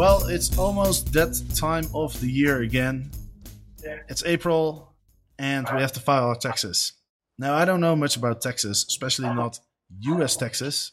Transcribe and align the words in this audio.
Well, 0.00 0.28
it's 0.28 0.56
almost 0.56 1.12
that 1.12 1.38
time 1.54 1.84
of 1.92 2.18
the 2.22 2.26
year 2.26 2.62
again. 2.62 3.10
It's 4.08 4.24
April, 4.24 4.94
and 5.38 5.68
we 5.74 5.82
have 5.82 5.92
to 5.92 6.00
file 6.00 6.24
our 6.28 6.36
taxes. 6.36 6.94
Now, 7.38 7.52
I 7.54 7.66
don't 7.66 7.82
know 7.82 7.94
much 7.94 8.16
about 8.16 8.40
taxes, 8.40 8.86
especially 8.88 9.28
not 9.28 9.60
US 10.00 10.36
taxes, 10.36 10.92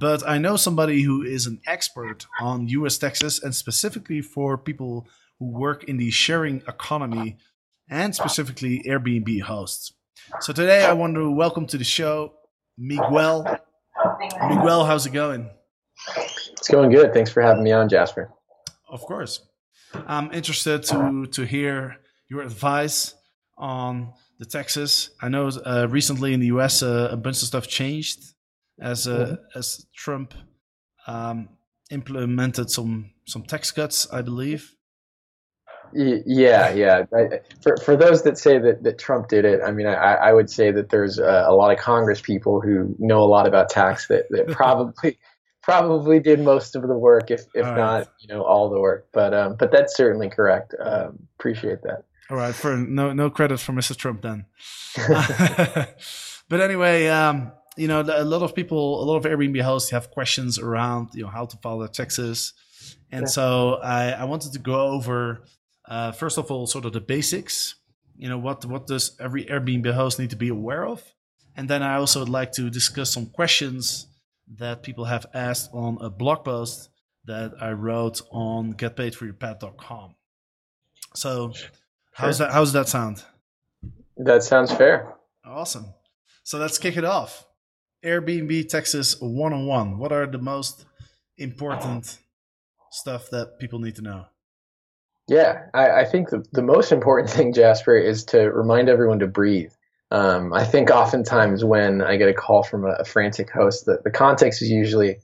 but 0.00 0.26
I 0.26 0.38
know 0.38 0.56
somebody 0.56 1.02
who 1.02 1.20
is 1.20 1.44
an 1.44 1.60
expert 1.66 2.26
on 2.40 2.66
US 2.68 2.96
taxes 2.96 3.42
and 3.42 3.54
specifically 3.54 4.22
for 4.22 4.56
people 4.56 5.06
who 5.38 5.50
work 5.50 5.84
in 5.84 5.98
the 5.98 6.10
sharing 6.10 6.62
economy 6.66 7.36
and 7.90 8.14
specifically 8.14 8.82
Airbnb 8.88 9.42
hosts. 9.42 9.92
So 10.40 10.54
today 10.54 10.86
I 10.86 10.94
want 10.94 11.14
to 11.16 11.30
welcome 11.30 11.66
to 11.66 11.76
the 11.76 11.84
show 11.84 12.32
Miguel. 12.78 13.44
Miguel, 14.48 14.86
how's 14.86 15.04
it 15.04 15.12
going? 15.12 15.50
It's 16.60 16.68
going 16.68 16.90
good. 16.90 17.12
Thanks 17.14 17.30
for 17.30 17.42
having 17.42 17.64
me 17.64 17.72
on, 17.72 17.88
Jasper. 17.88 18.30
Of 18.88 19.00
course. 19.00 19.40
I'm 20.06 20.30
interested 20.32 20.82
to 20.84 21.26
to 21.26 21.42
hear 21.44 21.96
your 22.28 22.42
advice 22.42 23.14
on 23.58 24.12
the 24.38 24.44
taxes. 24.46 25.10
I 25.20 25.28
know 25.28 25.48
uh, 25.48 25.86
recently 25.90 26.32
in 26.34 26.40
the 26.40 26.46
US 26.46 26.82
uh, 26.82 27.08
a 27.10 27.16
bunch 27.16 27.42
of 27.42 27.48
stuff 27.48 27.66
changed 27.66 28.20
as 28.80 29.06
uh, 29.06 29.10
Mm-hmm. 29.12 29.58
as 29.58 29.86
Trump 29.94 30.34
um, 31.06 31.48
implemented 31.90 32.70
some 32.70 33.10
some 33.26 33.42
tax 33.42 33.70
cuts, 33.70 34.06
I 34.12 34.22
believe. 34.22 34.74
Yeah, 35.92 36.70
yeah. 36.72 37.04
For 37.62 37.76
for 37.78 37.96
those 37.96 38.22
that 38.22 38.38
say 38.38 38.58
that, 38.58 38.82
that 38.84 38.98
Trump 38.98 39.28
did 39.28 39.44
it, 39.44 39.60
I 39.64 39.72
mean, 39.72 39.86
I, 39.86 40.14
I 40.14 40.32
would 40.32 40.48
say 40.48 40.70
that 40.70 40.90
there's 40.90 41.18
a, 41.18 41.46
a 41.48 41.54
lot 41.54 41.72
of 41.72 41.78
Congress 41.78 42.20
people 42.20 42.60
who 42.60 42.94
know 42.98 43.20
a 43.22 43.26
lot 43.26 43.46
about 43.48 43.68
tax 43.70 44.06
that, 44.06 44.26
that 44.30 44.46
probably 44.60 45.18
probably 45.62 46.20
did 46.20 46.40
most 46.40 46.74
of 46.76 46.82
the 46.82 46.96
work, 46.96 47.30
if 47.30 47.42
if 47.54 47.64
All 47.64 47.72
right. 47.72 47.76
not, 47.76 48.08
you 48.20 48.28
know, 48.28 48.42
all 48.42 48.70
the 48.70 48.80
work. 48.80 49.08
But 49.12 49.34
um, 49.34 49.56
but 49.58 49.70
that's 49.72 49.96
certainly 49.96 50.28
correct. 50.30 50.74
Um, 50.82 51.18
appreciate 51.38 51.82
that. 51.82 52.04
All 52.30 52.36
right, 52.36 52.54
for 52.54 52.76
no 52.76 53.12
no 53.12 53.30
credit 53.30 53.58
for 53.60 53.72
Mr. 53.72 53.96
Trump 53.96 54.22
then. 54.22 54.46
but 56.48 56.60
anyway, 56.60 57.08
um, 57.08 57.52
you 57.76 57.88
know, 57.88 58.00
a 58.00 58.24
lot 58.24 58.42
of 58.42 58.54
people, 58.54 59.02
a 59.02 59.04
lot 59.04 59.16
of 59.16 59.24
Airbnb 59.24 59.60
hosts 59.62 59.90
have 59.90 60.10
questions 60.10 60.58
around, 60.58 61.08
you 61.14 61.22
know, 61.22 61.28
how 61.28 61.46
to 61.46 61.56
file 61.58 61.78
their 61.78 61.88
taxes, 61.88 62.52
and 63.10 63.22
Yeah. 63.22 63.26
so 63.28 63.74
I, 63.82 64.10
I 64.10 64.24
wanted 64.24 64.52
to 64.52 64.58
go 64.58 64.80
over, 64.88 65.42
uh, 65.88 66.12
first 66.12 66.38
of 66.38 66.50
all, 66.50 66.66
sort 66.66 66.84
of 66.84 66.92
the 66.92 67.00
basics. 67.00 67.76
You 68.16 68.28
know, 68.28 68.38
what 68.38 68.64
what 68.66 68.86
does 68.86 69.16
every 69.18 69.46
Airbnb 69.46 69.92
host 69.94 70.18
need 70.18 70.30
to 70.30 70.36
be 70.36 70.48
aware 70.48 70.84
of, 70.86 71.02
and 71.56 71.68
then 71.68 71.82
I 71.82 71.96
also 71.96 72.20
would 72.20 72.28
like 72.28 72.52
to 72.52 72.68
discuss 72.70 73.12
some 73.12 73.26
questions 73.26 74.06
that 74.58 74.82
people 74.82 75.04
have 75.04 75.26
asked 75.34 75.70
on 75.72 75.98
a 76.00 76.10
blog 76.10 76.44
post 76.44 76.90
that 77.24 77.52
I 77.60 77.72
wrote 77.72 78.22
on 78.32 78.74
getpaidforyourpad.com. 78.74 80.14
So, 81.14 81.52
how's 82.12 82.36
Sure. 82.36 82.46
that? 82.46 82.52
How's 82.52 82.72
that 82.72 82.88
sound? 82.88 83.24
That 84.16 84.42
sounds 84.42 84.72
fair. 84.72 85.14
Awesome. 85.44 85.86
So 86.42 86.58
let's 86.58 86.78
kick 86.78 86.96
it 86.96 87.04
off. 87.04 87.46
Airbnb 88.04 88.68
Taxes 88.68 89.16
101. 89.20 89.98
What 89.98 90.12
are 90.12 90.26
the 90.26 90.38
most 90.38 90.84
important 91.38 92.18
stuff 92.90 93.30
that 93.30 93.58
people 93.58 93.78
need 93.78 93.96
to 93.96 94.02
know? 94.02 94.26
Yeah, 95.28 95.66
I, 95.74 95.90
I 96.00 96.04
think 96.04 96.30
the, 96.30 96.44
the 96.52 96.62
most 96.62 96.92
important 96.92 97.30
thing, 97.30 97.52
Jasper, 97.52 97.96
is 97.96 98.24
to 98.26 98.50
remind 98.50 98.88
everyone 98.88 99.20
to 99.20 99.26
breathe. 99.26 99.72
Um, 100.10 100.52
I 100.52 100.64
think 100.64 100.90
oftentimes 100.90 101.64
when 101.64 102.02
I 102.02 102.16
get 102.16 102.28
a 102.28 102.34
call 102.34 102.62
from 102.62 102.84
a, 102.84 102.92
a 103.00 103.04
frantic 103.04 103.50
host, 103.50 103.86
the, 103.86 104.10
context 104.10 104.60
is 104.60 104.68
usually, 104.68 105.16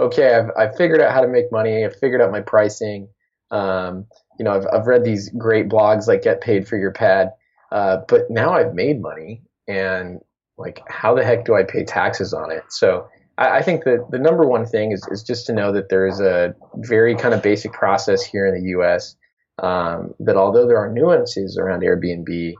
okay, 0.00 0.34
I've, 0.34 0.50
I've 0.58 0.76
figured 0.76 1.00
out 1.00 1.12
how 1.12 1.20
to 1.20 1.28
make 1.28 1.52
money. 1.52 1.84
I've 1.84 1.96
figured 1.96 2.20
out 2.20 2.32
my 2.32 2.40
pricing. 2.40 3.08
Um, 3.50 4.06
you 4.38 4.44
know, 4.44 4.52
I've, 4.52 4.66
I've 4.72 4.86
read 4.86 5.04
these 5.04 5.28
great 5.30 5.68
blogs 5.68 6.08
like 6.08 6.22
Get 6.22 6.40
Paid 6.40 6.66
for 6.66 6.76
Your 6.76 6.90
Pad, 6.90 7.30
uh, 7.70 7.98
but 8.08 8.30
now 8.30 8.52
I've 8.52 8.74
made 8.74 9.00
money 9.00 9.42
and 9.68 10.20
like, 10.58 10.80
how 10.88 11.14
the 11.14 11.24
heck 11.24 11.44
do 11.44 11.54
I 11.54 11.62
pay 11.62 11.84
taxes 11.84 12.34
on 12.34 12.50
it? 12.50 12.64
So 12.70 13.06
I, 13.38 13.58
I 13.58 13.62
think 13.62 13.84
that 13.84 14.08
the 14.10 14.18
number 14.18 14.44
one 14.44 14.66
thing 14.66 14.90
is, 14.90 15.06
is 15.10 15.22
just 15.22 15.46
to 15.46 15.52
know 15.52 15.72
that 15.72 15.88
there 15.88 16.06
is 16.06 16.20
a 16.20 16.54
very 16.76 17.14
kind 17.14 17.34
of 17.34 17.42
basic 17.42 17.72
process 17.72 18.22
here 18.22 18.46
in 18.46 18.54
the 18.54 18.70
U.S 18.70 19.16
um, 19.58 20.14
that 20.20 20.36
although 20.36 20.66
there 20.66 20.78
are 20.78 20.90
nuances 20.90 21.58
around 21.58 21.82
Airbnb, 21.82 22.54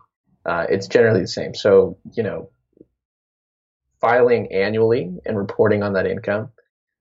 uh, 0.44 0.66
it's 0.68 0.88
generally 0.88 1.20
the 1.20 1.28
same. 1.28 1.54
So, 1.54 1.98
you 2.12 2.22
know, 2.22 2.50
filing 4.00 4.52
annually 4.52 5.14
and 5.24 5.38
reporting 5.38 5.82
on 5.82 5.92
that 5.92 6.06
income 6.06 6.50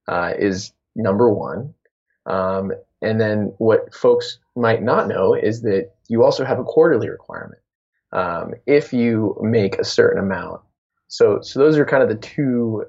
uh, 0.07 0.33
is 0.37 0.73
number 0.95 1.33
one. 1.33 1.73
Um, 2.25 2.71
and 3.01 3.19
then 3.19 3.53
what 3.57 3.93
folks 3.93 4.37
might 4.55 4.83
not 4.83 5.07
know 5.07 5.33
is 5.33 5.61
that 5.63 5.91
you 6.07 6.23
also 6.23 6.45
have 6.45 6.59
a 6.59 6.63
quarterly 6.63 7.09
requirement 7.09 7.61
um, 8.11 8.53
if 8.67 8.93
you 8.93 9.37
make 9.41 9.79
a 9.79 9.83
certain 9.83 10.19
amount. 10.19 10.61
So, 11.07 11.41
so 11.41 11.59
those 11.59 11.77
are 11.77 11.85
kind 11.85 12.03
of 12.03 12.09
the 12.09 12.15
two 12.15 12.85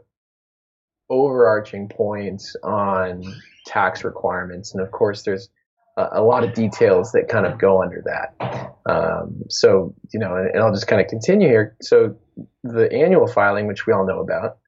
overarching 1.09 1.89
points 1.89 2.55
on 2.63 3.23
tax 3.67 4.05
requirements. 4.05 4.75
And 4.75 4.83
of 4.83 4.91
course, 4.91 5.23
there's 5.23 5.49
a, 5.97 6.23
lot 6.23 6.45
of 6.45 6.55
details 6.55 7.13
that 7.13 7.29
kind 7.29 7.47
of 7.47 7.59
go 7.59 7.83
under 7.83 8.03
that. 8.07 8.75
Um, 8.87 9.45
so, 9.49 9.95
you 10.13 10.21
know, 10.21 10.37
and, 10.37 10.49
and 10.49 10.63
I'll 10.63 10.73
just 10.73 10.87
kind 10.87 11.01
of 11.01 11.09
continue 11.09 11.49
here. 11.49 11.77
So, 11.83 12.17
the 12.65 12.91
annual 12.93 13.27
filing, 13.27 13.67
which 13.67 13.87
we 13.87 13.93
all 13.93 14.07
know 14.07 14.21
about, 14.21 14.59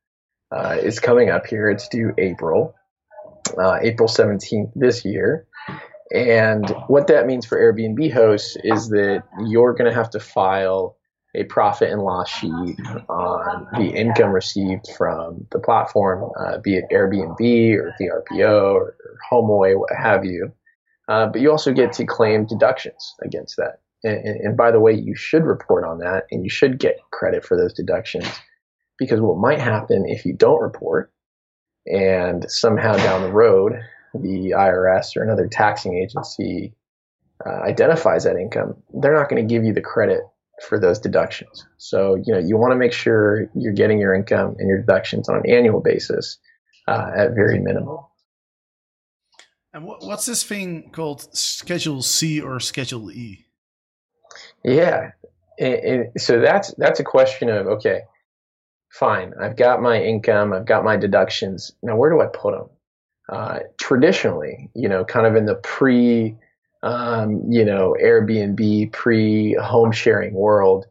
uh, 0.51 0.77
is 0.83 1.01
coming 1.01 1.31
up 1.31 1.47
here. 1.47 1.71
It's 1.71 1.89
due 1.89 2.13
April, 2.19 2.75
uh, 3.59 3.79
April 3.83 4.09
17th 4.09 4.73
this 4.75 5.05
year. 5.05 5.47
And 6.13 6.69
what 6.87 7.07
that 7.07 7.27
means 7.27 7.47
for 7.47 7.59
Airbnb 7.59 8.13
hosts 8.13 8.57
is 8.63 8.89
that 8.91 9.25
you're 9.47 9.73
going 9.73 9.91
to 9.91 9.97
have 9.97 10.11
to 10.11 10.21
file 10.21 10.97
a 11.34 11.45
profit 11.45 11.91
and 11.91 12.01
loss 12.03 12.29
sheet 12.29 12.79
on 13.09 13.67
the 13.73 13.91
income 13.91 14.31
received 14.31 14.87
from 14.97 15.47
the 15.51 15.59
platform, 15.59 16.31
uh, 16.39 16.59
be 16.59 16.77
it 16.77 16.84
Airbnb 16.93 17.41
or 17.77 17.95
VRBO 18.01 18.75
or, 18.75 18.97
or 19.01 19.19
HomeAway, 19.33 19.79
what 19.79 19.91
have 19.97 20.25
you. 20.25 20.53
Uh, 21.09 21.26
but 21.26 21.41
you 21.41 21.50
also 21.50 21.72
get 21.72 21.92
to 21.92 22.06
claim 22.06 22.47
deductions 22.47 23.15
against 23.22 23.56
that. 23.56 23.81
And, 24.03 24.16
and, 24.16 24.41
and 24.41 24.56
by 24.56 24.70
the 24.70 24.81
way, 24.81 24.92
you 24.92 25.15
should 25.15 25.44
report 25.44 25.84
on 25.84 25.98
that 25.98 26.25
and 26.31 26.44
you 26.44 26.50
should 26.50 26.78
get 26.78 26.98
credit 27.10 27.44
for 27.44 27.56
those 27.56 27.75
deductions 27.75 28.26
because 28.98 29.20
what 29.20 29.38
might 29.38 29.60
happen 29.60 30.04
if 30.06 30.25
you 30.25 30.34
don't 30.34 30.62
report 30.62 31.12
and 31.87 32.50
somehow 32.50 32.97
down 32.97 33.22
the 33.22 33.32
road 33.32 33.75
the 34.22 34.54
IRS 34.56 35.16
or 35.16 35.22
another 35.22 35.48
taxing 35.48 35.98
agency 35.98 36.75
uh, 37.44 37.62
identifies 37.66 38.25
that 38.25 38.36
income, 38.36 38.76
they're 39.00 39.15
not 39.15 39.28
going 39.28 39.47
to 39.47 39.54
give 39.54 39.65
you 39.65 39.72
the 39.72 39.81
credit 39.81 40.21
for 40.69 40.78
those 40.78 41.00
deductions. 41.00 41.66
So, 41.78 42.15
you 42.15 42.32
know, 42.32 42.38
you 42.38 42.56
want 42.56 42.72
to 42.72 42.76
make 42.76 42.92
sure 42.92 43.50
you're 43.54 43.72
getting 43.72 43.98
your 43.98 44.15
income 44.15 44.54
and 44.59 44.69
your 44.69 44.78
deductions 44.78 45.28
on 45.28 45.36
an 45.36 45.50
annual 45.50 45.81
basis 45.81 46.38
uh, 46.86 47.10
at 47.16 47.34
very 47.34 47.59
minimum. 47.59 47.98
And 49.75 49.85
what, 49.85 50.05
what's 50.05 50.25
this 50.25 50.45
thing 50.45 50.91
called 50.93 51.37
Schedule 51.37 52.01
C 52.01 52.41
or 52.41 52.60
Schedule 52.60 53.10
E? 53.10 53.45
Yeah. 54.63 55.10
So 56.16 56.41
that's 56.41 56.72
that's 56.75 57.01
a 57.01 57.04
question 57.04 57.48
of 57.48 57.66
okay, 57.66 58.03
fine. 58.89 59.34
I've 59.41 59.57
got 59.57 59.83
my 59.83 60.01
income. 60.01 60.53
I've 60.53 60.65
got 60.65 60.84
my 60.84 60.97
deductions. 60.97 61.72
Now, 61.83 61.97
where 61.97 62.10
do 62.10 62.21
I 62.21 62.27
put 62.27 62.54
them? 62.54 62.69
Uh, 63.28 63.59
traditionally, 63.78 64.71
you 64.75 64.89
know, 64.89 65.04
kind 65.04 65.27
of 65.27 65.34
in 65.34 65.47
the 65.47 65.57
pre, 65.57 66.37
um, 66.84 67.43
you 67.48 67.65
know, 67.65 67.97
Airbnb 68.01 68.93
pre 68.93 69.54
home 69.54 69.91
sharing 69.91 70.34
world, 70.34 70.87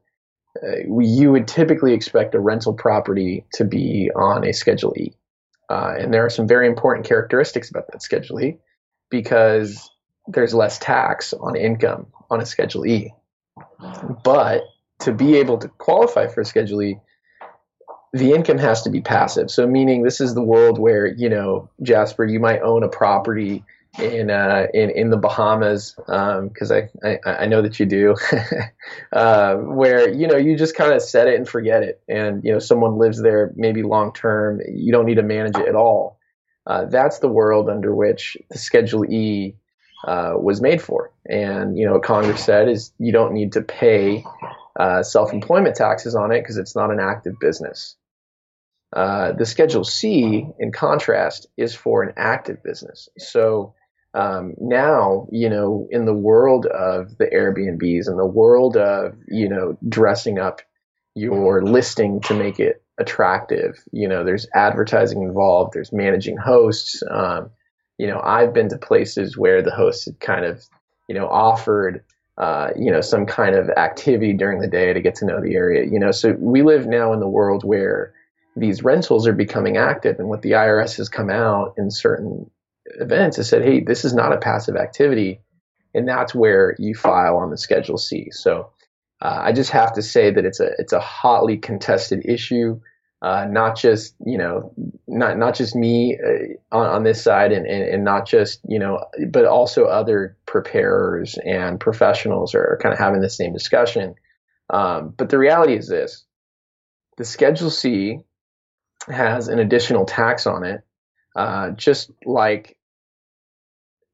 uh, 0.62 0.84
we, 0.88 1.06
you 1.06 1.32
would 1.32 1.48
typically 1.48 1.94
expect 1.94 2.36
a 2.36 2.40
rental 2.40 2.74
property 2.74 3.46
to 3.54 3.64
be 3.64 4.12
on 4.16 4.46
a 4.46 4.52
Schedule 4.52 4.94
E. 4.98 5.14
Uh, 5.70 5.94
and 5.98 6.14
there 6.14 6.26
are 6.26 6.30
some 6.30 6.48
very 6.48 6.68
important 6.68 7.06
characteristics 7.06 7.70
about 7.70 7.86
that 7.92 8.02
Schedule 8.02 8.42
E 8.42 8.60
because 9.14 9.92
there's 10.26 10.56
less 10.56 10.80
tax 10.80 11.34
on 11.34 11.56
income 11.56 12.08
on 12.32 12.42
a 12.42 12.46
Schedule 12.48 12.88
E. 12.88 13.14
But 14.24 14.64
to 15.02 15.14
be 15.14 15.36
able 15.36 15.60
to 15.60 15.68
qualify 15.68 16.26
for 16.26 16.42
a 16.42 16.46
Schedule 16.46 16.82
E, 16.82 17.00
the 18.12 18.32
income 18.34 18.58
has 18.58 18.82
to 18.82 18.90
be 18.90 19.02
passive. 19.02 19.52
So, 19.52 19.68
meaning 19.68 20.02
this 20.02 20.20
is 20.20 20.34
the 20.34 20.42
world 20.42 20.80
where, 20.80 21.06
you 21.06 21.30
know, 21.30 21.70
Jasper, 21.84 22.26
you 22.26 22.40
might 22.40 22.62
own 22.62 22.82
a 22.82 22.90
property 22.90 23.64
in 24.00 24.32
uh, 24.32 24.66
in 24.74 24.90
in 24.90 25.12
the 25.12 25.18
Bahamas 25.18 25.94
because 25.96 26.72
um, 26.72 26.90
I, 27.04 27.20
I, 27.24 27.36
I 27.42 27.46
know 27.46 27.62
that 27.62 27.80
you 27.80 27.86
do, 27.86 28.16
uh, 29.14 29.58
where 29.58 30.10
you 30.12 30.26
know 30.26 30.38
you 30.38 30.58
just 30.58 30.76
kind 30.76 30.92
of 30.92 31.04
set 31.04 31.28
it 31.28 31.36
and 31.36 31.48
forget 31.48 31.84
it, 31.84 32.02
and 32.10 32.44
you 32.44 32.52
know 32.52 32.58
someone 32.58 32.98
lives 32.98 33.22
there 33.22 33.54
maybe 33.56 33.84
long 33.84 34.12
term. 34.12 34.60
You 34.68 34.92
don't 34.92 35.06
need 35.06 35.18
to 35.18 35.24
manage 35.24 35.56
it 35.58 35.68
at 35.68 35.76
all. 35.76 36.18
Uh, 36.66 36.86
that's 36.86 37.20
the 37.20 37.28
world 37.28 37.70
under 37.70 37.94
which 37.94 38.38
the 38.50 38.58
Schedule 38.58 39.06
E 39.06 39.56
uh, 40.08 40.34
was 40.38 40.62
made 40.62 40.82
for, 40.82 41.12
and 41.26 41.78
you 41.78 41.86
know 41.86 42.00
Congress 42.00 42.44
said 42.44 42.70
is 42.70 42.92
you 43.00 43.12
don't 43.12 43.34
need 43.34 43.54
to 43.54 43.62
pay 43.62 44.24
uh, 44.80 45.04
self-employment 45.04 45.76
taxes 45.76 46.16
on 46.16 46.32
it 46.32 46.42
because 46.42 46.58
it's 46.58 46.76
not 46.76 46.92
an 46.92 47.00
active 47.00 47.36
business. 47.40 47.96
Uh, 48.94 49.32
the 49.32 49.46
Schedule 49.46 49.84
C, 49.84 50.46
in 50.60 50.72
contrast, 50.72 51.48
is 51.58 51.74
for 51.74 52.04
an 52.04 52.14
active 52.16 52.62
business. 52.64 53.10
So 53.18 53.74
um, 54.14 54.54
now, 54.60 55.28
you 55.32 55.50
know, 55.50 55.88
in 55.90 56.06
the 56.06 56.14
world 56.14 56.68
of 56.68 57.18
the 57.18 57.26
Airbnbs 57.26 58.08
and 58.08 58.20
the 58.20 58.26
world 58.26 58.78
of, 58.78 59.16
you 59.28 59.50
know, 59.50 59.78
dressing 59.88 60.38
up 60.38 60.62
your 61.16 61.64
listing 61.64 62.22
to 62.22 62.36
make 62.36 62.60
it 62.60 62.83
attractive, 63.00 63.84
you 63.92 64.08
know, 64.08 64.24
there's 64.24 64.48
advertising 64.54 65.24
involved, 65.24 65.74
there's 65.74 65.92
managing 65.92 66.38
hosts. 66.38 67.02
Um, 67.10 67.50
you 67.98 68.08
know, 68.08 68.20
I've 68.24 68.54
been 68.54 68.70
to 68.70 68.78
places 68.78 69.38
where 69.38 69.62
the 69.62 69.72
hosts 69.72 70.06
had 70.06 70.20
kind 70.20 70.46
of, 70.46 70.64
you 71.08 71.16
know, 71.16 71.28
offered, 71.28 72.04
uh, 72.38 72.70
you 72.76 72.92
know, 72.92 73.02
some 73.02 73.26
kind 73.26 73.56
of 73.56 73.70
activity 73.70 74.34
during 74.34 74.60
the 74.60 74.68
day 74.68 74.94
to 74.94 75.02
get 75.02 75.16
to 75.16 75.26
know 75.26 75.42
the 75.42 75.56
area, 75.56 75.86
you 75.86 76.00
know. 76.00 76.12
So 76.12 76.36
we 76.40 76.62
live 76.62 76.88
now 76.88 77.14
in 77.14 77.20
the 77.20 77.28
world 77.28 77.64
where 77.64 78.14
these 78.56 78.84
rentals 78.84 79.28
are 79.28 79.34
becoming 79.34 79.78
active 79.78 80.20
and 80.20 80.30
what 80.30 80.42
the 80.42 80.52
IRS 80.52 80.98
has 80.98 81.10
come 81.10 81.30
out 81.30 81.74
in 81.78 81.90
certain 81.90 82.50
events 82.86 83.38
has 83.38 83.50
said, 83.50 83.64
hey, 83.64 83.80
this 83.80 84.06
is 84.06 84.14
not 84.14 84.34
a 84.34 84.38
passive 84.38 84.76
activity. 84.76 85.42
And 85.96 86.08
that's 86.08 86.34
where 86.34 86.76
you 86.80 86.96
file 86.96 87.38
on 87.38 87.50
the 87.50 87.58
Schedule 87.58 87.98
C. 87.98 88.30
So 88.32 88.72
uh, 89.24 89.40
I 89.42 89.52
just 89.54 89.72
have 89.72 89.94
to 89.94 90.02
say 90.02 90.32
that 90.32 90.46
it's 90.46 90.60
a 90.60 90.72
it's 90.78 90.94
a 90.94 91.00
hotly 91.00 91.58
contested 91.58 92.26
issue. 92.26 92.80
Uh, 93.22 93.48
not 93.50 93.78
just 93.78 94.16
you 94.26 94.38
know 94.38 94.74
not 95.08 95.38
not 95.38 95.56
just 95.56 95.76
me 95.76 96.20
uh, 96.22 96.76
on, 96.76 96.88
on, 96.88 97.04
this 97.04 97.24
side 97.24 97.54
and, 97.54 97.66
and, 97.66 97.82
and, 97.82 98.04
not 98.04 98.28
just 98.28 98.60
you 98.68 98.78
know 98.78 99.02
but 99.30 99.46
also 99.46 99.86
other 99.86 100.36
preparers 100.46 101.38
and 101.46 101.80
professionals 101.80 102.54
are 102.54 102.78
kind 102.82 102.92
of 102.92 103.00
having 103.00 103.22
the 103.22 103.30
same 103.30 103.54
discussion 103.54 104.16
um, 104.70 105.14
but 105.16 105.30
the 105.30 105.38
reality 105.38 105.74
is 105.74 105.88
this 105.88 106.26
the 107.16 107.24
schedule 107.24 107.70
c 107.70 108.20
has 109.08 109.48
an 109.48 109.58
additional 109.58 110.06
tax 110.06 110.46
on 110.46 110.66
it 110.66 110.82
uh, 111.38 111.70
just 111.72 112.12
like 112.26 112.78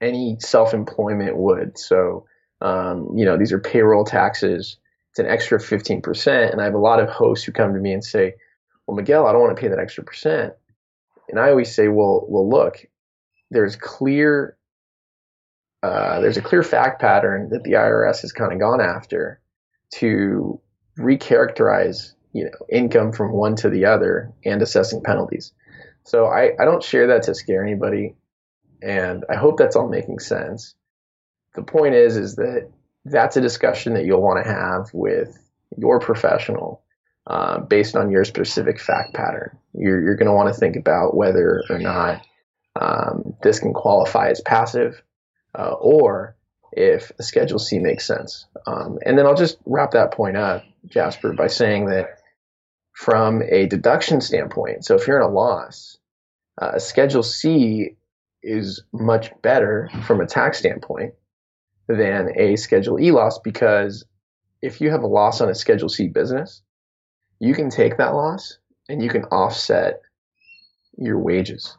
any 0.01 0.37
self-employment 0.39 1.35
would. 1.35 1.77
So, 1.77 2.25
um, 2.61 3.11
you 3.15 3.25
know, 3.25 3.37
these 3.37 3.51
are 3.51 3.59
payroll 3.59 4.05
taxes. 4.05 4.77
It's 5.11 5.19
an 5.19 5.27
extra 5.27 5.57
15%. 5.57 6.51
And 6.51 6.61
I 6.61 6.65
have 6.65 6.73
a 6.73 6.79
lot 6.79 6.99
of 6.99 7.09
hosts 7.09 7.45
who 7.45 7.51
come 7.51 7.73
to 7.73 7.79
me 7.79 7.93
and 7.93 8.03
say, 8.03 8.35
well, 8.85 8.95
Miguel, 8.95 9.27
I 9.27 9.31
don't 9.31 9.41
want 9.41 9.55
to 9.55 9.61
pay 9.61 9.67
that 9.69 9.79
extra 9.79 10.03
percent. 10.03 10.53
And 11.29 11.39
I 11.39 11.49
always 11.49 11.73
say, 11.73 11.87
well, 11.87 12.25
well, 12.27 12.49
look, 12.49 12.85
there's 13.51 13.75
clear, 13.75 14.57
uh, 15.83 16.19
there's 16.21 16.37
a 16.37 16.41
clear 16.41 16.63
fact 16.63 16.99
pattern 16.99 17.49
that 17.49 17.63
the 17.63 17.73
IRS 17.73 18.21
has 18.21 18.31
kind 18.31 18.51
of 18.51 18.59
gone 18.59 18.81
after 18.81 19.39
to 19.95 20.59
recharacterize, 20.97 22.13
you 22.33 22.45
know, 22.45 22.65
income 22.71 23.11
from 23.11 23.31
one 23.31 23.55
to 23.57 23.69
the 23.69 23.85
other 23.85 24.31
and 24.43 24.61
assessing 24.61 25.03
penalties. 25.03 25.53
So 26.03 26.25
I, 26.25 26.51
I 26.59 26.65
don't 26.65 26.83
share 26.83 27.07
that 27.07 27.23
to 27.23 27.35
scare 27.35 27.63
anybody, 27.63 28.15
and 28.81 29.25
I 29.29 29.35
hope 29.35 29.57
that's 29.57 29.75
all 29.75 29.87
making 29.87 30.19
sense. 30.19 30.75
The 31.55 31.63
point 31.63 31.95
is, 31.95 32.17
is 32.17 32.35
that 32.35 32.69
that's 33.05 33.37
a 33.37 33.41
discussion 33.41 33.93
that 33.93 34.05
you'll 34.05 34.21
want 34.21 34.43
to 34.43 34.51
have 34.51 34.89
with 34.93 35.37
your 35.77 35.99
professional 35.99 36.81
uh, 37.27 37.59
based 37.59 37.95
on 37.95 38.11
your 38.11 38.25
specific 38.25 38.79
fact 38.79 39.13
pattern. 39.13 39.57
You're, 39.73 40.01
you're 40.01 40.15
going 40.15 40.27
to 40.27 40.33
want 40.33 40.53
to 40.53 40.59
think 40.59 40.75
about 40.75 41.15
whether 41.15 41.63
or 41.69 41.79
not 41.79 42.25
um, 42.79 43.35
this 43.43 43.59
can 43.59 43.73
qualify 43.73 44.29
as 44.29 44.41
passive 44.41 45.01
uh, 45.57 45.73
or 45.73 46.35
if 46.71 47.11
a 47.19 47.23
Schedule 47.23 47.59
C 47.59 47.79
makes 47.79 48.05
sense. 48.05 48.45
Um, 48.65 48.99
and 49.05 49.17
then 49.17 49.25
I'll 49.25 49.35
just 49.35 49.57
wrap 49.65 49.91
that 49.91 50.11
point 50.11 50.37
up, 50.37 50.63
Jasper, 50.87 51.33
by 51.33 51.47
saying 51.47 51.87
that 51.87 52.19
from 52.93 53.41
a 53.43 53.65
deduction 53.67 54.21
standpoint, 54.21 54.85
so 54.85 54.95
if 54.95 55.07
you're 55.07 55.21
in 55.21 55.25
a 55.25 55.33
loss, 55.33 55.97
uh, 56.61 56.79
Schedule 56.79 57.23
C 57.23 57.95
is 58.43 58.83
much 58.91 59.31
better 59.41 59.89
from 60.05 60.21
a 60.21 60.25
tax 60.25 60.59
standpoint 60.59 61.13
than 61.95 62.29
a 62.35 62.55
Schedule 62.55 62.99
E 62.99 63.11
loss 63.11 63.39
because 63.39 64.05
if 64.61 64.79
you 64.79 64.91
have 64.91 65.03
a 65.03 65.07
loss 65.07 65.41
on 65.41 65.49
a 65.49 65.55
Schedule 65.55 65.89
C 65.89 66.07
business, 66.07 66.61
you 67.39 67.55
can 67.55 67.69
take 67.69 67.97
that 67.97 68.13
loss 68.13 68.59
and 68.87 69.01
you 69.01 69.09
can 69.09 69.23
offset 69.25 70.01
your 70.97 71.17
wages. 71.17 71.75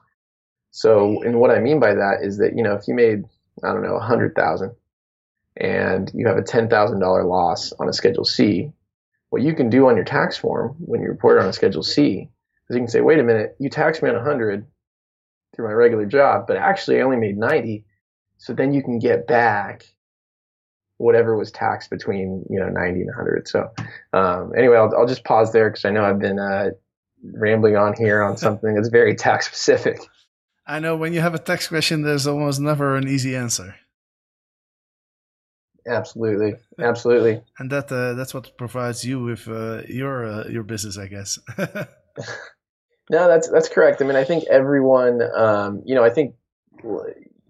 So, 0.72 1.22
and 1.22 1.38
what 1.38 1.50
I 1.50 1.60
mean 1.60 1.80
by 1.80 1.94
that 1.94 2.18
is 2.22 2.38
that, 2.38 2.56
you 2.56 2.62
know, 2.62 2.74
if 2.74 2.88
you 2.88 2.94
made, 2.94 3.24
I 3.62 3.72
don't 3.72 3.82
know, 3.82 3.96
a 3.96 4.00
hundred 4.00 4.34
thousand 4.34 4.72
and 5.56 6.10
you 6.14 6.26
have 6.26 6.38
a 6.38 6.42
$10,000 6.42 7.28
loss 7.28 7.72
on 7.78 7.88
a 7.88 7.92
Schedule 7.92 8.24
C, 8.24 8.72
what 9.28 9.42
you 9.42 9.54
can 9.54 9.70
do 9.70 9.88
on 9.88 9.96
your 9.96 10.04
tax 10.04 10.36
form 10.36 10.74
when 10.80 11.02
you 11.02 11.08
report 11.08 11.40
on 11.40 11.48
a 11.48 11.52
Schedule 11.52 11.82
C 11.82 12.28
is 12.68 12.74
you 12.74 12.80
can 12.80 12.88
say, 12.88 13.00
wait 13.00 13.20
a 13.20 13.24
minute, 13.24 13.56
you 13.60 13.68
taxed 13.68 14.02
me 14.02 14.08
on 14.08 14.16
100 14.16 14.66
through 15.54 15.66
my 15.66 15.72
regular 15.72 16.06
job, 16.06 16.46
but 16.48 16.56
actually 16.56 16.98
I 16.98 17.02
only 17.02 17.16
made 17.16 17.36
90. 17.36 17.84
So 18.38 18.54
then 18.54 18.72
you 18.72 18.82
can 18.82 18.98
get 18.98 19.26
back 19.26 19.84
whatever 21.00 21.36
was 21.36 21.50
taxed 21.50 21.90
between, 21.90 22.44
you 22.50 22.58
know, 22.60 22.68
90 22.68 23.00
and 23.00 23.06
100. 23.06 23.48
So 23.48 23.70
um, 24.12 24.52
anyway, 24.56 24.76
I'll, 24.76 24.92
I'll 24.96 25.06
just 25.06 25.24
pause 25.24 25.52
there 25.52 25.70
because 25.70 25.84
I 25.84 25.90
know 25.90 26.04
I've 26.04 26.18
been 26.18 26.38
uh, 26.38 26.70
rambling 27.22 27.76
on 27.76 27.94
here 27.94 28.22
on 28.22 28.36
something 28.46 28.74
that's 28.74 28.88
very 28.88 29.14
tax 29.14 29.46
specific. 29.46 29.98
I 30.66 30.78
know 30.78 30.96
when 30.96 31.12
you 31.12 31.20
have 31.20 31.34
a 31.34 31.38
tax 31.38 31.68
question, 31.68 32.02
there's 32.02 32.26
almost 32.26 32.60
never 32.60 32.96
an 32.96 33.08
easy 33.08 33.34
answer. 33.34 33.74
Absolutely, 35.86 36.54
absolutely. 36.78 37.42
And 37.58 37.70
that 37.72 37.90
uh, 37.90 38.12
that's 38.12 38.34
what 38.34 38.56
provides 38.58 39.02
you 39.04 39.24
with 39.24 39.48
uh, 39.48 39.82
your 39.88 40.26
uh, 40.26 40.48
your 40.48 40.62
business, 40.62 40.98
I 40.98 41.06
guess. 41.06 41.38
No, 43.10 43.26
that's 43.26 43.48
that's 43.48 43.68
correct. 43.68 44.00
I 44.00 44.04
mean, 44.04 44.14
I 44.14 44.22
think 44.22 44.44
everyone, 44.48 45.20
um, 45.34 45.82
you 45.84 45.96
know, 45.96 46.04
I 46.04 46.10
think, 46.10 46.36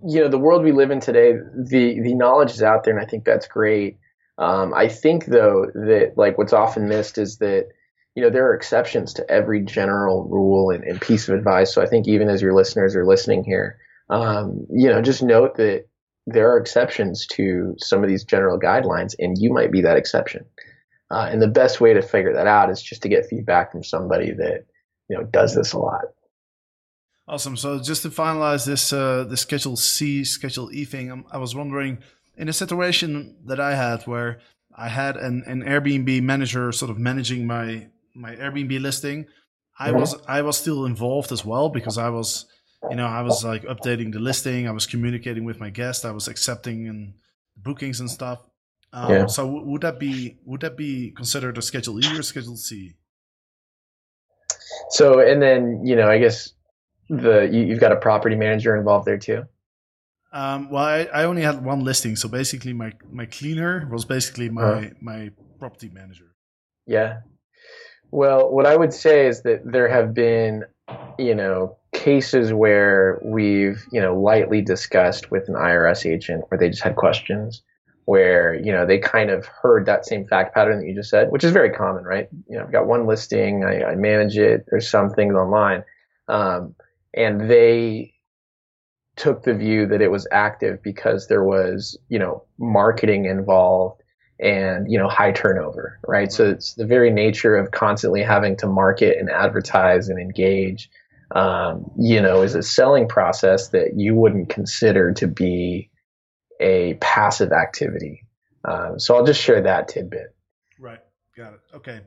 you 0.06 0.20
know, 0.20 0.29
the 0.29 0.38
world 0.38 0.64
we 0.64 0.73
live 0.73 0.91
in 0.91 1.00
today, 1.00 1.32
the 1.32 2.00
the 2.00 2.14
knowledge 2.14 2.52
is 2.52 2.62
out 2.62 2.85
there, 2.85 2.97
and 2.97 3.04
I 3.04 3.09
think 3.09 3.25
that's 3.25 3.47
great. 3.47 3.99
Um, 4.38 4.73
I 4.75 4.88
think 4.88 5.26
though 5.26 5.66
that 5.75 6.14
like 6.16 6.38
what's 6.38 6.52
often 6.52 6.88
missed 6.88 7.19
is 7.19 7.38
that 7.38 7.69
you 8.14 8.23
know 8.23 8.30
there 8.30 8.47
are 8.47 8.54
exceptions 8.54 9.12
to 9.14 9.30
every 9.30 9.62
general 9.62 10.25
rule 10.25 10.71
and, 10.71 10.85
and 10.85 11.00
piece 11.00 11.28
of 11.28 11.37
advice. 11.37 11.75
So 11.75 11.83
I 11.83 11.87
think 11.87 12.09
even 12.09 12.28
as 12.28 12.40
your 12.40 12.54
listeners 12.54 12.97
are 12.97 13.07
listening 13.07 13.45
here, 13.45 13.78
um, 14.09 14.66
you 14.71 14.88
know, 14.88 15.02
just 15.02 15.23
note 15.23 15.57
that 15.57 15.87
there 16.26 16.50
are 16.52 16.59
exceptions 16.59 17.26
to 17.33 17.75
some 17.78 18.02
of 18.02 18.09
these 18.09 18.25
general 18.25 18.59
guidelines, 18.59 19.14
and 19.19 19.37
you 19.38 19.52
might 19.52 19.73
be 19.73 19.83
that 19.83 19.97
exception. 19.97 20.45
Uh, 21.11 21.28
and 21.30 21.42
the 21.42 21.49
best 21.49 21.80
way 21.80 21.92
to 21.92 22.02
figure 22.02 22.33
that 22.33 22.47
out 22.47 22.71
is 22.71 22.83
just 22.83 23.02
to 23.02 23.09
get 23.09 23.26
feedback 23.26 23.73
from 23.73 23.83
somebody 23.83 24.33
that 24.33 24.64
you 25.09 25.16
know 25.16 25.25
does 25.25 25.54
this 25.54 25.73
a 25.73 25.78
lot. 25.78 26.04
Awesome. 27.30 27.56
So 27.56 27.78
just 27.78 28.02
to 28.02 28.08
finalize 28.08 28.66
this 28.66 28.92
uh, 28.92 29.22
the 29.22 29.37
Schedule 29.37 29.76
C, 29.76 30.25
Schedule 30.25 30.68
E 30.72 30.84
thing, 30.84 31.12
um, 31.12 31.25
I 31.30 31.38
was 31.38 31.54
wondering 31.54 31.99
in 32.37 32.49
a 32.49 32.52
situation 32.52 33.37
that 33.44 33.60
I 33.60 33.76
had 33.76 34.02
where 34.02 34.40
I 34.76 34.88
had 34.88 35.16
an, 35.16 35.44
an 35.46 35.62
Airbnb 35.62 36.22
manager 36.25 36.72
sort 36.72 36.90
of 36.90 36.99
managing 36.99 37.46
my 37.46 37.87
my 38.16 38.34
Airbnb 38.34 38.80
listing. 38.80 39.26
I 39.78 39.90
mm-hmm. 39.90 40.00
was 40.00 40.16
I 40.26 40.42
was 40.42 40.56
still 40.56 40.87
involved 40.87 41.30
as 41.30 41.44
well 41.44 41.68
because 41.68 41.99
I 41.99 42.08
was 42.08 42.46
you 42.90 42.96
know 42.96 43.06
I 43.06 43.22
was 43.22 43.44
like 43.44 43.62
updating 43.62 44.12
the 44.12 44.18
listing. 44.18 44.66
I 44.66 44.72
was 44.72 44.87
communicating 44.87 45.44
with 45.44 45.60
my 45.60 45.70
guest. 45.70 46.04
I 46.04 46.10
was 46.10 46.26
accepting 46.26 46.88
and 46.88 47.14
bookings 47.56 48.00
and 48.00 48.10
stuff. 48.10 48.40
Um, 48.92 49.12
yeah. 49.12 49.26
So 49.26 49.46
would 49.46 49.82
that 49.82 50.00
be 50.00 50.38
would 50.44 50.62
that 50.62 50.76
be 50.76 51.12
considered 51.12 51.56
a 51.58 51.62
Schedule 51.62 52.04
E 52.04 52.18
or 52.18 52.25
Schedule 52.25 52.56
C? 52.56 52.96
So, 54.90 55.20
and 55.20 55.40
then, 55.40 55.84
you 55.84 55.94
know, 55.94 56.08
I 56.08 56.18
guess 56.18 56.52
the 57.11 57.49
you, 57.52 57.71
have 57.71 57.81
got 57.81 57.93
a 57.93 57.97
property 57.97 58.37
manager 58.37 58.76
involved 58.76 59.07
there 59.07 59.19
too. 59.19 59.45
Um, 60.33 60.71
well, 60.71 60.85
I, 60.85 61.09
I, 61.12 61.25
only 61.25 61.43
had 61.43 61.64
one 61.64 61.83
listing, 61.83 62.14
so 62.14 62.29
basically 62.29 62.73
my 62.73 62.93
my 63.11 63.26
cleaner 63.26 63.88
was 63.90 64.05
basically 64.05 64.49
my 64.49 64.62
uh-huh. 64.62 64.88
my 65.00 65.31
property 65.59 65.90
manager. 65.93 66.37
Yeah. 66.87 67.21
Well, 68.12 68.50
what 68.50 68.67
I 68.67 68.76
would 68.76 68.93
say 68.93 69.26
is 69.26 69.43
that 69.43 69.61
there 69.64 69.88
have 69.88 70.14
been, 70.14 70.64
you 71.19 71.35
know, 71.35 71.76
cases 71.93 72.52
where 72.52 73.21
we've, 73.25 73.85
you 73.93 74.00
know, 74.00 74.19
lightly 74.19 74.62
discussed 74.62 75.31
with 75.31 75.49
an 75.49 75.55
IRS 75.55 76.11
agent 76.11 76.45
where 76.49 76.59
they 76.59 76.71
just 76.71 76.83
had 76.83 76.97
questions 76.97 77.62
where 78.11 78.55
you 78.55 78.73
know 78.73 78.85
they 78.85 78.99
kind 78.99 79.31
of 79.31 79.47
heard 79.47 79.87
that 79.87 80.05
same 80.05 80.26
fact 80.26 80.52
pattern 80.52 80.81
that 80.81 80.87
you 80.87 80.95
just 80.95 81.11
said, 81.11 81.31
which 81.31 81.45
is 81.45 81.52
very 81.52 81.71
common, 81.71 82.02
right? 82.02 82.29
You 82.49 82.59
know, 82.59 82.64
I've 82.64 82.73
got 82.73 82.87
one 82.87 83.07
listing, 83.07 83.64
I, 83.64 83.85
I 83.85 83.95
manage 83.95 84.37
it. 84.37 84.67
There's 84.69 84.90
some 84.90 85.11
things 85.11 85.35
online, 85.35 85.85
um, 86.26 86.75
and 87.14 87.50
they 87.50 88.14
took 89.17 89.43
the 89.43 89.55
view 89.55 89.87
that 89.87 90.00
it 90.00 90.11
was 90.11 90.26
active 90.33 90.83
because 90.83 91.26
there 91.29 91.45
was, 91.45 91.99
you 92.09 92.19
know, 92.19 92.43
marketing 92.59 93.26
involved 93.26 94.02
and, 94.38 94.90
you 94.90 94.99
know, 94.99 95.09
high 95.09 95.33
turnover, 95.33 95.99
right? 96.07 96.21
right. 96.21 96.33
So 96.33 96.49
it's 96.49 96.75
the 96.75 96.87
very 96.87 97.11
nature 97.11 97.57
of 97.57 97.71
constantly 97.71 98.23
having 98.23 98.57
to 98.59 98.67
market 98.67 99.19
and 99.19 99.29
advertise 99.29 100.09
and 100.09 100.19
engage, 100.19 100.88
um, 101.35 101.90
you 101.99 102.23
know, 102.23 102.43
is 102.43 102.55
a 102.55 102.62
selling 102.62 103.09
process 103.09 103.69
that 103.69 103.95
you 103.97 104.14
wouldn't 104.14 104.49
consider 104.49 105.12
to 105.14 105.26
be 105.26 105.90
a 106.61 106.95
passive 106.95 107.52
activity. 107.52 108.23
Um, 108.64 108.99
so 108.99 109.17
I'll 109.17 109.25
just 109.25 109.40
share 109.40 109.62
that 109.62 109.88
tidbit. 109.88 110.35
Right. 110.79 111.00
Got 111.37 111.55
it. 111.55 111.61
Okay. 111.75 112.00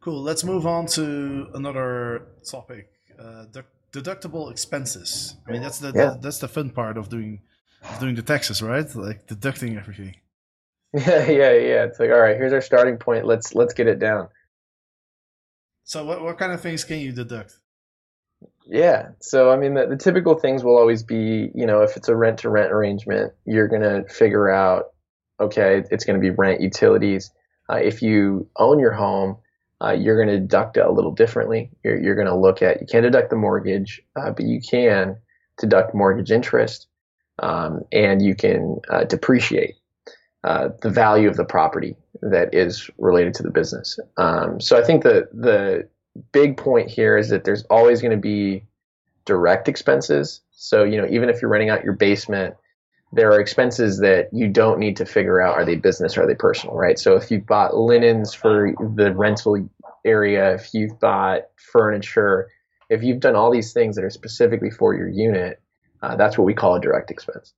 Cool. 0.00 0.22
Let's 0.22 0.44
move 0.44 0.66
on 0.66 0.86
to 0.86 1.48
another 1.54 2.26
topic. 2.48 2.90
Uh, 3.18 3.46
deductible 3.92 4.50
expenses. 4.50 5.36
I 5.46 5.52
mean, 5.52 5.62
that's 5.62 5.78
the, 5.78 5.92
yeah. 5.94 6.10
the, 6.10 6.18
that's 6.20 6.38
the 6.38 6.48
fun 6.48 6.70
part 6.70 6.96
of 6.96 7.08
doing 7.08 7.40
of 7.82 7.98
doing 7.98 8.14
the 8.14 8.22
taxes, 8.22 8.62
right? 8.62 8.94
Like 8.94 9.26
deducting 9.26 9.76
everything. 9.76 10.16
Yeah, 10.92 11.24
yeah, 11.28 11.52
yeah. 11.52 11.84
It's 11.84 12.00
like, 12.00 12.10
all 12.10 12.18
right, 12.18 12.36
here's 12.36 12.52
our 12.52 12.60
starting 12.60 12.96
point. 12.96 13.24
Let's 13.24 13.54
let's 13.54 13.74
get 13.74 13.86
it 13.86 14.00
down. 14.00 14.28
So, 15.84 16.04
what 16.04 16.20
what 16.20 16.36
kind 16.36 16.50
of 16.52 16.60
things 16.60 16.82
can 16.82 16.98
you 16.98 17.12
deduct? 17.12 17.60
Yeah. 18.66 19.10
So, 19.20 19.50
I 19.50 19.56
mean, 19.56 19.74
the, 19.74 19.86
the 19.86 19.96
typical 19.96 20.36
things 20.36 20.64
will 20.64 20.76
always 20.76 21.04
be, 21.04 21.50
you 21.54 21.66
know, 21.66 21.82
if 21.82 21.96
it's 21.96 22.08
a 22.08 22.16
rent 22.16 22.38
to 22.40 22.50
rent 22.50 22.72
arrangement, 22.72 23.32
you're 23.44 23.68
gonna 23.68 24.02
figure 24.08 24.48
out, 24.50 24.86
okay, 25.38 25.84
it's 25.92 26.04
gonna 26.04 26.18
be 26.18 26.30
rent, 26.30 26.60
utilities. 26.60 27.30
Uh, 27.68 27.76
if 27.76 28.02
you 28.02 28.48
own 28.56 28.80
your 28.80 28.92
home, 28.92 29.36
uh, 29.82 29.92
you're 29.92 30.16
going 30.22 30.34
to 30.34 30.40
deduct 30.40 30.76
it 30.76 30.84
a 30.84 30.92
little 30.92 31.12
differently. 31.12 31.70
You're, 31.82 32.00
you're 32.00 32.14
going 32.14 32.26
to 32.26 32.36
look 32.36 32.62
at, 32.62 32.80
you 32.80 32.86
can't 32.86 33.04
deduct 33.04 33.30
the 33.30 33.36
mortgage, 33.36 34.02
uh, 34.16 34.30
but 34.30 34.44
you 34.44 34.60
can 34.60 35.16
deduct 35.58 35.94
mortgage 35.94 36.30
interest 36.30 36.86
um, 37.38 37.82
and 37.92 38.22
you 38.22 38.34
can 38.34 38.80
uh, 38.90 39.04
depreciate 39.04 39.74
uh, 40.44 40.68
the 40.82 40.90
value 40.90 41.28
of 41.28 41.36
the 41.36 41.44
property 41.44 41.96
that 42.22 42.54
is 42.54 42.90
related 42.98 43.34
to 43.34 43.42
the 43.42 43.50
business. 43.50 43.98
Um, 44.16 44.60
so 44.60 44.78
I 44.78 44.84
think 44.84 45.02
the, 45.02 45.28
the 45.32 45.88
big 46.32 46.56
point 46.56 46.90
here 46.90 47.16
is 47.16 47.28
that 47.28 47.44
there's 47.44 47.64
always 47.64 48.02
going 48.02 48.10
to 48.10 48.16
be 48.16 48.64
direct 49.24 49.68
expenses. 49.68 50.40
So, 50.50 50.84
you 50.84 51.00
know, 51.00 51.06
even 51.08 51.28
if 51.28 51.40
you're 51.40 51.50
renting 51.50 51.70
out 51.70 51.84
your 51.84 51.94
basement, 51.94 52.54
there 53.12 53.30
are 53.30 53.40
expenses 53.40 53.98
that 53.98 54.28
you 54.32 54.48
don't 54.48 54.78
need 54.78 54.96
to 54.96 55.04
figure 55.04 55.40
out 55.40 55.54
are 55.54 55.64
they 55.64 55.76
business 55.76 56.16
or 56.16 56.22
are 56.22 56.26
they 56.26 56.34
personal, 56.34 56.76
right? 56.76 56.98
So 56.98 57.16
if 57.16 57.30
you 57.30 57.40
bought 57.40 57.76
linens 57.76 58.34
for 58.34 58.72
the 58.94 59.12
rental 59.14 59.68
area, 60.04 60.54
if 60.54 60.72
you've 60.72 60.98
bought 61.00 61.42
furniture, 61.72 62.48
if 62.88 63.02
you've 63.02 63.20
done 63.20 63.34
all 63.34 63.50
these 63.50 63.72
things 63.72 63.96
that 63.96 64.04
are 64.04 64.10
specifically 64.10 64.70
for 64.70 64.94
your 64.94 65.08
unit, 65.08 65.60
uh, 66.02 66.16
that's 66.16 66.38
what 66.38 66.44
we 66.44 66.54
call 66.54 66.76
a 66.76 66.80
direct 66.80 67.10
expense. 67.10 67.52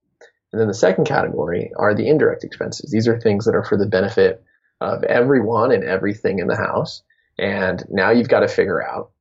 And 0.53 0.61
then 0.61 0.69
the 0.69 0.75
second 0.75 1.05
category 1.05 1.71
are 1.77 1.95
the 1.95 2.09
indirect 2.09 2.45
expenses. 2.45 2.91
These 2.91 3.09
are 3.09 3.19
things 3.21 3.45
that 3.45 3.55
are 3.55 3.65
for 3.65 3.77
the 3.77 3.87
benefit 3.87 4.43
of 4.81 5.05
everyone 5.05 5.71
and 5.73 5.85
everything 5.85 6.39
in 6.39 6.47
the 6.47 6.57
house. 6.57 7.03
And 7.39 7.83
now 7.91 8.11
you've 8.11 8.29
got 8.29 8.41
to 8.41 8.49
figure 8.49 8.83
out, 8.83 9.13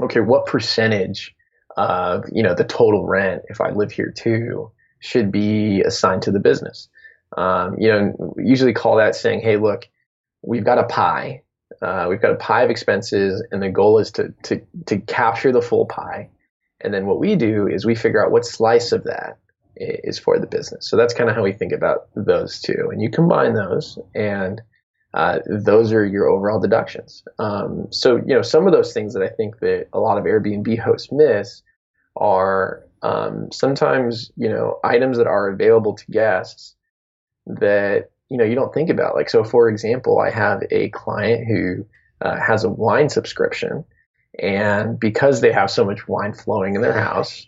okay, 0.00 0.20
what 0.20 0.46
percentage 0.46 1.34
of 1.76 2.24
you 2.30 2.42
know 2.42 2.54
the 2.54 2.64
total 2.64 3.06
rent, 3.06 3.42
if 3.48 3.60
I 3.60 3.70
live 3.70 3.90
here 3.90 4.12
too, 4.14 4.70
should 5.02 5.32
be 5.32 5.82
assigned 5.82 6.22
to 6.22 6.30
the 6.30 6.38
business. 6.38 6.88
Um, 7.36 7.76
you 7.78 7.88
know, 7.88 8.34
usually 8.38 8.72
call 8.72 8.96
that 8.96 9.16
saying, 9.16 9.40
"Hey, 9.40 9.56
look, 9.56 9.88
we've 10.42 10.64
got 10.64 10.78
a 10.78 10.84
pie. 10.84 11.42
Uh, 11.80 12.06
we've 12.08 12.20
got 12.20 12.32
a 12.32 12.36
pie 12.36 12.62
of 12.62 12.70
expenses, 12.70 13.44
and 13.50 13.62
the 13.62 13.68
goal 13.68 13.98
is 13.98 14.12
to 14.12 14.32
to 14.44 14.60
to 14.86 14.98
capture 15.00 15.52
the 15.52 15.60
full 15.60 15.86
pie. 15.86 16.30
And 16.80 16.94
then 16.94 17.06
what 17.06 17.18
we 17.18 17.36
do 17.36 17.66
is 17.66 17.84
we 17.84 17.94
figure 17.94 18.24
out 18.24 18.32
what 18.32 18.44
slice 18.44 18.92
of 18.92 19.04
that 19.04 19.38
is 19.76 20.18
for 20.18 20.38
the 20.38 20.46
business. 20.46 20.88
So 20.88 20.96
that's 20.96 21.14
kind 21.14 21.30
of 21.30 21.36
how 21.36 21.42
we 21.42 21.52
think 21.52 21.72
about 21.72 22.08
those 22.14 22.60
two. 22.60 22.88
And 22.90 23.00
you 23.00 23.10
combine 23.10 23.54
those, 23.54 23.98
and 24.14 24.60
uh, 25.14 25.40
those 25.46 25.92
are 25.92 26.04
your 26.04 26.28
overall 26.28 26.60
deductions. 26.60 27.24
Um, 27.38 27.88
so 27.90 28.16
you 28.16 28.34
know, 28.34 28.42
some 28.42 28.66
of 28.66 28.72
those 28.72 28.92
things 28.92 29.14
that 29.14 29.22
I 29.22 29.28
think 29.28 29.58
that 29.60 29.88
a 29.92 29.98
lot 29.98 30.18
of 30.18 30.24
Airbnb 30.24 30.78
hosts 30.78 31.10
miss 31.10 31.62
are 32.14 32.84
um, 33.02 33.50
sometimes 33.50 34.30
you 34.36 34.48
know 34.48 34.78
items 34.84 35.18
that 35.18 35.26
are 35.26 35.48
available 35.48 35.94
to 35.94 36.10
guests 36.10 36.74
that 37.46 38.10
you 38.28 38.36
know 38.36 38.44
you 38.44 38.54
don't 38.54 38.72
think 38.72 38.90
about. 38.90 39.14
Like 39.14 39.28
so, 39.28 39.44
for 39.44 39.68
example, 39.68 40.20
I 40.20 40.30
have 40.30 40.62
a 40.70 40.88
client 40.90 41.46
who 41.46 41.86
uh, 42.20 42.40
has 42.40 42.64
a 42.64 42.70
wine 42.70 43.08
subscription, 43.08 43.84
and 44.38 44.98
because 44.98 45.40
they 45.40 45.52
have 45.52 45.70
so 45.70 45.84
much 45.84 46.06
wine 46.08 46.32
flowing 46.32 46.76
in 46.76 46.82
their 46.82 46.98
house, 46.98 47.46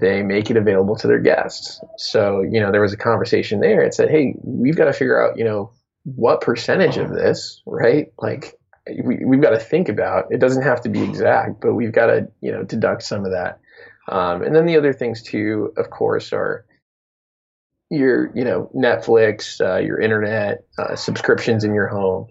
they 0.00 0.22
make 0.22 0.50
it 0.50 0.56
available 0.56 0.96
to 0.96 1.06
their 1.06 1.20
guests. 1.20 1.80
So 1.96 2.42
you 2.42 2.60
know 2.60 2.72
there 2.72 2.82
was 2.82 2.92
a 2.92 2.98
conversation 2.98 3.60
there. 3.60 3.82
It 3.82 3.94
said, 3.94 4.10
hey, 4.10 4.34
we've 4.42 4.76
got 4.76 4.86
to 4.86 4.92
figure 4.92 5.22
out 5.22 5.38
you 5.38 5.44
know 5.44 5.70
what 6.04 6.40
percentage 6.40 6.96
of 6.96 7.10
this, 7.10 7.62
right? 7.66 8.12
Like 8.18 8.58
we, 9.04 9.24
we've 9.24 9.42
got 9.42 9.50
to 9.50 9.60
think 9.60 9.88
about. 9.88 10.32
It 10.32 10.40
doesn't 10.40 10.62
have 10.62 10.80
to 10.82 10.88
be 10.88 11.02
exact, 11.02 11.60
but 11.60 11.74
we've 11.74 11.92
got 11.92 12.06
to 12.06 12.28
you 12.40 12.50
know 12.50 12.64
deduct 12.64 13.04
some 13.04 13.24
of 13.24 13.30
that 13.30 13.60
um, 14.08 14.42
and 14.42 14.54
then 14.54 14.66
the 14.66 14.76
other 14.76 14.92
things 14.92 15.22
too, 15.22 15.72
of 15.76 15.90
course, 15.90 16.32
are 16.32 16.64
your 17.90 18.30
you 18.34 18.44
know 18.44 18.70
Netflix, 18.74 19.60
uh, 19.60 19.78
your 19.78 20.00
internet 20.00 20.64
uh, 20.78 20.96
subscriptions 20.96 21.64
in 21.64 21.74
your 21.74 21.88
home. 21.88 22.28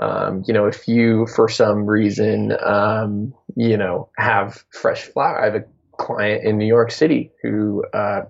Um, 0.00 0.44
you 0.46 0.54
know, 0.54 0.66
if 0.66 0.86
you 0.86 1.26
for 1.26 1.48
some 1.48 1.86
reason 1.86 2.52
um, 2.64 3.34
you 3.56 3.76
know 3.76 4.10
have 4.16 4.64
fresh 4.70 5.02
flower, 5.02 5.40
I 5.40 5.44
have 5.46 5.54
a 5.56 5.64
client 5.96 6.44
in 6.44 6.58
New 6.58 6.66
York 6.66 6.92
City 6.92 7.32
who 7.42 7.84
uh, 7.92 8.22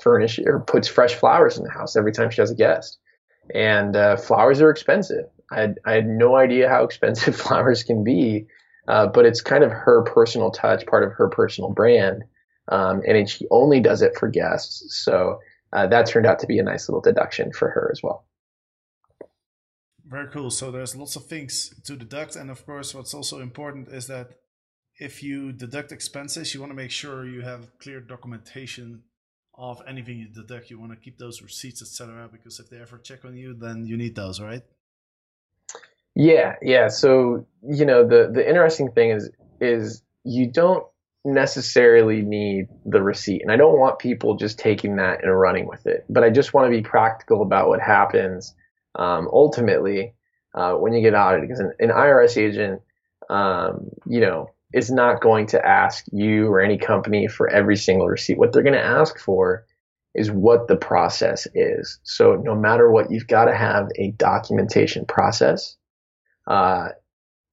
furnish 0.00 0.38
or 0.38 0.60
puts 0.60 0.88
fresh 0.88 1.14
flowers 1.14 1.58
in 1.58 1.64
the 1.64 1.70
house 1.70 1.96
every 1.96 2.12
time 2.12 2.30
she 2.30 2.40
has 2.40 2.50
a 2.50 2.54
guest, 2.54 2.98
and 3.54 3.94
uh, 3.94 4.16
flowers 4.16 4.60
are 4.62 4.70
expensive. 4.70 5.26
I 5.52 5.60
had, 5.60 5.78
I 5.84 5.92
had 5.92 6.06
no 6.06 6.36
idea 6.36 6.68
how 6.68 6.84
expensive 6.84 7.36
flowers 7.40 7.82
can 7.82 8.04
be 8.04 8.46
uh, 8.90 9.06
but 9.06 9.24
it's 9.24 9.40
kind 9.40 9.62
of 9.62 9.70
her 9.70 10.02
personal 10.02 10.50
touch, 10.50 10.84
part 10.84 11.04
of 11.04 11.12
her 11.12 11.28
personal 11.28 11.70
brand. 11.70 12.24
Um, 12.66 13.02
and 13.06 13.28
she 13.28 13.46
only 13.48 13.78
does 13.78 14.02
it 14.02 14.16
for 14.18 14.28
guests. 14.28 15.04
So 15.04 15.38
uh, 15.72 15.86
that 15.86 16.06
turned 16.06 16.26
out 16.26 16.40
to 16.40 16.48
be 16.48 16.58
a 16.58 16.64
nice 16.64 16.88
little 16.88 17.00
deduction 17.00 17.52
for 17.52 17.70
her 17.70 17.88
as 17.92 18.02
well. 18.02 18.26
Very 20.04 20.26
cool. 20.32 20.50
So 20.50 20.72
there's 20.72 20.96
lots 20.96 21.14
of 21.14 21.26
things 21.26 21.72
to 21.84 21.94
deduct. 21.94 22.34
And 22.34 22.50
of 22.50 22.66
course, 22.66 22.92
what's 22.92 23.14
also 23.14 23.40
important 23.40 23.86
is 23.88 24.08
that 24.08 24.30
if 24.98 25.22
you 25.22 25.52
deduct 25.52 25.92
expenses, 25.92 26.52
you 26.52 26.58
want 26.58 26.72
to 26.72 26.76
make 26.76 26.90
sure 26.90 27.24
you 27.24 27.42
have 27.42 27.78
clear 27.78 28.00
documentation 28.00 29.04
of 29.54 29.80
anything 29.86 30.18
you 30.18 30.28
deduct. 30.28 30.68
You 30.68 30.80
want 30.80 30.90
to 30.90 30.98
keep 30.98 31.16
those 31.16 31.42
receipts, 31.42 31.80
etc. 31.80 32.28
Because 32.30 32.58
if 32.58 32.68
they 32.68 32.78
ever 32.78 32.98
check 32.98 33.24
on 33.24 33.36
you, 33.36 33.54
then 33.54 33.86
you 33.86 33.96
need 33.96 34.16
those, 34.16 34.40
right? 34.40 34.62
Yeah, 36.14 36.56
yeah. 36.62 36.88
So 36.88 37.46
you 37.62 37.84
know 37.84 38.06
the 38.06 38.30
the 38.32 38.46
interesting 38.46 38.92
thing 38.92 39.10
is 39.10 39.30
is 39.60 40.02
you 40.24 40.50
don't 40.50 40.84
necessarily 41.24 42.22
need 42.22 42.66
the 42.84 43.02
receipt, 43.02 43.42
and 43.42 43.52
I 43.52 43.56
don't 43.56 43.78
want 43.78 43.98
people 43.98 44.36
just 44.36 44.58
taking 44.58 44.96
that 44.96 45.22
and 45.22 45.38
running 45.38 45.66
with 45.66 45.86
it. 45.86 46.04
But 46.08 46.24
I 46.24 46.30
just 46.30 46.52
want 46.54 46.66
to 46.66 46.76
be 46.76 46.82
practical 46.82 47.42
about 47.42 47.68
what 47.68 47.80
happens 47.80 48.54
um, 48.96 49.28
ultimately 49.32 50.14
uh, 50.54 50.72
when 50.74 50.92
you 50.92 51.02
get 51.02 51.14
audited, 51.14 51.48
because 51.48 51.60
an, 51.60 51.72
an 51.78 51.90
IRS 51.90 52.36
agent, 52.36 52.82
um, 53.28 53.90
you 54.06 54.20
know, 54.20 54.50
is 54.72 54.90
not 54.90 55.20
going 55.20 55.46
to 55.48 55.64
ask 55.64 56.04
you 56.12 56.46
or 56.48 56.60
any 56.60 56.78
company 56.78 57.28
for 57.28 57.48
every 57.48 57.76
single 57.76 58.08
receipt. 58.08 58.38
What 58.38 58.52
they're 58.52 58.62
going 58.62 58.74
to 58.74 58.84
ask 58.84 59.18
for 59.18 59.64
is 60.14 60.30
what 60.30 60.66
the 60.66 60.76
process 60.76 61.46
is. 61.54 62.00
So 62.02 62.34
no 62.34 62.56
matter 62.56 62.90
what, 62.90 63.12
you've 63.12 63.28
got 63.28 63.44
to 63.44 63.54
have 63.54 63.88
a 63.96 64.10
documentation 64.12 65.04
process 65.04 65.76
uh, 66.46 66.88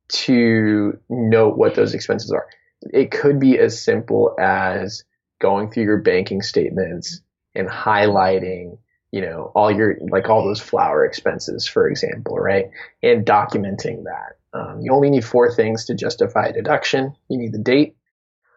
to 0.09 0.99
note 1.09 1.57
what 1.57 1.75
those 1.75 1.93
expenses 1.93 2.31
are. 2.31 2.47
It 2.81 3.11
could 3.11 3.39
be 3.39 3.57
as 3.59 3.81
simple 3.81 4.35
as 4.39 5.03
going 5.39 5.69
through 5.69 5.83
your 5.83 6.01
banking 6.01 6.41
statements 6.41 7.21
and 7.55 7.67
highlighting, 7.67 8.77
you 9.11 9.21
know, 9.21 9.51
all 9.55 9.71
your, 9.71 9.97
like 10.09 10.29
all 10.29 10.43
those 10.43 10.61
flower 10.61 11.05
expenses, 11.05 11.67
for 11.67 11.89
example, 11.89 12.37
right? 12.37 12.65
And 13.03 13.25
documenting 13.25 14.03
that. 14.03 14.37
Um, 14.53 14.81
you 14.81 14.93
only 14.93 15.09
need 15.09 15.25
four 15.25 15.53
things 15.53 15.85
to 15.85 15.95
justify 15.95 16.47
a 16.47 16.53
deduction. 16.53 17.15
You 17.29 17.37
need 17.37 17.51
the 17.51 17.59
date, 17.59 17.95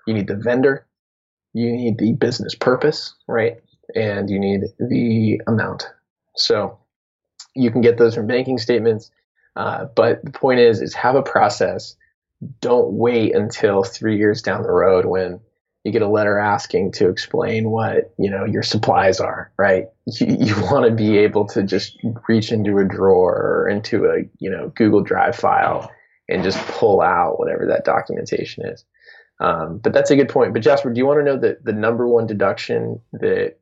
you 0.07 0.15
need 0.15 0.29
the 0.29 0.37
vendor, 0.37 0.87
you 1.53 1.73
need 1.73 1.99
the 1.99 2.13
business 2.13 2.55
purpose, 2.55 3.15
right? 3.27 3.57
And 3.95 4.31
you 4.31 4.39
need 4.39 4.61
the 4.79 5.41
amount. 5.47 5.89
So 6.37 6.79
you 7.55 7.71
can 7.71 7.81
get 7.81 7.99
those 7.99 8.15
from 8.15 8.27
banking 8.27 8.59
statements. 8.59 9.11
Uh, 9.57 9.87
but 9.97 10.25
the 10.25 10.31
point 10.31 10.61
is, 10.61 10.81
is 10.81 10.95
have 10.95 11.17
a 11.17 11.23
process. 11.23 11.97
Don't 12.61 12.93
wait 12.93 13.35
until 13.35 13.83
three 13.83 14.17
years 14.17 14.43
down 14.43 14.63
the 14.63 14.71
road 14.71 15.05
when 15.05 15.41
you 15.85 15.93
get 15.93 16.03
a 16.03 16.09
letter 16.09 16.39
asking 16.39 16.93
to 16.93 17.09
explain 17.09 17.71
what 17.71 18.15
you 18.19 18.31
know 18.31 18.45
your 18.45 18.63
supplies 18.63 19.21
are. 19.21 19.53
Right? 19.59 19.87
You, 20.07 20.37
you 20.39 20.55
want 20.71 20.87
to 20.87 20.95
be 20.95 21.19
able 21.19 21.47
to 21.49 21.63
just 21.63 21.99
reach 22.29 22.53
into 22.53 22.79
a 22.79 22.85
drawer 22.85 23.35
or 23.35 23.69
into 23.69 24.07
a 24.07 24.23
you 24.39 24.51
know 24.51 24.73
Google 24.75 25.03
Drive 25.03 25.37
file 25.37 25.91
and 26.29 26.45
just 26.45 26.59
pull 26.69 27.01
out 27.01 27.39
whatever 27.39 27.67
that 27.67 27.85
documentation 27.85 28.65
is. 28.67 28.85
Um, 29.41 29.79
but 29.79 29.93
that's 29.93 30.11
a 30.11 30.17
good 30.17 30.29
point. 30.29 30.53
But 30.53 30.63
Jasper, 30.63 30.93
do 30.93 30.99
you 30.99 31.07
want 31.07 31.21
to 31.21 31.25
know 31.25 31.39
the, 31.39 31.59
the 31.63 31.73
number 31.73 32.07
one 32.07 32.27
deduction 32.27 33.01
that 33.15 33.57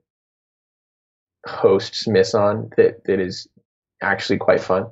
hosts 1.46 2.06
miss 2.06 2.34
on 2.34 2.70
that, 2.76 3.04
that 3.04 3.20
is 3.20 3.46
actually 4.02 4.38
quite 4.38 4.60
fun? 4.60 4.86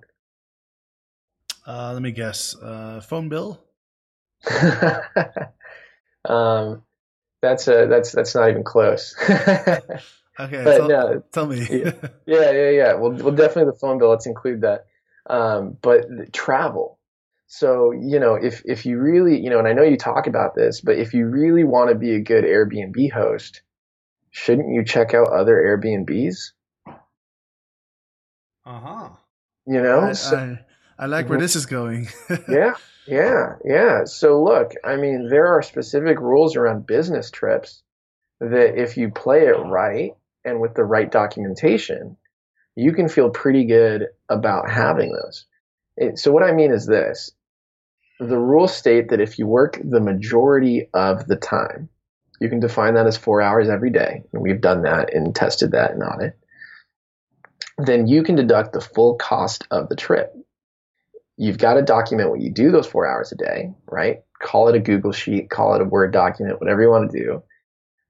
Uh, 1.67 1.93
let 1.93 2.03
me 2.03 2.13
guess. 2.13 2.55
Uh, 2.57 3.01
phone 3.01 3.29
bill. 3.29 3.63
um, 6.25 6.83
that's 7.43 7.69
a, 7.69 7.87
that's 7.89 8.13
that's 8.13 8.35
not 8.35 8.51
even 8.51 8.65
close. 8.65 9.15
Okay, 10.39 10.65
tell, 10.65 10.89
no, 10.89 11.23
tell 11.33 11.47
me. 11.47 11.67
Yeah. 11.71 11.93
yeah, 12.27 12.69
yeah. 12.69 12.93
Well, 12.95 13.13
well, 13.13 13.35
definitely 13.35 13.73
the 13.73 13.79
phone 13.81 13.97
bill. 13.99 14.11
Let's 14.11 14.27
include 14.27 14.61
that. 14.61 14.85
Um, 15.31 15.79
but 15.81 16.03
the 16.09 16.27
travel. 16.31 16.99
So 17.47 17.93
you 17.93 18.21
know, 18.21 18.35
if 18.35 18.61
if 18.67 18.85
you 18.85 18.99
really, 18.99 19.41
you 19.41 19.49
know, 19.49 19.59
and 19.59 19.67
I 19.67 19.73
know 19.73 19.83
you 19.83 19.97
talk 19.97 20.27
about 20.27 20.55
this, 20.55 20.81
but 20.83 20.99
if 20.99 21.15
you 21.15 21.27
really 21.27 21.65
want 21.65 21.89
to 21.89 21.95
be 21.95 22.15
a 22.17 22.21
good 22.21 22.45
Airbnb 22.45 23.13
host, 23.13 23.63
shouldn't 24.31 24.75
you 24.75 24.85
check 24.85 25.15
out 25.15 25.29
other 25.29 25.55
Airbnbs? 25.57 26.53
uh 26.87 26.93
huh. 28.81 29.09
You 29.67 29.83
know, 29.83 30.01
I, 30.01 30.13
So- 30.13 30.37
I, 30.37 30.66
I 30.99 31.07
like 31.07 31.29
where 31.29 31.39
Mhm. 31.39 31.43
this 31.43 31.57
is 31.57 31.67
going. 31.67 32.09
yeah, 32.49 32.75
yeah, 33.07 33.57
yeah. 33.65 34.05
So 34.05 34.43
look, 34.43 34.73
I 34.85 34.97
mean, 34.97 35.29
there 35.29 35.47
are 35.47 35.63
specific 35.63 36.21
rules 36.21 36.57
around 36.57 36.87
business 36.87 37.31
trips 37.31 37.83
that 38.41 38.81
if 38.81 38.97
you 38.97 39.11
play 39.11 39.47
it 39.47 39.57
right 39.67 40.13
and 40.45 40.61
with 40.61 40.75
the 40.75 40.85
right 40.85 41.11
documentation, 41.11 42.17
you 42.77 42.93
can 42.93 43.09
feel 43.09 43.31
pretty 43.31 43.65
good 43.65 44.07
about 44.29 44.71
having 44.71 45.13
those. 45.13 45.47
It- 45.97 46.19
so 46.19 46.33
what 46.33 46.43
I 46.43 46.53
mean 46.53 46.73
is 46.73 46.87
this. 46.87 47.31
The 48.19 48.39
rules 48.39 48.75
state 48.75 49.11
that 49.11 49.21
if 49.21 49.39
you 49.39 49.47
work 49.47 49.79
the 49.83 50.01
majority 50.01 50.89
of 50.95 51.27
the 51.27 51.37
time, 51.37 51.89
you 52.41 52.49
can 52.49 52.61
define 52.61 52.95
that 52.95 53.07
as 53.07 53.17
four 53.17 53.43
hours 53.43 53.69
every 53.69 53.91
day, 53.91 54.23
and 54.33 54.43
we've 54.43 54.61
done 54.61 54.83
that 54.83 55.13
and 55.13 55.35
tested 55.35 55.73
that 55.73 55.93
in 55.93 56.03
audit, 56.03 56.39
then 57.79 58.07
you 58.07 58.23
can 58.23 58.35
deduct 58.35 58.73
the 58.73 58.81
full 58.81 59.17
cost 59.17 59.67
of 59.71 59.89
the 59.89 59.97
trip 59.97 60.35
you've 61.37 61.59
got 61.59 61.75
to 61.75 61.83
document 61.83 62.31
what 62.31 62.41
you 62.41 62.51
do 62.51 62.71
those 62.71 62.87
four 62.87 63.07
hours 63.07 63.33
a 63.33 63.37
day, 63.37 63.73
right? 63.91 64.19
Call 64.43 64.69
it 64.69 64.75
a 64.75 64.81
Google 64.81 65.13
sheet, 65.13 65.51
call 65.51 65.75
it 65.75 65.81
a 65.81 65.85
Word 65.85 66.13
document, 66.13 66.61
whatever 66.61 66.83
you 66.83 66.91
want 66.91 67.11
to 67.11 67.19
do. 67.19 67.43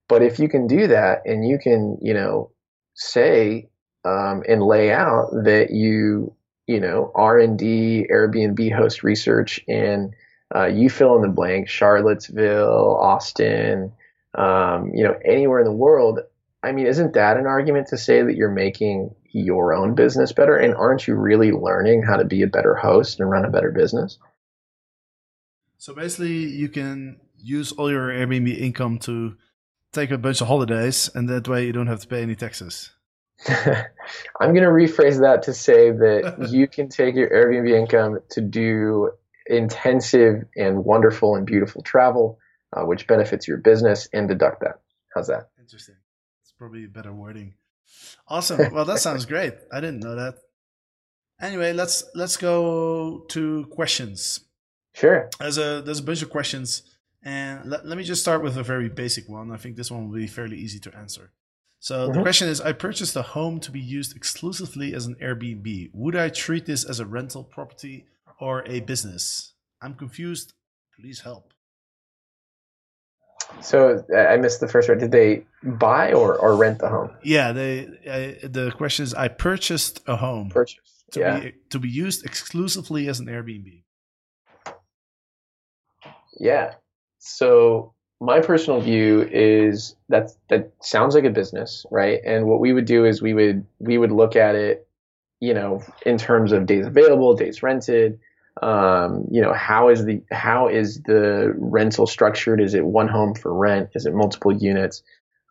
But 0.09 0.23
if 0.23 0.39
you 0.39 0.49
can 0.49 0.67
do 0.67 0.89
that 0.89 1.23
and 1.25 1.47
you 1.47 1.59
can, 1.59 1.99
you 2.01 2.15
know, 2.15 2.51
say 2.95 3.69
um, 4.05 4.43
and 4.49 4.63
lay 4.63 4.93
out 4.93 5.31
that 5.45 5.71
you, 5.71 6.35
you 6.67 6.81
know, 6.81 7.11
R 7.15 7.39
and 7.39 7.59
D, 7.59 8.07
Airbnb 8.11 8.73
host 8.73 9.03
research, 9.03 9.61
and 9.69 10.15
uh, 10.55 10.67
you 10.67 10.89
fill 10.89 11.17
in 11.17 11.23
the 11.23 11.29
blank, 11.29 11.69
Charlottesville, 11.69 12.97
Austin, 13.01 13.93
um, 14.35 14.93
you 14.95 15.03
know, 15.03 15.19
anywhere 15.25 15.59
in 15.59 15.65
the 15.65 15.73
world. 15.73 16.21
I 16.67 16.73
mean, 16.73 16.87
isn't 16.89 17.15
that 17.15 17.37
an 17.37 17.47
argument 17.47 17.87
to 17.89 17.97
say 17.97 18.23
that 18.23 18.35
you're 18.35 18.51
making 18.51 19.15
your 19.31 19.73
own 19.73 19.95
business 19.95 20.33
better? 20.33 20.57
And 20.57 20.75
aren't 20.75 21.07
you 21.07 21.15
really 21.15 21.53
learning 21.53 22.03
how 22.03 22.17
to 22.17 22.25
be 22.25 22.43
a 22.43 22.49
better 22.49 22.75
host 22.75 23.21
and 23.21 23.31
run 23.31 23.45
a 23.45 23.51
better 23.51 23.71
business? 23.71 24.19
so 25.79 25.95
basically, 25.95 26.47
you 26.47 26.69
can 26.69 27.21
use 27.39 27.71
all 27.71 27.89
your 27.89 28.09
Airbnb 28.09 28.59
income 28.59 28.99
to 29.01 29.37
take 29.93 30.11
a 30.11 30.19
bunch 30.19 30.41
of 30.41 30.49
holidays, 30.49 31.09
and 31.15 31.29
that 31.29 31.47
way 31.47 31.67
you 31.67 31.73
don't 31.73 31.87
have 31.87 32.01
to 32.01 32.09
pay 32.09 32.23
any 32.23 32.35
taxes. 32.35 32.91
I'm 33.49 34.53
going 34.55 34.65
to 34.65 34.71
rephrase 34.71 35.21
that 35.21 35.45
to 35.45 35.55
say 35.55 35.93
that 35.93 36.49
you 36.51 36.67
can 36.67 36.89
take 36.89 37.15
your 37.15 37.31
Airbnb 37.31 37.71
income 37.71 38.19
to 38.31 38.41
do 38.41 39.13
intensive 39.47 40.43
and 40.57 40.85
wonderful 40.85 41.37
and 41.37 41.47
beautiful 41.47 41.83
travel, 41.83 42.41
uh, 42.73 42.83
which 42.85 43.07
benefits 43.07 43.47
your 43.47 43.59
business, 43.59 44.09
and 44.13 44.27
deduct 44.27 44.63
that. 44.63 44.81
How's 45.15 45.29
that? 45.29 45.51
Interesting. 45.61 45.95
Probably 46.59 46.87
better 46.87 47.13
wording. 47.13 47.55
Awesome. 48.29 48.73
Well, 48.73 48.85
that 48.85 48.99
sounds 48.99 49.27
great. 49.33 49.55
I 49.73 49.81
didn't 49.81 50.01
know 50.01 50.17
that. 50.17 50.35
Anyway, 51.41 51.73
let's 51.73 52.05
let's 52.15 52.37
go 52.37 53.27
to 53.29 53.67
questions. 53.71 54.41
Sure. 54.95 55.29
There's 55.39 55.59
a 55.59 55.83
there's 55.85 55.99
a 55.99 56.03
bunch 56.03 56.23
of 56.23 56.31
questions, 56.31 56.83
and 57.23 57.69
let, 57.69 57.85
let 57.87 57.99
me 57.99 58.05
just 58.05 58.23
start 58.23 58.43
with 58.43 58.57
a 58.57 58.63
very 58.63 58.89
basic 58.89 59.29
one. 59.29 59.53
I 59.53 59.59
think 59.59 59.77
this 59.77 59.91
one 59.91 60.09
will 60.09 60.17
be 60.17 60.27
fairly 60.27 60.57
easy 60.57 60.79
to 60.81 60.97
answer. 60.97 61.33
So 61.79 62.07
the 62.07 62.15
Mhm. 62.19 62.23
question 62.23 62.49
is: 62.49 62.61
I 62.63 62.73
purchased 62.73 63.15
a 63.17 63.23
home 63.23 63.61
to 63.61 63.71
be 63.71 63.81
used 63.81 64.17
exclusively 64.17 64.95
as 64.95 65.05
an 65.05 65.17
Airbnb. 65.17 65.91
Would 65.93 66.17
I 66.17 66.31
treat 66.31 66.65
this 66.65 66.85
as 66.85 67.01
a 67.01 67.05
rental 67.07 67.45
property 67.45 68.07
or 68.41 68.67
a 68.67 68.81
business? 68.81 69.53
I'm 69.83 69.95
confused. 69.95 70.55
Please 70.99 71.21
help. 71.21 71.53
So 73.61 74.05
I 74.15 74.35
I 74.35 74.37
missed 74.37 74.61
the 74.61 74.69
first 74.69 74.87
part. 74.89 75.01
Did 75.01 75.13
they 75.13 75.45
buy 75.63 76.13
or, 76.13 76.37
or 76.37 76.57
rent 76.57 76.79
the 76.79 76.89
home? 76.89 77.11
Yeah, 77.23 77.53
they, 77.53 77.87
uh, 78.07 78.47
the 78.49 78.73
question 78.77 79.03
is: 79.05 79.15
I 79.15 79.29
purchased 79.29 80.03
a 80.07 80.17
home 80.17 80.51
Purchase. 80.51 81.05
to 81.13 81.21
Yeah. 81.21 81.41
be 81.41 81.55
to 81.71 81.79
be 81.79 81.89
used 81.89 82.25
exclusively 82.25 83.09
as 83.09 83.21
an 83.21 83.27
Airbnb. 83.27 83.83
Yeah. 86.39 86.75
So 87.19 87.95
my 88.21 88.41
personal 88.41 88.81
view 88.81 89.29
is 89.31 89.97
that 90.09 90.31
that 90.49 90.73
sounds 90.81 91.15
like 91.15 91.25
a 91.25 91.31
business, 91.31 91.85
right? 91.91 92.21
And 92.25 92.47
what 92.47 92.61
we 92.61 92.73
would 92.73 92.87
do 92.87 93.05
is 93.05 93.21
we 93.23 93.35
would 93.35 93.67
we 93.79 93.99
would 93.99 94.13
look 94.13 94.37
at 94.37 94.55
it, 94.55 94.87
you 95.41 95.55
know, 95.55 95.83
in 96.05 96.19
terms 96.19 96.53
of 96.53 96.67
days 96.67 96.87
available, 96.87 97.35
days 97.35 97.63
rented. 97.63 98.19
Um, 98.63 99.27
you 99.31 99.43
know, 99.43 99.53
how 99.53 99.91
is 99.91 100.05
the 100.05 100.23
how 100.31 100.69
is 100.69 101.03
the 101.03 101.53
rental 101.57 102.07
structured? 102.07 102.61
Is 102.61 102.75
it 102.75 102.85
one 102.85 103.09
home 103.09 103.35
for 103.35 103.53
rent? 103.53 103.91
Is 103.95 104.07
it 104.07 104.15
multiple 104.15 104.53
units? 104.53 105.03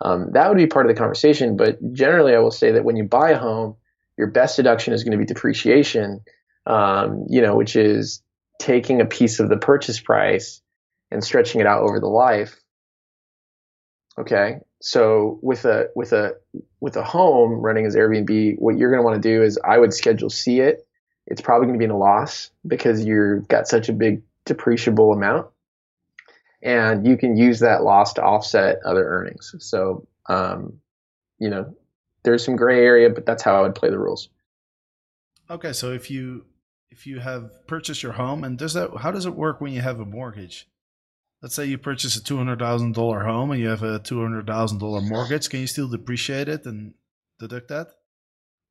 Um, 0.01 0.31
that 0.33 0.49
would 0.49 0.57
be 0.57 0.67
part 0.67 0.85
of 0.85 0.93
the 0.93 0.99
conversation. 0.99 1.55
But 1.55 1.93
generally, 1.93 2.35
I 2.35 2.39
will 2.39 2.51
say 2.51 2.71
that 2.71 2.83
when 2.83 2.95
you 2.95 3.03
buy 3.03 3.31
a 3.31 3.37
home, 3.37 3.75
your 4.17 4.27
best 4.27 4.55
deduction 4.55 4.93
is 4.93 5.03
going 5.03 5.11
to 5.11 5.17
be 5.17 5.25
depreciation. 5.25 6.21
Um, 6.65 7.25
you 7.29 7.41
know, 7.41 7.55
which 7.55 7.75
is 7.75 8.23
taking 8.59 9.01
a 9.01 9.05
piece 9.05 9.39
of 9.39 9.49
the 9.49 9.57
purchase 9.57 9.99
price 9.99 10.61
and 11.11 11.23
stretching 11.23 11.61
it 11.61 11.67
out 11.67 11.83
over 11.83 11.99
the 11.99 12.07
life. 12.07 12.59
Okay. 14.17 14.59
So 14.81 15.39
with 15.41 15.65
a 15.65 15.89
with 15.95 16.13
a 16.13 16.35
with 16.79 16.95
a 16.95 17.03
home 17.03 17.53
running 17.53 17.85
as 17.85 17.95
Airbnb, 17.95 18.55
what 18.59 18.77
you're 18.77 18.89
going 18.89 18.99
to 18.99 19.05
want 19.05 19.21
to 19.21 19.29
do 19.29 19.43
is 19.43 19.59
I 19.63 19.77
would 19.77 19.93
schedule 19.93 20.29
C 20.29 20.59
it. 20.59 20.87
It's 21.27 21.41
probably 21.41 21.67
going 21.67 21.77
to 21.77 21.79
be 21.79 21.85
in 21.85 21.91
a 21.91 21.97
loss 21.97 22.51
because 22.67 23.03
you've 23.03 23.47
got 23.47 23.67
such 23.67 23.89
a 23.89 23.93
big 23.93 24.21
depreciable 24.45 25.13
amount, 25.15 25.47
and 26.61 27.05
you 27.07 27.17
can 27.17 27.35
use 27.35 27.59
that 27.59 27.83
loss 27.83 28.13
to 28.13 28.23
offset 28.23 28.77
other 28.85 29.07
earnings. 29.07 29.55
So, 29.59 30.07
um, 30.29 30.79
you 31.39 31.49
know, 31.49 31.75
there's 32.23 32.45
some 32.45 32.55
gray 32.55 32.83
area, 32.83 33.09
but 33.09 33.25
that's 33.25 33.43
how 33.43 33.57
I 33.57 33.61
would 33.61 33.75
play 33.75 33.89
the 33.89 33.99
rules. 33.99 34.29
Okay, 35.49 35.73
so 35.73 35.91
if 35.91 36.09
you 36.09 36.45
if 36.89 37.05
you 37.05 37.19
have 37.19 37.67
purchased 37.67 38.03
your 38.03 38.13
home, 38.13 38.43
and 38.43 38.57
does 38.57 38.73
that 38.73 38.97
how 38.97 39.11
does 39.11 39.25
it 39.25 39.35
work 39.35 39.61
when 39.61 39.73
you 39.73 39.81
have 39.81 39.99
a 39.99 40.05
mortgage? 40.05 40.67
Let's 41.41 41.53
say 41.53 41.65
you 41.65 41.77
purchase 41.77 42.15
a 42.15 42.23
two 42.23 42.37
hundred 42.37 42.59
thousand 42.59 42.95
dollar 42.95 43.23
home 43.23 43.51
and 43.51 43.59
you 43.59 43.67
have 43.67 43.83
a 43.83 43.99
two 43.99 44.21
hundred 44.21 44.47
thousand 44.47 44.79
dollar 44.79 45.01
mortgage. 45.01 45.49
Can 45.49 45.59
you 45.59 45.67
still 45.67 45.87
depreciate 45.87 46.47
it 46.47 46.65
and 46.65 46.93
deduct 47.39 47.67
that? 47.67 47.87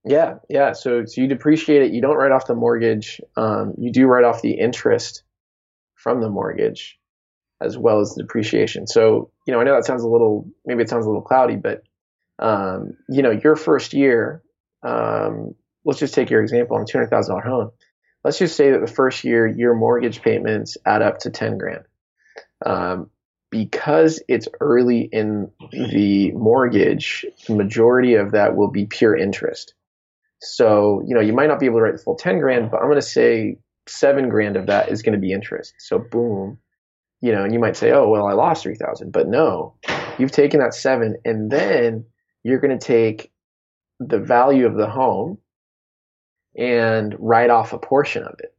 Yeah, 0.04 0.36
yeah. 0.50 0.72
So, 0.72 1.04
so 1.06 1.20
you 1.20 1.28
depreciate 1.28 1.82
it. 1.82 1.92
You 1.92 2.02
don't 2.02 2.16
write 2.16 2.32
off 2.32 2.46
the 2.46 2.54
mortgage. 2.54 3.20
Um, 3.36 3.74
you 3.78 3.90
do 3.90 4.06
write 4.06 4.24
off 4.24 4.42
the 4.42 4.52
interest 4.52 5.22
from 5.94 6.20
the 6.20 6.28
mortgage, 6.28 6.98
as 7.60 7.78
well 7.78 8.00
as 8.00 8.14
the 8.14 8.22
depreciation. 8.22 8.86
So, 8.86 9.30
you 9.46 9.54
know, 9.54 9.60
I 9.60 9.64
know 9.64 9.74
that 9.74 9.86
sounds 9.86 10.02
a 10.02 10.08
little, 10.08 10.46
maybe 10.66 10.82
it 10.82 10.90
sounds 10.90 11.06
a 11.06 11.08
little 11.08 11.22
cloudy, 11.22 11.56
but 11.56 11.84
um, 12.38 12.96
you 13.08 13.22
know, 13.22 13.30
your 13.30 13.56
first 13.56 13.94
year, 13.94 14.42
um, 14.82 15.54
let's 15.84 16.00
just 16.00 16.14
take 16.14 16.30
your 16.30 16.42
example 16.42 16.76
on 16.76 16.82
a 16.82 16.86
two 16.86 16.98
hundred 16.98 17.10
thousand 17.10 17.32
dollar 17.36 17.46
home. 17.46 17.70
Let's 18.22 18.38
just 18.38 18.56
say 18.56 18.72
that 18.72 18.80
the 18.80 18.92
first 18.92 19.24
year 19.24 19.46
your 19.46 19.74
mortgage 19.74 20.20
payments 20.20 20.76
add 20.84 21.02
up 21.02 21.20
to 21.20 21.30
ten 21.30 21.58
grand. 21.58 21.84
Um, 22.64 23.10
because 23.50 24.20
it's 24.26 24.48
early 24.60 25.08
in 25.12 25.50
the 25.70 26.32
mortgage, 26.32 27.24
the 27.46 27.54
majority 27.54 28.14
of 28.14 28.32
that 28.32 28.56
will 28.56 28.70
be 28.70 28.86
pure 28.86 29.16
interest. 29.16 29.74
So, 30.44 31.02
you 31.06 31.14
know, 31.14 31.20
you 31.20 31.32
might 31.32 31.48
not 31.48 31.58
be 31.58 31.66
able 31.66 31.78
to 31.78 31.82
write 31.82 31.96
the 31.96 32.02
full 32.02 32.16
10 32.16 32.38
grand, 32.38 32.70
but 32.70 32.78
I'm 32.78 32.86
going 32.86 32.96
to 32.96 33.02
say 33.02 33.58
seven 33.86 34.28
grand 34.28 34.56
of 34.56 34.66
that 34.66 34.90
is 34.90 35.02
going 35.02 35.14
to 35.14 35.18
be 35.18 35.32
interest. 35.32 35.74
So, 35.78 35.98
boom, 35.98 36.58
you 37.20 37.32
know, 37.32 37.44
and 37.44 37.52
you 37.52 37.58
might 37.58 37.76
say, 37.76 37.92
oh, 37.92 38.08
well, 38.08 38.26
I 38.26 38.32
lost 38.32 38.62
3,000. 38.62 39.12
But 39.12 39.28
no, 39.28 39.76
you've 40.18 40.32
taken 40.32 40.60
that 40.60 40.74
seven 40.74 41.16
and 41.24 41.50
then 41.50 42.04
you're 42.42 42.60
going 42.60 42.78
to 42.78 42.86
take 42.86 43.32
the 44.00 44.18
value 44.18 44.66
of 44.66 44.76
the 44.76 44.88
home 44.88 45.38
and 46.56 47.14
write 47.18 47.50
off 47.50 47.72
a 47.72 47.78
portion 47.78 48.22
of 48.22 48.34
it. 48.38 48.54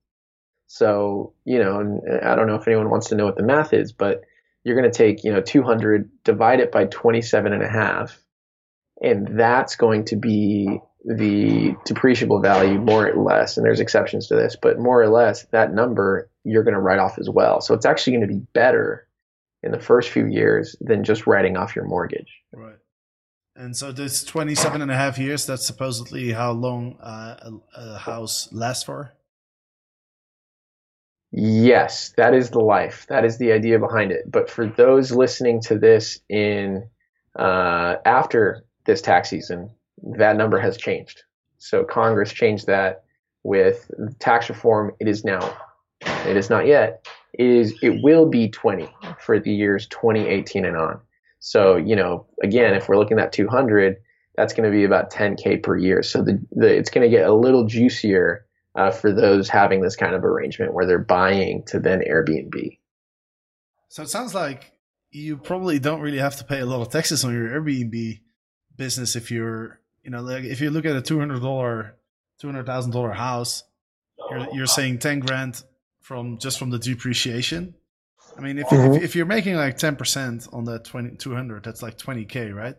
So, 0.68 1.34
you 1.46 1.60
know, 1.60 1.80
and 1.80 2.02
uh, 2.10 2.28
I 2.28 2.36
don't 2.36 2.48
know 2.48 2.56
if 2.56 2.68
anyone 2.68 2.90
wants 2.90 3.10
to 3.10 3.16
know 3.16 3.26
what 3.26 3.38
the 3.38 3.44
math 3.44 3.74
is, 3.74 3.94
but 3.94 4.22
you're 4.64 4.76
going 4.76 4.92
to 4.92 4.98
take, 4.98 5.24
you 5.24 5.32
know, 5.32 5.42
200, 5.42 6.10
divide 6.24 6.60
it 6.60 6.72
by 6.72 6.86
27 6.86 7.54
and 7.54 7.64
a 7.64 7.70
half, 7.70 8.20
and 9.02 9.40
that's 9.40 9.76
going 9.76 10.06
to 10.06 10.16
be 10.16 10.80
the 11.06 11.76
depreciable 11.88 12.42
value 12.42 12.80
more 12.80 13.08
or 13.08 13.24
less. 13.24 13.58
And 13.58 13.66
there's 13.66 13.80
exceptions 13.80 14.28
to 14.28 14.36
this, 14.36 14.56
but 14.60 14.80
more 14.80 15.02
or 15.02 15.10
less 15.10 15.46
that 15.52 15.74
number 15.74 16.30
you're 16.44 16.64
going 16.64 16.74
to 16.74 16.80
write 16.80 17.00
off 17.00 17.20
as 17.20 17.30
well. 17.30 17.62
So 17.62 17.74
it's 17.74 17.86
actually 17.86 18.18
going 18.18 18.28
to 18.28 18.34
be 18.34 18.46
better 18.54 19.08
in 19.62 19.72
the 19.72 19.80
first 19.80 20.10
few 20.10 20.26
years 20.26 20.76
than 20.82 21.04
just 21.04 21.28
writing 21.28 21.58
off 21.58 21.76
your 21.76 21.86
mortgage. 21.86 22.42
Right. 22.54 22.78
And 23.56 23.76
so 23.76 23.92
this 23.92 24.24
27 24.24 24.82
and 24.82 24.92
a 24.92 24.96
half 24.96 25.18
years, 25.18 25.46
that's 25.46 25.66
supposedly 25.66 26.32
how 26.32 26.52
long 26.52 26.98
uh, 27.00 27.52
a, 27.76 27.80
a 27.80 27.98
house 27.98 28.50
lasts 28.52 28.84
for? 28.84 29.14
Yes, 31.32 32.14
that 32.18 32.34
is 32.34 32.50
the 32.50 32.60
life. 32.60 33.06
That 33.10 33.26
is 33.26 33.38
the 33.38 33.52
idea 33.52 33.80
behind 33.80 34.12
it. 34.12 34.30
But 34.30 34.50
for 34.50 34.68
those 34.68 35.12
listening 35.12 35.62
to 35.64 35.78
this 35.78 36.20
in 36.30 36.90
uh, 37.38 37.96
after 38.06 38.66
this 38.86 39.02
tax 39.02 39.30
season, 39.30 39.70
that 40.04 40.36
number 40.36 40.60
has 40.60 40.78
changed. 40.78 41.24
So 41.58 41.84
Congress 41.84 42.32
changed 42.32 42.68
that 42.68 43.04
with 43.44 43.90
tax 44.20 44.50
reform. 44.50 44.92
It 45.00 45.08
is 45.08 45.24
now. 45.24 45.58
It 46.02 46.38
is 46.38 46.50
not 46.50 46.68
yet. 46.68 47.08
It 47.34 47.46
is 47.46 47.76
it 47.82 48.02
will 48.04 48.28
be 48.28 48.50
20 48.50 48.88
for 49.20 49.40
the 49.40 49.52
years 49.52 49.88
2018 49.88 50.66
and 50.66 50.78
on. 50.78 51.00
So 51.40 51.76
you 51.76 51.96
know, 51.96 52.28
again, 52.44 52.74
if 52.74 52.88
we're 52.88 52.98
looking 52.98 53.20
at 53.20 53.32
200, 53.32 53.98
that's 54.36 54.54
going 54.54 54.70
to 54.70 54.76
be 54.76 54.84
about 54.84 55.12
10k 55.12 55.64
per 55.64 55.78
year. 55.78 56.04
So 56.04 56.22
the, 56.22 56.44
the 56.52 56.68
it's 56.68 56.90
going 56.90 57.10
to 57.10 57.16
get 57.16 57.28
a 57.28 57.34
little 57.34 57.66
juicier 57.66 58.46
uh, 58.76 58.92
for 58.92 59.12
those 59.12 59.50
having 59.50 59.82
this 59.82 59.96
kind 59.96 60.16
of 60.16 60.24
arrangement 60.24 60.74
where 60.74 60.86
they're 60.86 61.00
buying 61.00 61.64
to 61.68 61.80
then 61.80 62.02
Airbnb. 62.02 62.78
So 63.88 64.04
it 64.04 64.10
sounds 64.10 64.36
like 64.36 64.74
you 65.12 65.38
probably 65.38 65.80
don't 65.80 66.02
really 66.02 66.18
have 66.18 66.36
to 66.38 66.44
pay 66.44 66.60
a 66.60 66.66
lot 66.66 66.82
of 66.82 66.90
taxes 66.90 67.24
on 67.24 67.34
your 67.34 67.48
Airbnb 67.50 68.20
business 68.76 69.16
if 69.16 69.32
you're, 69.32 69.80
you 70.06 70.12
know, 70.12 70.22
like 70.22 70.44
if 70.44 70.62
you 70.62 70.70
look 70.70 70.86
at 70.86 70.96
a 70.96 71.02
two 71.02 71.18
hundred 71.18 71.42
dollar, 71.42 71.96
two 72.40 72.48
hundred 72.48 72.68
thousand 72.68 72.92
dollar 72.92 73.12
house, 73.12 73.64
you're 74.30 74.48
you're 74.54 74.66
saying 74.68 75.00
ten 75.00 75.20
grand 75.20 75.64
from 76.00 76.38
just 76.38 76.60
from 76.60 76.70
the 76.70 76.78
depreciation. 76.78 77.74
I 78.38 78.42
mean, 78.42 78.60
if 78.60 78.68
mm-hmm. 78.68 78.94
if, 78.94 79.04
if, 79.04 79.16
you're 79.16 79.26
making 79.26 79.56
like 79.56 79.78
ten 79.78 79.96
percent 79.96 80.48
on 80.54 80.66
that 80.66 80.86
20, 80.86 81.16
200, 81.18 81.64
that's 81.64 81.82
like 81.82 81.98
twenty 81.98 82.26
k, 82.26 82.52
right? 82.52 82.76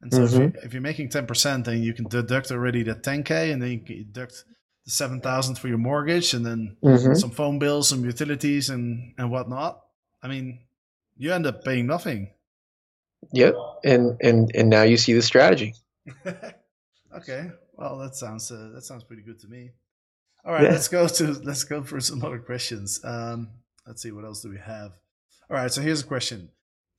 And 0.00 0.12
so 0.12 0.20
mm-hmm. 0.20 0.42
if, 0.42 0.54
you, 0.54 0.60
if 0.62 0.72
you're 0.72 0.82
making 0.82 1.10
ten 1.10 1.26
percent, 1.26 1.66
then 1.66 1.82
you 1.82 1.92
can 1.92 2.06
deduct 2.08 2.50
already 2.50 2.82
the 2.82 2.94
ten 2.94 3.24
k, 3.24 3.50
and 3.50 3.60
then 3.60 3.70
you 3.70 3.80
can 3.80 3.96
deduct 3.96 4.44
the 4.86 4.90
seven 4.90 5.20
thousand 5.20 5.58
for 5.58 5.68
your 5.68 5.78
mortgage, 5.78 6.32
and 6.32 6.46
then 6.46 6.78
mm-hmm. 6.82 7.12
some 7.12 7.30
phone 7.30 7.58
bills, 7.58 7.90
some 7.90 8.04
utilities, 8.06 8.70
and 8.70 9.12
and 9.18 9.30
whatnot. 9.30 9.80
I 10.22 10.28
mean, 10.28 10.60
you 11.18 11.30
end 11.34 11.46
up 11.46 11.62
paying 11.62 11.86
nothing. 11.86 12.30
Yep, 13.32 13.54
and 13.84 14.16
and 14.22 14.50
and 14.54 14.70
now 14.70 14.84
you 14.84 14.96
see 14.96 15.12
the 15.12 15.22
strategy. 15.22 15.74
okay, 17.16 17.50
well 17.74 17.98
that 17.98 18.14
sounds 18.14 18.50
uh, 18.50 18.70
that 18.74 18.82
sounds 18.82 19.04
pretty 19.04 19.22
good 19.22 19.38
to 19.40 19.48
me. 19.48 19.70
All 20.44 20.52
right, 20.52 20.64
yeah. 20.64 20.70
let's 20.70 20.88
go 20.88 21.08
to 21.08 21.32
let's 21.44 21.64
go 21.64 21.82
for 21.82 22.00
some 22.00 22.22
other 22.24 22.38
questions. 22.38 23.00
Um, 23.04 23.48
let's 23.86 24.02
see 24.02 24.12
what 24.12 24.24
else 24.24 24.42
do 24.42 24.50
we 24.50 24.58
have. 24.58 24.92
All 25.50 25.56
right, 25.56 25.72
so 25.72 25.80
here's 25.80 26.02
a 26.02 26.06
question. 26.06 26.50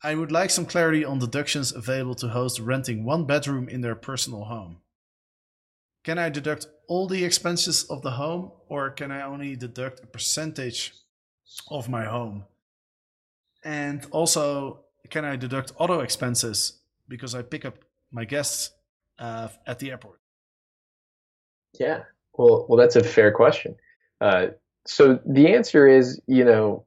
I 0.03 0.15
would 0.15 0.31
like 0.31 0.49
some 0.49 0.65
clarity 0.65 1.03
on 1.03 1.19
deductions 1.19 1.71
available 1.71 2.15
to 2.15 2.27
hosts 2.27 2.59
renting 2.59 3.05
one 3.05 3.25
bedroom 3.25 3.69
in 3.69 3.81
their 3.81 3.95
personal 3.95 4.43
home. 4.45 4.77
Can 6.03 6.19
I 6.19 6.29
deduct 6.29 6.67
all 6.87 7.07
the 7.07 7.25
expenses 7.25 7.83
of 7.85 8.03
the 8.03 8.11
home, 8.11 8.51
or 8.67 8.91
can 8.91 9.11
I 9.11 9.23
only 9.23 9.55
deduct 9.55 10.03
a 10.03 10.07
percentage 10.07 10.93
of 11.71 11.89
my 11.89 12.05
home? 12.05 12.45
And 13.63 14.05
also, 14.11 14.81
can 15.09 15.25
I 15.25 15.35
deduct 15.35 15.73
auto 15.77 16.01
expenses 16.01 16.79
because 17.07 17.33
I 17.33 17.41
pick 17.41 17.65
up 17.65 17.79
my 18.11 18.25
guests 18.25 18.71
uh, 19.19 19.47
at 19.65 19.80
the 19.80 19.91
airport? 19.91 20.19
Yeah, 21.80 22.04
well, 22.38 22.65
well, 22.69 22.78
that's 22.78 22.95
a 22.95 23.04
fair 23.04 23.32
question. 23.32 23.75
Uh, 24.21 24.47
so 24.86 25.19
the 25.25 25.54
answer 25.54 25.88
is, 25.88 26.21
you 26.28 26.45
know, 26.45 26.86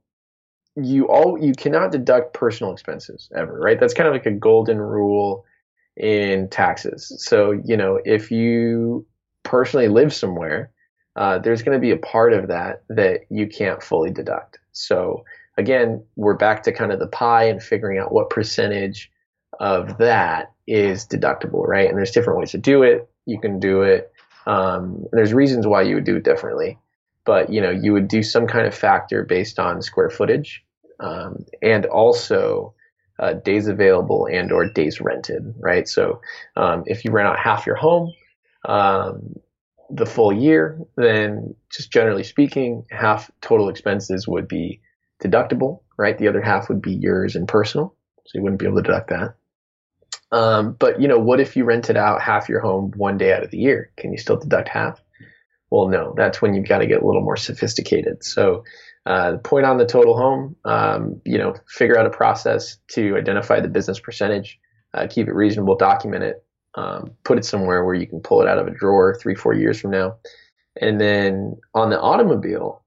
you 0.76 1.08
all 1.08 1.38
you 1.38 1.52
cannot 1.52 1.90
deduct 1.92 2.34
personal 2.34 2.72
expenses 2.72 3.28
ever, 3.34 3.58
right? 3.58 3.80
That's 3.80 3.94
kind 3.94 4.06
of 4.06 4.14
like 4.14 4.26
a 4.26 4.30
golden 4.30 4.78
rule 4.80 5.44
in 5.96 6.48
taxes. 6.50 7.12
So 7.18 7.50
you 7.64 7.76
know, 7.76 8.00
if 8.04 8.30
you 8.30 9.04
personally 9.42 9.88
live 9.88 10.14
somewhere, 10.14 10.70
uh, 11.16 11.38
there's 11.38 11.62
going 11.62 11.76
to 11.76 11.80
be 11.80 11.90
a 11.90 11.96
part 11.96 12.32
of 12.32 12.48
that 12.48 12.84
that 12.88 13.22
you 13.30 13.48
can't 13.48 13.82
fully 13.82 14.10
deduct. 14.10 14.58
So 14.72 15.24
again, 15.56 16.04
we're 16.16 16.36
back 16.36 16.62
to 16.64 16.72
kind 16.72 16.92
of 16.92 17.00
the 17.00 17.08
pie 17.08 17.44
and 17.44 17.62
figuring 17.62 17.98
out 17.98 18.12
what 18.12 18.30
percentage 18.30 19.10
of 19.58 19.98
that 19.98 20.52
is 20.68 21.06
deductible, 21.06 21.66
right? 21.66 21.88
And 21.88 21.96
there's 21.96 22.10
different 22.10 22.38
ways 22.38 22.52
to 22.52 22.58
do 22.58 22.82
it. 22.82 23.08
You 23.26 23.40
can 23.40 23.58
do 23.58 23.82
it. 23.82 24.12
Um, 24.46 25.04
there's 25.12 25.32
reasons 25.32 25.66
why 25.66 25.82
you 25.82 25.96
would 25.96 26.04
do 26.04 26.16
it 26.16 26.24
differently, 26.24 26.78
but 27.24 27.50
you 27.50 27.60
know, 27.60 27.70
you 27.70 27.92
would 27.92 28.08
do 28.08 28.22
some 28.22 28.46
kind 28.46 28.66
of 28.66 28.74
factor 28.74 29.24
based 29.24 29.58
on 29.58 29.82
square 29.82 30.10
footage, 30.10 30.64
um, 31.00 31.44
and 31.62 31.86
also 31.86 32.74
uh, 33.18 33.32
days 33.32 33.66
available 33.66 34.28
and 34.30 34.52
or 34.52 34.66
days 34.70 35.00
rented, 35.00 35.54
right? 35.58 35.88
So 35.88 36.20
um, 36.56 36.84
if 36.86 37.04
you 37.04 37.10
rent 37.10 37.28
out 37.28 37.38
half 37.38 37.66
your 37.66 37.76
home, 37.76 38.12
um, 38.64 39.34
the 39.90 40.06
full 40.06 40.32
year, 40.32 40.78
then 40.96 41.54
just 41.70 41.90
generally 41.90 42.24
speaking, 42.24 42.84
half 42.90 43.30
total 43.40 43.68
expenses 43.68 44.28
would 44.28 44.46
be 44.46 44.80
deductible, 45.22 45.80
right? 45.96 46.16
The 46.18 46.28
other 46.28 46.42
half 46.42 46.68
would 46.68 46.82
be 46.82 46.92
yours 46.92 47.36
and 47.36 47.48
personal, 47.48 47.94
so 48.26 48.30
you 48.34 48.42
wouldn't 48.42 48.60
be 48.60 48.66
able 48.66 48.76
to 48.76 48.82
deduct 48.82 49.10
that. 49.10 49.34
Um, 50.30 50.76
but 50.78 51.00
you 51.00 51.08
know, 51.08 51.18
what 51.18 51.40
if 51.40 51.56
you 51.56 51.64
rented 51.64 51.96
out 51.96 52.20
half 52.20 52.48
your 52.48 52.60
home 52.60 52.92
one 52.96 53.16
day 53.16 53.32
out 53.32 53.42
of 53.42 53.50
the 53.50 53.58
year? 53.58 53.90
Can 53.96 54.12
you 54.12 54.18
still 54.18 54.36
deduct 54.36 54.68
half? 54.68 55.00
Well, 55.70 55.88
no. 55.88 56.14
That's 56.16 56.40
when 56.40 56.54
you've 56.54 56.68
got 56.68 56.78
to 56.78 56.86
get 56.86 57.02
a 57.02 57.06
little 57.06 57.22
more 57.22 57.36
sophisticated. 57.36 58.24
So, 58.24 58.64
uh, 59.06 59.38
point 59.38 59.64
on 59.64 59.78
the 59.78 59.86
total 59.86 60.16
home. 60.16 60.56
Um, 60.64 61.20
you 61.24 61.38
know, 61.38 61.54
figure 61.66 61.98
out 61.98 62.06
a 62.06 62.10
process 62.10 62.78
to 62.88 63.16
identify 63.16 63.60
the 63.60 63.68
business 63.68 64.00
percentage. 64.00 64.58
Uh, 64.94 65.06
keep 65.08 65.28
it 65.28 65.34
reasonable. 65.34 65.76
Document 65.76 66.24
it. 66.24 66.44
Um, 66.74 67.12
put 67.24 67.38
it 67.38 67.44
somewhere 67.44 67.84
where 67.84 67.94
you 67.94 68.06
can 68.06 68.20
pull 68.20 68.42
it 68.42 68.48
out 68.48 68.58
of 68.58 68.66
a 68.66 68.70
drawer 68.70 69.16
three, 69.20 69.34
four 69.34 69.54
years 69.54 69.80
from 69.80 69.90
now. 69.90 70.16
And 70.80 71.00
then 71.00 71.56
on 71.74 71.90
the 71.90 72.00
automobile, 72.00 72.82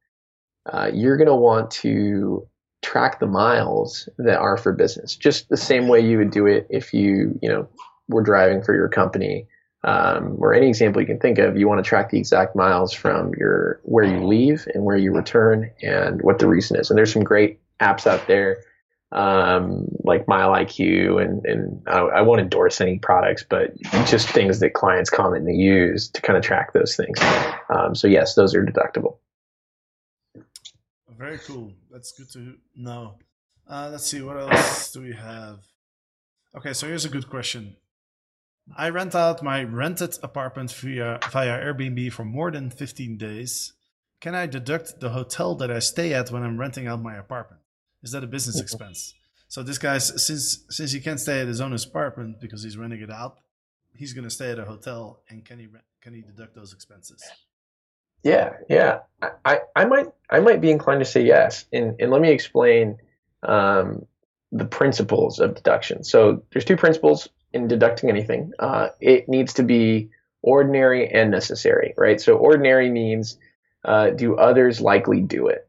uh, 0.71 0.91
you're 0.93 1.17
going 1.17 1.27
to 1.27 1.35
want 1.35 1.71
to 1.71 2.47
track 2.81 3.19
the 3.19 3.27
miles 3.27 4.09
that 4.17 4.39
are 4.39 4.57
for 4.57 4.73
business, 4.73 5.15
just 5.15 5.49
the 5.49 5.57
same 5.57 5.87
way 5.87 5.99
you 5.99 6.17
would 6.17 6.31
do 6.31 6.47
it 6.47 6.67
if 6.69 6.93
you, 6.93 7.37
you 7.41 7.49
know, 7.49 7.67
were 8.07 8.23
driving 8.23 8.61
for 8.61 8.75
your 8.75 8.89
company 8.89 9.47
um, 9.83 10.35
or 10.39 10.53
any 10.53 10.67
example 10.67 11.01
you 11.01 11.07
can 11.07 11.19
think 11.19 11.39
of. 11.39 11.57
You 11.57 11.67
want 11.67 11.83
to 11.83 11.87
track 11.87 12.09
the 12.09 12.17
exact 12.17 12.55
miles 12.55 12.93
from 12.93 13.33
your 13.37 13.79
where 13.83 14.03
you 14.03 14.25
leave 14.25 14.67
and 14.73 14.83
where 14.83 14.97
you 14.97 15.13
return 15.13 15.71
and 15.81 16.21
what 16.21 16.39
the 16.39 16.47
reason 16.47 16.79
is. 16.79 16.89
And 16.89 16.97
there's 16.97 17.11
some 17.11 17.23
great 17.23 17.59
apps 17.79 18.05
out 18.05 18.27
there. 18.27 18.63
Um, 19.13 19.87
like 20.05 20.25
Mile 20.29 20.51
IQ, 20.51 21.21
and, 21.21 21.45
and 21.45 21.83
I, 21.85 21.99
I, 21.99 22.21
won't 22.21 22.39
endorse 22.39 22.79
any 22.79 22.97
products, 22.97 23.43
but 23.43 23.77
just 24.05 24.29
things 24.29 24.61
that 24.61 24.73
clients 24.73 25.09
commonly 25.09 25.53
use 25.53 26.07
to 26.11 26.21
kind 26.21 26.37
of 26.37 26.45
track 26.45 26.71
those 26.71 26.95
things. 26.95 27.19
Um, 27.69 27.93
so 27.93 28.07
yes, 28.07 28.35
those 28.35 28.55
are 28.55 28.65
deductible. 28.65 29.17
Very 31.21 31.37
cool. 31.37 31.71
That's 31.91 32.11
good 32.13 32.31
to 32.31 32.55
know. 32.75 33.19
Uh, 33.69 33.89
let's 33.91 34.07
see, 34.07 34.23
what 34.23 34.37
else 34.37 34.91
do 34.91 35.01
we 35.01 35.13
have? 35.13 35.59
Okay, 36.57 36.73
so 36.73 36.87
here's 36.87 37.05
a 37.05 37.09
good 37.09 37.29
question. 37.29 37.75
I 38.75 38.89
rent 38.89 39.13
out 39.13 39.43
my 39.43 39.63
rented 39.63 40.17
apartment 40.23 40.71
via, 40.71 41.19
via 41.31 41.59
Airbnb 41.63 42.11
for 42.11 42.25
more 42.25 42.49
than 42.49 42.71
15 42.71 43.17
days. 43.17 43.73
Can 44.19 44.33
I 44.33 44.47
deduct 44.47 44.99
the 44.99 45.09
hotel 45.09 45.53
that 45.55 45.69
I 45.69 45.77
stay 45.77 46.11
at 46.11 46.31
when 46.31 46.41
I'm 46.41 46.59
renting 46.59 46.87
out 46.87 47.03
my 47.03 47.17
apartment? 47.17 47.61
Is 48.01 48.13
that 48.13 48.23
a 48.23 48.27
business 48.27 48.59
expense? 48.59 49.13
So 49.47 49.61
this 49.61 49.77
guy's 49.77 50.25
since 50.25 50.65
since 50.69 50.91
he 50.91 50.99
can't 50.99 51.19
stay 51.19 51.41
at 51.41 51.47
his 51.47 51.61
own 51.61 51.73
apartment 51.73 52.41
because 52.41 52.63
he's 52.63 52.77
renting 52.77 53.01
it 53.01 53.11
out, 53.11 53.37
he's 53.95 54.13
going 54.13 54.23
to 54.23 54.31
stay 54.31 54.49
at 54.51 54.57
a 54.57 54.65
hotel, 54.65 55.21
and 55.29 55.45
can 55.45 55.59
he 55.59 55.67
can 56.01 56.13
he 56.15 56.21
deduct 56.21 56.55
those 56.55 56.73
expenses? 56.73 57.21
Yeah, 58.23 58.53
yeah. 58.69 58.99
I, 59.45 59.59
I 59.75 59.85
might 59.85 60.07
I 60.29 60.39
might 60.39 60.61
be 60.61 60.71
inclined 60.71 61.01
to 61.01 61.05
say 61.05 61.23
yes, 61.23 61.65
and 61.71 61.95
and 61.99 62.11
let 62.11 62.21
me 62.21 62.31
explain 62.31 62.97
um, 63.43 64.05
the 64.51 64.65
principles 64.65 65.39
of 65.39 65.55
deduction. 65.55 66.03
So 66.03 66.43
there's 66.51 66.65
two 66.65 66.77
principles 66.77 67.29
in 67.53 67.67
deducting 67.67 68.09
anything. 68.09 68.53
Uh, 68.59 68.89
it 68.99 69.27
needs 69.29 69.53
to 69.55 69.63
be 69.63 70.09
ordinary 70.41 71.07
and 71.09 71.31
necessary, 71.31 71.93
right? 71.97 72.19
So 72.19 72.37
ordinary 72.37 72.89
means 72.89 73.37
uh, 73.85 74.11
do 74.11 74.37
others 74.37 74.81
likely 74.81 75.21
do 75.21 75.47
it, 75.47 75.67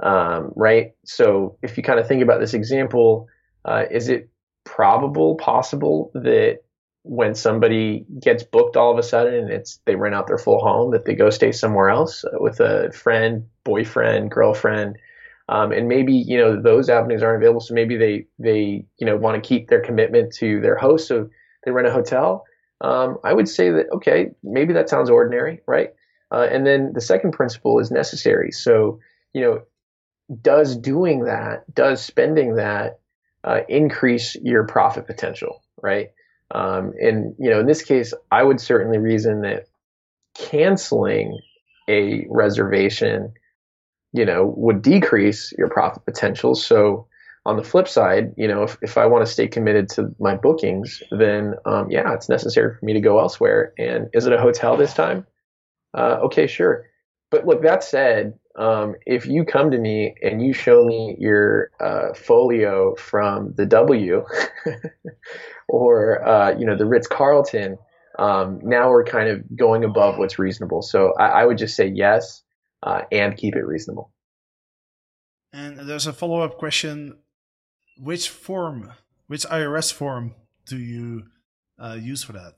um, 0.00 0.52
right? 0.56 0.92
So 1.04 1.58
if 1.62 1.76
you 1.76 1.82
kind 1.82 1.98
of 2.00 2.08
think 2.08 2.22
about 2.22 2.40
this 2.40 2.54
example, 2.54 3.28
uh, 3.64 3.84
is 3.90 4.08
it 4.08 4.28
probable, 4.64 5.36
possible 5.36 6.10
that 6.14 6.60
when 7.04 7.34
somebody 7.34 8.06
gets 8.18 8.42
booked 8.42 8.78
all 8.78 8.90
of 8.90 8.98
a 8.98 9.02
sudden 9.02 9.34
and 9.34 9.50
it's 9.50 9.78
they 9.84 9.94
rent 9.94 10.14
out 10.14 10.26
their 10.26 10.38
full 10.38 10.58
home 10.58 10.90
that 10.90 11.04
they 11.04 11.14
go 11.14 11.28
stay 11.28 11.52
somewhere 11.52 11.90
else 11.90 12.24
with 12.40 12.60
a 12.60 12.90
friend 12.92 13.46
boyfriend 13.62 14.30
girlfriend. 14.30 14.96
Um, 15.50 15.70
and 15.70 15.86
maybe 15.86 16.14
you 16.14 16.38
know 16.38 16.60
those 16.60 16.88
avenues 16.88 17.22
aren't 17.22 17.42
available. 17.42 17.60
So 17.60 17.74
maybe 17.74 17.98
they 17.98 18.26
they 18.38 18.86
you 18.98 19.06
know 19.06 19.18
want 19.18 19.34
to 19.42 19.46
keep 19.46 19.68
their 19.68 19.82
commitment 19.82 20.32
to 20.36 20.60
their 20.62 20.76
host 20.76 21.06
so 21.06 21.28
they 21.64 21.70
rent 21.70 21.86
a 21.86 21.92
hotel. 21.92 22.44
Um, 22.80 23.18
i 23.22 23.32
would 23.32 23.48
say 23.48 23.70
that 23.70 23.86
okay 23.92 24.30
maybe 24.42 24.72
that 24.72 24.88
sounds 24.88 25.10
ordinary 25.10 25.60
right? 25.66 25.90
Uh, 26.32 26.48
and 26.50 26.66
then 26.66 26.92
the 26.94 27.02
second 27.02 27.32
principle 27.32 27.78
is 27.80 27.90
necessary. 27.90 28.50
So 28.50 28.98
you 29.34 29.42
know 29.42 29.62
does 30.40 30.74
doing 30.74 31.24
that 31.24 31.72
does 31.74 32.02
spending 32.02 32.54
that 32.56 33.00
uh, 33.44 33.60
increase 33.68 34.36
your 34.36 34.66
profit 34.66 35.06
potential, 35.06 35.62
right? 35.82 36.08
Um, 36.54 36.92
and 37.00 37.34
you 37.38 37.50
know, 37.50 37.60
in 37.60 37.66
this 37.66 37.82
case, 37.82 38.14
I 38.30 38.42
would 38.42 38.60
certainly 38.60 38.98
reason 38.98 39.42
that 39.42 39.66
canceling 40.36 41.38
a 41.88 42.26
reservation, 42.30 43.32
you 44.12 44.24
know, 44.24 44.54
would 44.56 44.80
decrease 44.80 45.52
your 45.58 45.68
profit 45.68 46.04
potential. 46.04 46.54
So 46.54 47.08
on 47.44 47.56
the 47.56 47.64
flip 47.64 47.88
side, 47.88 48.32
you 48.36 48.48
know, 48.48 48.62
if, 48.62 48.78
if 48.80 48.96
I 48.96 49.06
want 49.06 49.26
to 49.26 49.30
stay 49.30 49.48
committed 49.48 49.88
to 49.90 50.14
my 50.18 50.36
bookings, 50.36 51.02
then 51.10 51.54
um, 51.66 51.90
yeah, 51.90 52.14
it's 52.14 52.28
necessary 52.28 52.74
for 52.78 52.84
me 52.84 52.94
to 52.94 53.00
go 53.00 53.18
elsewhere. 53.18 53.74
And 53.76 54.08
is 54.14 54.26
it 54.26 54.32
a 54.32 54.40
hotel 54.40 54.76
this 54.76 54.94
time? 54.94 55.26
Uh, 55.92 56.20
okay, 56.24 56.46
sure. 56.46 56.86
But 57.30 57.46
look, 57.46 57.62
that 57.62 57.84
said, 57.84 58.38
um, 58.56 58.94
if 59.06 59.26
you 59.26 59.44
come 59.44 59.70
to 59.70 59.78
me 59.78 60.14
and 60.22 60.44
you 60.44 60.52
show 60.52 60.84
me 60.84 61.16
your 61.18 61.70
uh, 61.80 62.14
folio 62.14 62.94
from 62.94 63.52
the 63.56 63.66
W 63.66 64.24
or 65.68 66.26
uh, 66.26 66.56
you 66.56 66.64
know 66.64 66.76
the 66.76 66.86
Ritz 66.86 67.06
Carlton, 67.06 67.78
um, 68.18 68.60
now 68.62 68.90
we're 68.90 69.04
kind 69.04 69.28
of 69.28 69.42
going 69.56 69.84
above 69.84 70.18
what's 70.18 70.38
reasonable. 70.38 70.82
So 70.82 71.14
I, 71.18 71.42
I 71.42 71.44
would 71.46 71.58
just 71.58 71.76
say 71.76 71.86
yes 71.86 72.42
uh, 72.82 73.02
and 73.10 73.36
keep 73.36 73.56
it 73.56 73.64
reasonable. 73.64 74.12
And 75.52 75.78
there's 75.78 76.06
a 76.06 76.12
follow 76.12 76.40
up 76.40 76.58
question 76.58 77.18
which 77.96 78.28
form, 78.28 78.92
which 79.26 79.44
IRS 79.46 79.92
form 79.92 80.34
do 80.66 80.76
you 80.76 81.24
uh, 81.78 81.96
use 82.00 82.24
for 82.24 82.32
that? 82.32 82.54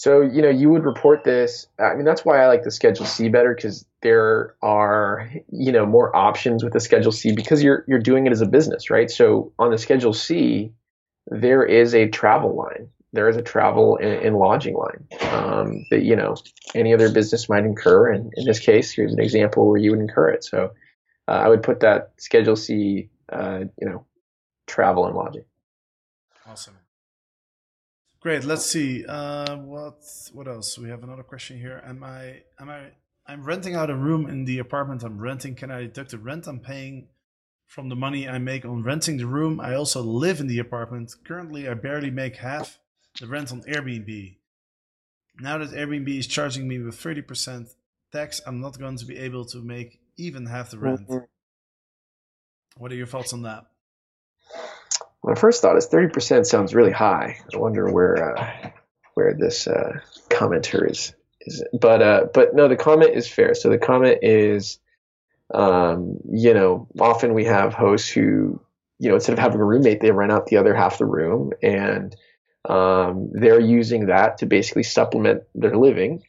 So, 0.00 0.22
you 0.22 0.40
know, 0.40 0.48
you 0.48 0.70
would 0.70 0.84
report 0.84 1.24
this. 1.24 1.66
I 1.78 1.94
mean, 1.94 2.06
that's 2.06 2.24
why 2.24 2.42
I 2.42 2.46
like 2.46 2.62
the 2.62 2.70
Schedule 2.70 3.04
C 3.04 3.28
better 3.28 3.54
because 3.54 3.84
there 4.00 4.54
are, 4.62 5.30
you 5.52 5.70
know, 5.70 5.84
more 5.84 6.16
options 6.16 6.64
with 6.64 6.72
the 6.72 6.80
Schedule 6.80 7.12
C 7.12 7.32
because 7.34 7.62
you're 7.62 7.84
you're 7.86 7.98
doing 7.98 8.26
it 8.26 8.32
as 8.32 8.40
a 8.40 8.46
business, 8.46 8.88
right? 8.88 9.10
So 9.10 9.52
on 9.58 9.70
the 9.70 9.76
Schedule 9.76 10.14
C, 10.14 10.72
there 11.26 11.62
is 11.66 11.94
a 11.94 12.08
travel 12.08 12.56
line. 12.56 12.88
There 13.12 13.28
is 13.28 13.36
a 13.36 13.42
travel 13.42 13.98
and, 14.00 14.24
and 14.24 14.36
lodging 14.38 14.74
line 14.74 15.06
um, 15.32 15.84
that 15.90 16.02
you 16.02 16.16
know 16.16 16.34
any 16.74 16.94
other 16.94 17.12
business 17.12 17.50
might 17.50 17.66
incur, 17.66 18.10
and 18.10 18.32
in 18.38 18.46
this 18.46 18.58
case, 18.58 18.90
here's 18.90 19.12
an 19.12 19.20
example 19.20 19.68
where 19.68 19.76
you 19.76 19.90
would 19.90 20.00
incur 20.00 20.30
it. 20.30 20.44
So 20.44 20.70
uh, 21.28 21.32
I 21.44 21.48
would 21.48 21.62
put 21.62 21.80
that 21.80 22.12
Schedule 22.16 22.56
C 22.56 23.10
uh, 23.30 23.64
you 23.78 23.86
know, 23.86 24.06
travel 24.66 25.04
and 25.04 25.14
lodging. 25.14 25.44
Awesome. 26.46 26.79
Great. 28.20 28.44
Let's 28.44 28.66
see. 28.66 29.06
Uh, 29.06 29.56
what 29.56 30.02
what 30.34 30.46
else? 30.46 30.78
We 30.78 30.90
have 30.90 31.02
another 31.02 31.22
question 31.22 31.58
here. 31.58 31.82
Am 31.86 32.04
I 32.04 32.42
am 32.60 32.68
I 32.68 32.90
I'm 33.26 33.42
renting 33.44 33.74
out 33.74 33.88
a 33.88 33.94
room 33.94 34.28
in 34.28 34.44
the 34.44 34.58
apartment 34.58 35.02
I'm 35.02 35.18
renting. 35.18 35.54
Can 35.54 35.70
I 35.70 35.82
deduct 35.82 36.10
the 36.10 36.18
rent 36.18 36.46
I'm 36.46 36.60
paying 36.60 37.08
from 37.66 37.88
the 37.88 37.96
money 37.96 38.28
I 38.28 38.36
make 38.36 38.66
on 38.66 38.82
renting 38.82 39.16
the 39.16 39.26
room? 39.26 39.58
I 39.58 39.74
also 39.74 40.02
live 40.02 40.38
in 40.38 40.48
the 40.48 40.58
apartment. 40.58 41.14
Currently, 41.24 41.66
I 41.66 41.72
barely 41.72 42.10
make 42.10 42.36
half 42.36 42.78
the 43.18 43.26
rent 43.26 43.52
on 43.52 43.62
Airbnb. 43.62 44.36
Now 45.40 45.56
that 45.56 45.70
Airbnb 45.70 46.18
is 46.18 46.26
charging 46.26 46.68
me 46.68 46.78
with 46.78 46.96
30% 46.96 47.74
tax, 48.12 48.42
I'm 48.46 48.60
not 48.60 48.78
going 48.78 48.98
to 48.98 49.06
be 49.06 49.16
able 49.16 49.46
to 49.46 49.62
make 49.62 50.00
even 50.18 50.44
half 50.44 50.72
the 50.72 50.78
rent. 50.78 51.08
Mm-hmm. 51.08 51.24
What 52.76 52.92
are 52.92 52.96
your 52.96 53.06
thoughts 53.06 53.32
on 53.32 53.42
that? 53.42 53.69
My 55.22 55.34
first 55.34 55.60
thought 55.60 55.76
is 55.76 55.86
30% 55.88 56.46
sounds 56.46 56.74
really 56.74 56.92
high. 56.92 57.38
I 57.52 57.58
wonder 57.58 57.90
where 57.90 58.38
uh, 58.38 58.70
where 59.14 59.34
this 59.34 59.66
uh, 59.66 60.00
commenter 60.30 60.90
is 60.90 61.14
is. 61.42 61.64
But 61.78 62.02
uh, 62.02 62.26
but 62.32 62.54
no, 62.54 62.68
the 62.68 62.76
comment 62.76 63.14
is 63.14 63.28
fair. 63.28 63.54
So 63.54 63.68
the 63.68 63.78
comment 63.78 64.18
is, 64.22 64.78
um, 65.52 66.18
you 66.30 66.54
know, 66.54 66.88
often 66.98 67.34
we 67.34 67.44
have 67.44 67.74
hosts 67.74 68.08
who, 68.08 68.60
you 68.98 69.08
know, 69.08 69.14
instead 69.16 69.32
of 69.32 69.38
having 69.38 69.60
a 69.60 69.64
roommate, 69.64 70.00
they 70.00 70.10
rent 70.10 70.32
out 70.32 70.46
the 70.46 70.56
other 70.56 70.74
half 70.74 70.94
of 70.94 70.98
the 70.98 71.06
room, 71.06 71.52
and 71.62 72.14
um, 72.68 73.30
they're 73.32 73.60
using 73.60 74.06
that 74.06 74.38
to 74.38 74.46
basically 74.46 74.82
supplement 74.82 75.42
their 75.54 75.76
living. 75.76 76.22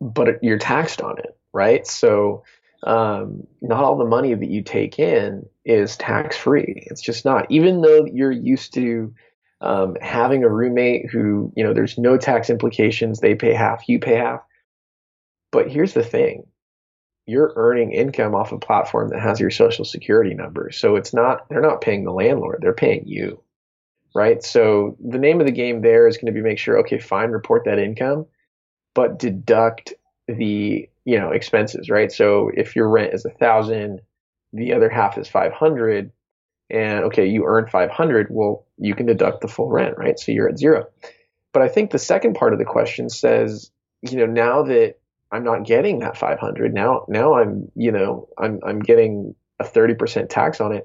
But 0.00 0.42
you're 0.42 0.58
taxed 0.58 1.02
on 1.02 1.18
it, 1.18 1.36
right? 1.52 1.86
So 1.86 2.44
um, 2.84 3.46
not 3.60 3.84
all 3.84 3.98
the 3.98 4.04
money 4.04 4.34
that 4.34 4.50
you 4.50 4.62
take 4.62 4.98
in 4.98 5.46
is 5.64 5.96
tax 5.96 6.36
free. 6.36 6.84
It's 6.86 7.02
just 7.02 7.24
not. 7.24 7.46
Even 7.50 7.82
though 7.82 8.06
you're 8.06 8.30
used 8.30 8.74
to 8.74 9.14
um, 9.60 9.96
having 10.00 10.42
a 10.44 10.48
roommate 10.48 11.10
who, 11.10 11.52
you 11.56 11.62
know, 11.62 11.74
there's 11.74 11.98
no 11.98 12.16
tax 12.16 12.48
implications, 12.48 13.20
they 13.20 13.34
pay 13.34 13.52
half, 13.52 13.88
you 13.88 13.98
pay 13.98 14.16
half. 14.16 14.40
But 15.52 15.70
here's 15.70 15.94
the 15.94 16.04
thing 16.04 16.46
you're 17.26 17.52
earning 17.54 17.92
income 17.92 18.34
off 18.34 18.50
a 18.50 18.58
platform 18.58 19.10
that 19.10 19.20
has 19.20 19.38
your 19.38 19.50
social 19.50 19.84
security 19.84 20.34
number. 20.34 20.70
So 20.72 20.96
it's 20.96 21.14
not, 21.14 21.48
they're 21.48 21.60
not 21.60 21.80
paying 21.80 22.04
the 22.04 22.12
landlord, 22.12 22.58
they're 22.60 22.72
paying 22.72 23.06
you. 23.06 23.42
Right. 24.12 24.42
So 24.42 24.96
the 24.98 25.18
name 25.18 25.38
of 25.38 25.46
the 25.46 25.52
game 25.52 25.82
there 25.82 26.08
is 26.08 26.16
going 26.16 26.26
to 26.26 26.32
be 26.32 26.40
make 26.40 26.58
sure, 26.58 26.78
okay, 26.80 26.98
fine, 26.98 27.30
report 27.30 27.66
that 27.66 27.78
income, 27.78 28.26
but 28.92 29.20
deduct 29.20 29.94
the 30.26 30.89
you 31.04 31.18
know 31.18 31.30
expenses, 31.30 31.90
right? 31.90 32.10
So 32.10 32.50
if 32.54 32.76
your 32.76 32.88
rent 32.88 33.14
is 33.14 33.24
a 33.24 33.30
thousand, 33.30 34.00
the 34.52 34.72
other 34.72 34.88
half 34.88 35.18
is 35.18 35.28
five 35.28 35.52
hundred, 35.52 36.12
and 36.68 37.04
okay, 37.04 37.26
you 37.26 37.44
earn 37.46 37.66
five 37.68 37.90
hundred, 37.90 38.28
well, 38.30 38.66
you 38.78 38.94
can 38.94 39.06
deduct 39.06 39.40
the 39.40 39.48
full 39.48 39.68
rent, 39.68 39.96
right? 39.98 40.18
So 40.18 40.32
you're 40.32 40.48
at 40.48 40.58
zero. 40.58 40.86
But 41.52 41.62
I 41.62 41.68
think 41.68 41.90
the 41.90 41.98
second 41.98 42.34
part 42.34 42.52
of 42.52 42.58
the 42.58 42.64
question 42.64 43.08
says, 43.08 43.70
you 44.02 44.18
know, 44.18 44.26
now 44.26 44.62
that 44.64 44.96
I'm 45.32 45.44
not 45.44 45.64
getting 45.64 46.00
that 46.00 46.16
500, 46.16 46.72
now 46.72 47.04
now 47.08 47.34
I'm 47.34 47.70
you 47.74 47.92
know 47.92 48.28
I'm 48.38 48.60
I'm 48.64 48.80
getting 48.80 49.34
a 49.58 49.64
30% 49.64 50.28
tax 50.28 50.60
on 50.60 50.72
it. 50.72 50.84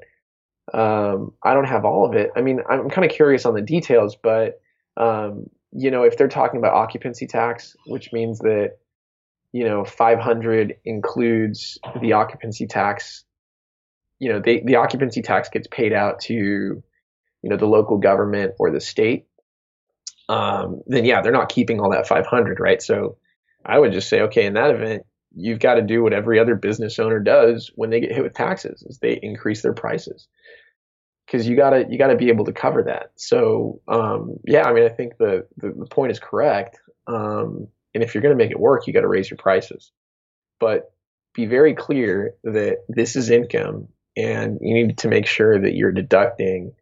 Um, 0.73 1.31
I 1.43 1.53
don't 1.53 1.67
have 1.67 1.85
all 1.85 2.05
of 2.05 2.15
it. 2.15 2.31
I 2.35 2.41
mean, 2.41 2.59
I'm 2.69 2.89
kind 2.89 3.09
of 3.09 3.15
curious 3.15 3.45
on 3.45 3.53
the 3.53 3.61
details, 3.61 4.17
but 4.21 4.59
um, 4.97 5.49
you 5.71 5.91
know, 5.91 6.03
if 6.03 6.17
they're 6.17 6.27
talking 6.27 6.57
about 6.57 6.73
occupancy 6.73 7.27
tax, 7.27 7.75
which 7.85 8.11
means 8.11 8.39
that 8.39 8.77
you 9.55 9.63
know 9.63 9.85
500 9.85 10.75
includes 10.83 11.79
the 12.01 12.11
occupancy 12.11 12.67
tax. 12.67 13.23
You 14.19 14.33
know 14.33 14.41
they, 14.41 14.59
the 14.59 14.75
occupancy 14.75 15.21
tax 15.21 15.47
gets 15.47 15.67
paid 15.67 15.93
out 15.93 16.19
to 16.23 16.33
you 16.33 16.83
know 17.49 17.55
the 17.55 17.65
local 17.65 17.97
government 17.97 18.55
or 18.59 18.69
the 18.69 18.81
state. 18.81 19.27
Um, 20.27 20.81
then 20.87 21.05
yeah 21.05 21.21
they're 21.21 21.31
not 21.31 21.47
keeping 21.47 21.79
all 21.79 21.91
that 21.91 22.05
500 22.05 22.59
right? 22.59 22.81
So 22.81 23.17
i 23.67 23.79
would 23.79 23.93
just 23.93 24.09
say 24.09 24.21
okay 24.21 24.45
in 24.45 24.55
that 24.55 24.71
event 24.71 25.03
you've 25.35 25.59
got 25.59 25.75
to 25.75 25.81
do 25.81 26.03
what 26.03 26.13
every 26.13 26.37
other 26.37 26.55
business 26.55 26.99
owner 26.99 27.19
does 27.19 27.71
when 27.75 27.89
they 27.89 28.01
get 28.01 28.11
hit 28.11 28.23
with 28.23 28.33
taxes 28.33 28.83
is 28.83 28.99
they 28.99 29.19
increase 29.23 29.61
their 29.61 29.73
prices. 29.73 30.27
Because 31.25 31.47
you 31.47 31.55
gotta 31.55 31.85
you 31.89 31.97
gotta 31.97 32.17
be 32.17 32.27
able 32.27 32.45
to 32.45 32.51
cover 32.51 32.83
that. 32.83 33.11
So 33.15 33.79
um, 33.87 34.35
yeah 34.45 34.67
i 34.67 34.73
mean 34.73 34.83
i 34.83 34.89
think 34.89 35.17
the, 35.17 35.47
the, 35.55 35.69
the 35.69 35.85
point 35.85 36.11
is 36.11 36.19
correct. 36.19 36.77
Um, 37.07 37.69
and 37.95 38.03
if 38.03 38.13
you're 38.13 38.21
going 38.21 38.37
to 38.37 38.43
make 38.43 38.51
it 38.51 38.59
work, 38.59 38.85
you 38.85 38.93
got 38.93 39.01
to 39.01 39.07
raise 39.07 39.29
your 39.29 39.37
prices. 39.37 39.91
But 40.59 40.91
be 41.33 41.45
very 41.45 41.73
clear 41.73 42.35
that 42.43 42.79
this 42.89 43.15
is 43.15 43.29
income 43.29 43.87
and 44.15 44.59
you 44.61 44.73
need 44.73 44.97
to 44.99 45.07
make 45.07 45.25
sure 45.25 45.59
that 45.59 45.73
you're 45.73 45.91
deducting, 45.91 46.73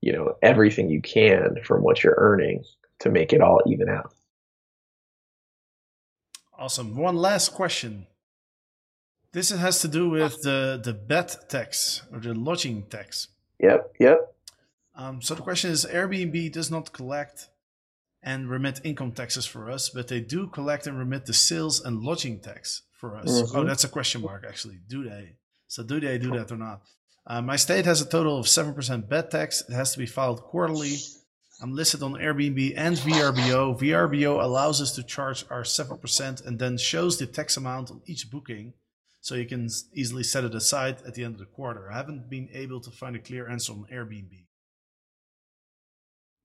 you 0.00 0.12
know, 0.12 0.34
everything 0.42 0.88
you 0.88 1.02
can 1.02 1.56
from 1.62 1.82
what 1.82 2.02
you're 2.02 2.16
earning 2.16 2.64
to 3.00 3.10
make 3.10 3.32
it 3.32 3.40
all 3.40 3.60
even 3.66 3.88
out. 3.88 4.12
Awesome. 6.58 6.96
One 6.96 7.16
last 7.16 7.52
question. 7.52 8.06
This 9.32 9.50
has 9.50 9.80
to 9.82 9.88
do 9.88 10.08
with 10.08 10.40
the 10.42 10.80
the 10.82 10.94
bed 10.94 11.34
tax 11.50 12.02
or 12.10 12.20
the 12.20 12.32
lodging 12.32 12.84
tax. 12.84 13.28
Yep. 13.60 13.92
Yep. 14.00 14.34
Um, 14.94 15.20
so 15.20 15.34
the 15.34 15.42
question 15.42 15.70
is, 15.70 15.84
Airbnb 15.84 16.52
does 16.52 16.70
not 16.70 16.94
collect 16.94 17.50
and 18.26 18.50
remit 18.50 18.80
income 18.84 19.12
taxes 19.12 19.46
for 19.46 19.70
us, 19.70 19.88
but 19.88 20.08
they 20.08 20.20
do 20.20 20.48
collect 20.48 20.86
and 20.88 20.98
remit 20.98 21.24
the 21.24 21.32
sales 21.32 21.80
and 21.80 22.02
lodging 22.02 22.40
tax 22.40 22.82
for 22.92 23.16
us. 23.16 23.30
Mm-hmm. 23.30 23.56
Oh, 23.56 23.64
that's 23.64 23.84
a 23.84 23.88
question 23.88 24.20
mark, 24.20 24.44
actually. 24.46 24.80
Do 24.88 25.04
they? 25.04 25.36
So, 25.68 25.84
do 25.84 26.00
they 26.00 26.18
do 26.18 26.32
that 26.32 26.50
or 26.50 26.56
not? 26.56 26.82
Uh, 27.24 27.40
my 27.40 27.56
state 27.56 27.86
has 27.86 28.00
a 28.00 28.08
total 28.08 28.38
of 28.38 28.46
7% 28.46 29.08
bed 29.08 29.30
tax. 29.30 29.62
It 29.68 29.72
has 29.72 29.92
to 29.92 29.98
be 29.98 30.06
filed 30.06 30.42
quarterly. 30.42 30.96
I'm 31.62 31.72
listed 31.72 32.02
on 32.02 32.14
Airbnb 32.14 32.74
and 32.76 32.96
VRBO. 32.96 33.78
VRBO 33.80 34.42
allows 34.42 34.82
us 34.82 34.92
to 34.96 35.02
charge 35.02 35.44
our 35.48 35.62
7% 35.62 36.46
and 36.46 36.58
then 36.58 36.76
shows 36.76 37.18
the 37.18 37.26
tax 37.26 37.56
amount 37.56 37.90
on 37.90 38.02
each 38.06 38.30
booking. 38.30 38.74
So 39.20 39.34
you 39.34 39.46
can 39.46 39.68
easily 39.92 40.22
set 40.22 40.44
it 40.44 40.54
aside 40.54 40.98
at 41.06 41.14
the 41.14 41.24
end 41.24 41.34
of 41.34 41.40
the 41.40 41.46
quarter. 41.46 41.90
I 41.90 41.96
haven't 41.96 42.28
been 42.28 42.48
able 42.52 42.80
to 42.80 42.90
find 42.90 43.16
a 43.16 43.20
clear 43.20 43.48
answer 43.48 43.72
on 43.72 43.86
Airbnb. 43.92 44.44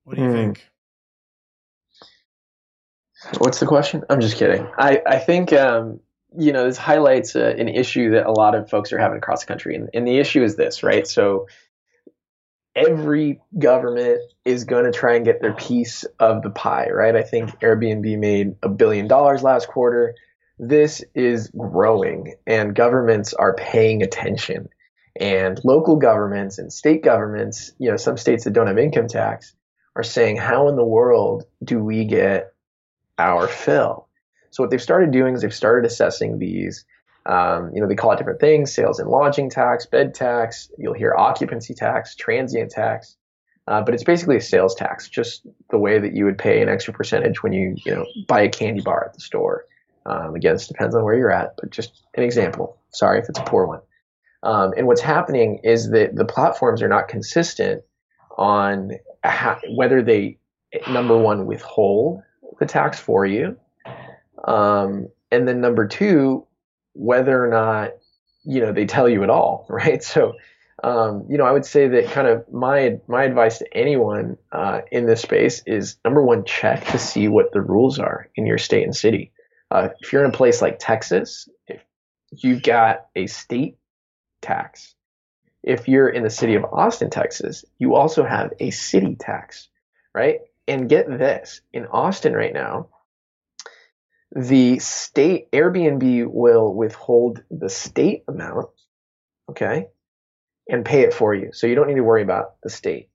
What 0.04 0.16
do 0.16 0.24
you 0.24 0.30
mm. 0.30 0.34
think? 0.34 0.68
What's 3.38 3.60
the 3.60 3.68
question? 3.68 4.04
I'm 4.10 4.22
just 4.22 4.38
kidding. 4.38 4.68
I, 4.78 5.02
I 5.06 5.20
think, 5.20 5.54
um, 5.54 6.00
you 6.38 6.54
know, 6.54 6.66
this 6.66 6.78
highlights 6.78 7.36
uh, 7.36 7.54
an 7.58 7.70
issue 7.70 8.12
that 8.12 8.26
a 8.26 8.32
lot 8.32 8.56
of 8.56 8.70
folks 8.70 8.92
are 8.94 8.98
having 8.98 9.18
across 9.18 9.42
the 9.42 9.48
country. 9.48 9.76
And, 9.76 9.90
and 9.94 10.08
the 10.08 10.18
issue 10.18 10.44
is 10.44 10.56
this, 10.56 10.82
right? 10.82 11.06
So 11.06 11.48
every 12.76 13.42
government 13.58 14.22
is 14.46 14.64
going 14.64 14.86
to 14.86 14.92
try 14.92 15.16
and 15.16 15.26
get 15.26 15.42
their 15.42 15.54
piece 15.54 16.04
of 16.20 16.42
the 16.42 16.50
pie, 16.50 16.90
right? 16.90 17.16
I 17.16 17.22
think 17.22 17.50
Airbnb 17.60 18.18
made 18.18 18.56
a 18.64 18.70
billion 18.70 19.08
dollars 19.08 19.44
last 19.44 19.68
quarter. 19.68 20.16
This 20.58 21.04
is 21.14 21.50
growing, 21.50 22.36
and 22.48 22.76
governments 22.76 23.34
are 23.34 23.56
paying 23.56 24.04
attention. 24.04 24.70
And 25.20 25.60
local 25.64 25.98
governments 25.98 26.58
and 26.60 26.72
state 26.72 27.04
governments, 27.04 27.74
you 27.78 27.90
know, 27.92 27.98
some 27.98 28.18
states 28.18 28.46
that 28.46 28.54
don't 28.54 28.68
have 28.68 28.78
income 28.78 29.08
tax 29.08 29.54
are 29.96 30.04
saying, 30.04 30.38
how 30.38 30.70
in 30.70 30.76
the 30.78 30.86
world 30.86 31.44
do 31.64 31.84
we 31.84 32.06
get 32.06 32.51
our 33.30 33.48
fill? 33.48 34.08
So 34.50 34.64
what 34.64 34.70
they've 34.70 34.82
started 34.82 35.12
doing 35.12 35.36
is 35.36 35.42
they've 35.42 35.54
started 35.54 35.90
assessing 35.90 36.40
these. 36.40 36.86
Um, 37.26 37.72
you 37.74 37.82
know, 37.82 37.88
they 37.88 37.96
call 37.96 38.12
it 38.12 38.18
different 38.18 38.40
things: 38.40 38.74
sales 38.74 39.00
and 39.00 39.10
lodging 39.10 39.50
tax, 39.50 39.86
bed 39.86 40.14
tax. 40.14 40.70
You'll 40.78 40.94
hear 40.94 41.14
occupancy 41.16 41.74
tax, 41.74 42.16
transient 42.16 42.72
tax. 42.72 43.16
Uh, 43.68 43.82
but 43.82 43.94
it's 43.94 44.04
basically 44.04 44.38
a 44.38 44.42
sales 44.42 44.74
tax, 44.76 45.08
just 45.08 45.46
the 45.70 45.78
way 45.78 46.00
that 46.00 46.14
you 46.14 46.26
would 46.26 46.38
pay 46.38 46.62
an 46.62 46.68
extra 46.68 46.94
percentage 46.94 47.44
when 47.44 47.54
you, 47.54 47.76
you 47.86 47.94
know, 47.94 48.06
buy 48.28 48.42
a 48.42 48.50
candy 48.50 48.82
bar 48.82 49.06
at 49.06 49.14
the 49.14 49.22
store. 49.22 49.66
Um, 50.06 50.36
again, 50.36 50.54
this 50.54 50.68
depends 50.68 50.96
on 50.96 51.04
where 51.04 51.16
you're 51.16 51.32
at, 51.32 51.56
but 51.58 51.70
just 51.70 52.04
an 52.16 52.24
example. 52.24 52.78
Sorry 52.90 53.20
if 53.20 53.30
it's 53.30 53.40
a 53.40 53.44
poor 53.44 53.68
one. 53.68 53.82
Um, 54.44 54.74
and 54.76 54.88
what's 54.88 55.02
happening 55.02 55.60
is 55.64 55.92
that 55.92 56.16
the 56.16 56.26
platforms 56.26 56.82
are 56.82 56.88
not 56.88 57.08
consistent 57.08 57.84
on 58.36 58.94
whether 59.70 60.02
they, 60.02 60.40
number 60.90 61.18
one, 61.18 61.46
withhold 61.46 62.24
the 62.62 62.66
tax 62.66 62.98
for 62.98 63.26
you, 63.26 63.58
um, 64.46 65.10
and 65.30 65.46
then 65.46 65.60
number 65.60 65.86
two, 65.86 66.48
whether 66.94 67.44
or 67.44 67.50
not 67.50 67.92
you 68.46 68.62
know 68.62 68.72
they 68.72 68.86
tell 68.86 69.10
you 69.10 69.24
at 69.24 69.30
all, 69.30 69.66
right? 69.70 70.02
So 70.02 70.36
um, 70.84 71.26
you 71.30 71.38
know, 71.38 71.46
I 71.46 71.52
would 71.52 71.66
say 71.66 71.88
that 71.90 72.12
kind 72.12 72.28
of 72.28 72.52
my 72.52 73.00
my 73.08 73.24
advice 73.24 73.58
to 73.60 73.78
anyone 73.78 74.38
uh, 74.52 74.82
in 74.92 75.06
this 75.06 75.22
space 75.22 75.62
is 75.66 75.98
number 76.06 76.24
one, 76.24 76.46
check 76.46 76.86
to 76.88 76.98
see 76.98 77.28
what 77.28 77.52
the 77.52 77.62
rules 77.62 78.00
are 78.00 78.30
in 78.36 78.46
your 78.46 78.58
state 78.58 78.84
and 78.84 78.96
city. 78.96 79.32
Uh, 79.70 79.90
if 80.00 80.14
you're 80.14 80.24
in 80.24 80.32
a 80.32 80.38
place 80.38 80.62
like 80.62 80.78
Texas, 80.80 81.50
if 81.68 81.82
you've 82.32 82.64
got 82.64 83.08
a 83.16 83.28
state 83.28 83.78
tax. 84.42 84.96
If 85.64 85.88
you're 85.88 86.10
in 86.10 86.24
the 86.24 86.30
city 86.30 86.56
of 86.56 86.66
Austin, 86.66 87.10
Texas, 87.10 87.64
you 87.78 87.96
also 87.96 88.24
have 88.24 88.52
a 88.60 88.72
city 88.72 89.16
tax, 89.16 89.70
right? 90.14 90.40
And 90.72 90.88
get 90.88 91.06
this, 91.10 91.60
in 91.74 91.86
Austin 91.86 92.32
right 92.32 92.54
now, 92.54 92.88
the 94.34 94.80
state 94.80 95.52
Airbnb 95.52 96.28
will 96.28 96.74
withhold 96.74 97.44
the 97.52 97.68
state 97.68 98.24
amount, 98.30 98.70
okay, 99.50 99.88
and 100.70 100.86
pay 100.86 101.02
it 101.02 101.14
for 101.14 101.36
you. 101.36 101.52
So 101.52 101.68
you 101.68 101.76
don't 101.76 101.90
need 101.90 101.96
to 101.96 102.06
worry 102.06 102.24
about 102.24 102.56
the 102.64 102.70
state, 102.70 103.10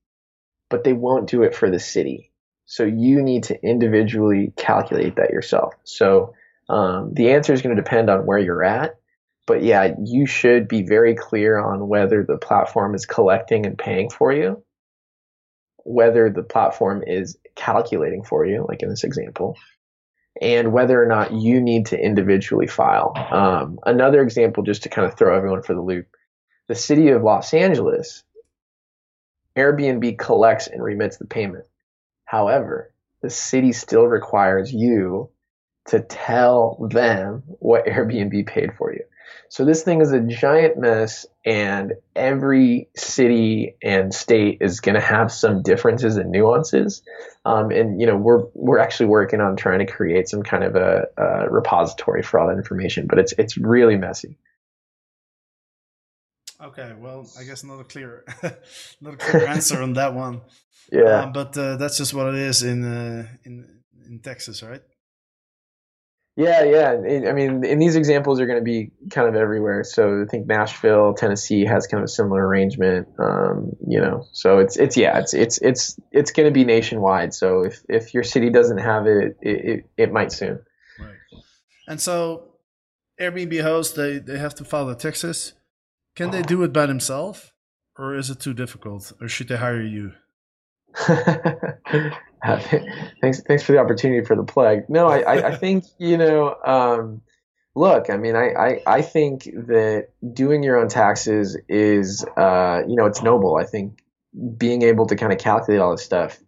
but 0.68 0.84
they 0.84 0.92
won't 0.92 1.30
do 1.30 1.44
it 1.44 1.54
for 1.54 1.70
the 1.70 1.78
city. 1.78 2.30
So 2.66 2.84
you 2.84 3.22
need 3.22 3.44
to 3.44 3.58
individually 3.64 4.52
calculate 4.58 5.16
that 5.16 5.30
yourself. 5.30 5.72
So 5.84 6.34
um, 6.68 7.14
the 7.14 7.30
answer 7.30 7.54
is 7.54 7.62
going 7.62 7.74
to 7.74 7.82
depend 7.82 8.10
on 8.10 8.26
where 8.26 8.38
you're 8.38 8.64
at. 8.64 8.96
But 9.46 9.62
yeah, 9.62 9.94
you 10.04 10.26
should 10.26 10.68
be 10.68 10.82
very 10.82 11.14
clear 11.14 11.58
on 11.58 11.88
whether 11.88 12.22
the 12.22 12.36
platform 12.36 12.94
is 12.94 13.06
collecting 13.06 13.64
and 13.64 13.78
paying 13.78 14.10
for 14.10 14.30
you, 14.30 14.62
whether 15.86 16.28
the 16.28 16.42
platform 16.42 17.02
is 17.06 17.38
calculating 17.54 18.24
for 18.24 18.44
you, 18.44 18.66
like 18.68 18.82
in 18.82 18.88
this 18.88 19.04
example, 19.04 19.56
and 20.40 20.72
whether 20.72 21.02
or 21.02 21.06
not 21.06 21.32
you 21.32 21.60
need 21.60 21.86
to 21.86 21.98
individually 21.98 22.66
file. 22.66 23.14
Um, 23.30 23.78
another 23.86 24.20
example, 24.20 24.62
just 24.62 24.82
to 24.82 24.88
kind 24.88 25.06
of 25.06 25.16
throw 25.16 25.34
everyone 25.36 25.62
for 25.62 25.74
the 25.74 25.80
loop 25.80 26.06
the 26.68 26.74
city 26.74 27.10
of 27.10 27.22
Los 27.22 27.54
Angeles, 27.54 28.24
Airbnb 29.56 30.18
collects 30.18 30.66
and 30.66 30.82
remits 30.82 31.16
the 31.16 31.26
payment. 31.26 31.64
However, 32.24 32.92
the 33.22 33.30
city 33.30 33.72
still 33.72 34.04
requires 34.04 34.72
you 34.72 35.30
to 35.88 36.00
tell 36.00 36.88
them 36.90 37.42
what 37.46 37.86
Airbnb 37.86 38.46
paid 38.46 38.74
for 38.76 38.92
you. 38.92 39.04
So 39.48 39.64
this 39.64 39.82
thing 39.82 40.00
is 40.00 40.12
a 40.12 40.20
giant 40.20 40.78
mess, 40.78 41.26
and 41.44 41.94
every 42.14 42.88
city 42.96 43.76
and 43.82 44.12
state 44.12 44.58
is 44.60 44.80
going 44.80 44.96
to 44.96 45.00
have 45.00 45.30
some 45.30 45.62
differences 45.62 46.16
and 46.16 46.30
nuances. 46.30 47.02
Um, 47.44 47.70
and 47.70 48.00
you 48.00 48.06
know, 48.06 48.16
we're 48.16 48.44
we're 48.54 48.78
actually 48.78 49.06
working 49.06 49.40
on 49.40 49.56
trying 49.56 49.78
to 49.78 49.86
create 49.86 50.28
some 50.28 50.42
kind 50.42 50.64
of 50.64 50.74
a, 50.74 51.06
a 51.16 51.48
repository 51.50 52.22
for 52.22 52.40
all 52.40 52.48
that 52.48 52.56
information, 52.56 53.06
but 53.06 53.18
it's 53.18 53.32
it's 53.38 53.56
really 53.56 53.96
messy. 53.96 54.36
Okay, 56.60 56.94
well, 56.98 57.28
I 57.38 57.44
guess 57.44 57.62
not 57.64 57.80
a 57.80 57.84
clear, 57.84 58.24
not 59.00 59.14
a 59.14 59.16
clear 59.16 59.46
answer 59.46 59.82
on 59.82 59.94
that 59.94 60.14
one. 60.14 60.40
Yeah, 60.92 61.22
um, 61.22 61.32
but 61.32 61.58
uh, 61.58 61.74
that's 61.78 61.98
just 61.98 62.14
what 62.14 62.28
it 62.28 62.36
is 62.36 62.62
in 62.62 62.84
uh, 62.84 63.26
in 63.42 63.82
in 64.06 64.20
Texas, 64.20 64.62
right? 64.62 64.82
Yeah, 66.36 66.64
yeah. 66.64 66.90
I 67.28 67.32
mean, 67.32 67.64
and 67.64 67.80
these 67.80 67.96
examples 67.96 68.40
are 68.40 68.46
going 68.46 68.58
to 68.58 68.64
be 68.64 68.90
kind 69.10 69.26
of 69.26 69.36
everywhere. 69.36 69.84
So 69.84 70.22
I 70.22 70.30
think 70.30 70.46
Nashville, 70.46 71.14
Tennessee 71.14 71.64
has 71.64 71.86
kind 71.86 72.02
of 72.02 72.04
a 72.04 72.08
similar 72.08 72.46
arrangement. 72.46 73.08
Um, 73.18 73.72
you 73.88 73.98
know, 73.98 74.26
so 74.32 74.58
it's 74.58 74.76
it's 74.76 74.98
yeah, 74.98 75.18
it's 75.18 75.32
it's 75.32 75.58
it's 75.62 75.98
it's 76.12 76.32
going 76.32 76.46
to 76.46 76.52
be 76.52 76.66
nationwide. 76.66 77.32
So 77.32 77.62
if 77.64 77.80
if 77.88 78.12
your 78.12 78.22
city 78.22 78.50
doesn't 78.50 78.76
have 78.76 79.06
it, 79.06 79.38
it 79.40 79.64
it, 79.64 79.90
it 79.96 80.12
might 80.12 80.30
soon. 80.30 80.60
Right. 81.00 81.40
And 81.88 81.98
so 82.02 82.56
Airbnb 83.18 83.62
hosts 83.62 83.94
they 83.96 84.18
they 84.18 84.36
have 84.36 84.54
to 84.56 84.64
file 84.64 84.86
the 84.86 84.94
taxes. 84.94 85.54
Can 86.16 86.32
they 86.32 86.42
do 86.42 86.62
it 86.64 86.72
by 86.72 86.84
themselves, 86.84 87.50
or 87.98 88.14
is 88.14 88.28
it 88.28 88.40
too 88.40 88.52
difficult, 88.52 89.10
or 89.22 89.28
should 89.28 89.48
they 89.48 89.56
hire 89.56 89.82
you? 89.82 90.12
thanks, 93.20 93.40
thanks 93.42 93.62
for 93.62 93.72
the 93.72 93.78
opportunity 93.78 94.24
for 94.24 94.36
the 94.36 94.44
plug. 94.44 94.88
No, 94.88 95.08
I, 95.08 95.20
I, 95.20 95.48
I 95.48 95.56
think 95.56 95.84
you 95.98 96.16
know. 96.16 96.54
Um, 96.64 97.22
look, 97.76 98.08
I 98.10 98.16
mean, 98.16 98.34
I, 98.34 98.52
I, 98.52 98.82
I 98.86 99.02
think 99.02 99.44
that 99.44 100.08
doing 100.32 100.62
your 100.62 100.80
own 100.80 100.88
taxes 100.88 101.58
is, 101.68 102.24
uh, 102.36 102.82
you 102.88 102.96
know, 102.96 103.04
it's 103.04 103.22
noble. 103.22 103.56
I 103.56 103.64
think 103.64 104.02
being 104.56 104.82
able 104.82 105.06
to 105.06 105.14
kind 105.14 105.32
of 105.32 105.38
calculate 105.38 105.80
all 105.80 105.92
this 105.92 106.02
stuff 106.02 106.38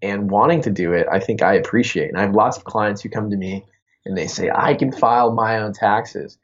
and 0.00 0.30
wanting 0.30 0.62
to 0.62 0.70
do 0.70 0.94
it, 0.94 1.06
I 1.10 1.20
think 1.20 1.42
I 1.42 1.54
appreciate. 1.54 2.08
And 2.08 2.18
I 2.18 2.22
have 2.22 2.34
lots 2.34 2.56
of 2.56 2.64
clients 2.64 3.02
who 3.02 3.10
come 3.10 3.30
to 3.30 3.36
me 3.36 3.66
and 4.04 4.16
they 4.16 4.26
say, 4.26 4.50
I 4.52 4.74
can 4.74 4.90
file 4.90 5.32
my 5.32 5.58
own 5.58 5.74
taxes. 5.74 6.38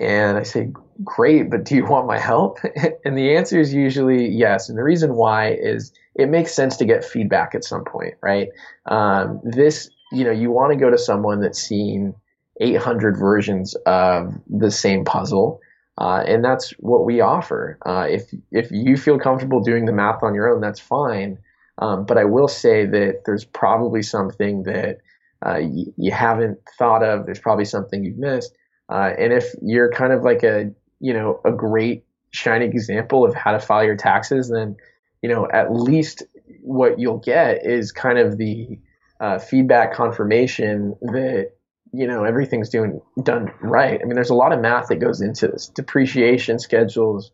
And 0.00 0.38
I 0.38 0.44
say, 0.44 0.72
great, 1.04 1.50
but 1.50 1.64
do 1.64 1.74
you 1.74 1.84
want 1.84 2.06
my 2.06 2.18
help? 2.18 2.58
and 3.04 3.18
the 3.18 3.36
answer 3.36 3.60
is 3.60 3.74
usually 3.74 4.28
yes. 4.28 4.68
And 4.68 4.78
the 4.78 4.84
reason 4.84 5.14
why 5.14 5.50
is 5.52 5.92
it 6.18 6.28
makes 6.28 6.52
sense 6.52 6.76
to 6.78 6.84
get 6.84 7.04
feedback 7.04 7.54
at 7.54 7.64
some 7.64 7.84
point, 7.84 8.14
right? 8.20 8.48
Um, 8.86 9.40
this, 9.44 9.88
you 10.12 10.24
know, 10.24 10.32
you 10.32 10.50
want 10.50 10.72
to 10.72 10.78
go 10.78 10.90
to 10.90 10.98
someone 10.98 11.40
that's 11.40 11.60
seen 11.60 12.14
800 12.60 13.16
versions 13.16 13.74
of 13.86 14.34
the 14.48 14.70
same 14.70 15.04
puzzle. 15.04 15.60
Uh, 15.96 16.22
and 16.26 16.44
that's 16.44 16.70
what 16.78 17.04
we 17.04 17.20
offer. 17.20 17.78
Uh, 17.84 18.06
if 18.08 18.32
if 18.52 18.70
you 18.70 18.96
feel 18.96 19.18
comfortable 19.18 19.60
doing 19.60 19.84
the 19.84 19.92
math 19.92 20.22
on 20.22 20.34
your 20.34 20.52
own, 20.52 20.60
that's 20.60 20.78
fine. 20.80 21.38
Um, 21.78 22.04
but 22.04 22.18
I 22.18 22.24
will 22.24 22.48
say 22.48 22.86
that 22.86 23.22
there's 23.24 23.44
probably 23.44 24.02
something 24.02 24.64
that 24.64 24.98
uh, 25.44 25.58
y- 25.60 25.92
you 25.96 26.12
haven't 26.12 26.58
thought 26.78 27.02
of. 27.02 27.26
There's 27.26 27.40
probably 27.40 27.64
something 27.64 28.04
you've 28.04 28.18
missed. 28.18 28.56
Uh, 28.88 29.12
and 29.18 29.32
if 29.32 29.52
you're 29.60 29.90
kind 29.90 30.12
of 30.12 30.22
like 30.22 30.42
a 30.44 30.70
you 31.00 31.12
know 31.12 31.40
a 31.44 31.52
great 31.52 32.04
shining 32.30 32.70
example 32.70 33.24
of 33.24 33.34
how 33.34 33.52
to 33.52 33.58
file 33.60 33.84
your 33.84 33.96
taxes, 33.96 34.48
then 34.48 34.76
you 35.22 35.28
know 35.28 35.48
at 35.52 35.72
least 35.72 36.22
what 36.62 36.98
you'll 36.98 37.18
get 37.18 37.64
is 37.64 37.92
kind 37.92 38.18
of 38.18 38.38
the 38.38 38.78
uh, 39.20 39.38
feedback 39.38 39.94
confirmation 39.94 40.96
that 41.00 41.52
you 41.92 42.06
know 42.06 42.24
everything's 42.24 42.68
doing 42.68 43.00
done 43.22 43.52
right. 43.60 44.00
I 44.00 44.04
mean, 44.04 44.14
there's 44.14 44.30
a 44.30 44.34
lot 44.34 44.52
of 44.52 44.60
math 44.60 44.88
that 44.88 44.96
goes 44.96 45.20
into 45.20 45.48
this. 45.48 45.68
Depreciation 45.68 46.58
schedules 46.58 47.32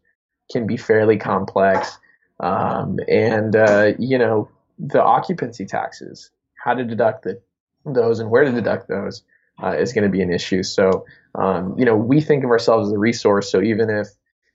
can 0.53 0.67
be 0.67 0.77
fairly 0.77 1.17
complex, 1.17 1.99
um, 2.41 2.99
and 3.09 3.57
uh, 3.57 3.93
you 3.99 4.19
know 4.19 4.49
the 4.79 5.03
occupancy 5.03 5.67
taxes, 5.67 6.31
how 6.63 6.75
to 6.75 6.85
deduct 6.85 7.25
the, 7.25 7.41
those 7.87 8.19
and 8.19 8.31
where 8.31 8.45
to 8.45 8.51
deduct 8.51 8.89
those 8.89 9.23
uh, 9.63 9.77
is 9.77 9.93
going 9.93 10.05
to 10.05 10.11
be 10.11 10.23
an 10.23 10.33
issue. 10.33 10.63
So 10.63 11.05
um, 11.35 11.75
you 11.79 11.85
know, 11.85 11.97
we 11.97 12.21
think 12.21 12.45
of 12.45 12.51
ourselves 12.51 12.89
as 12.89 12.93
a 12.93 12.99
resource. 12.99 13.51
So 13.51 13.61
even 13.63 13.91
if, 13.91 14.09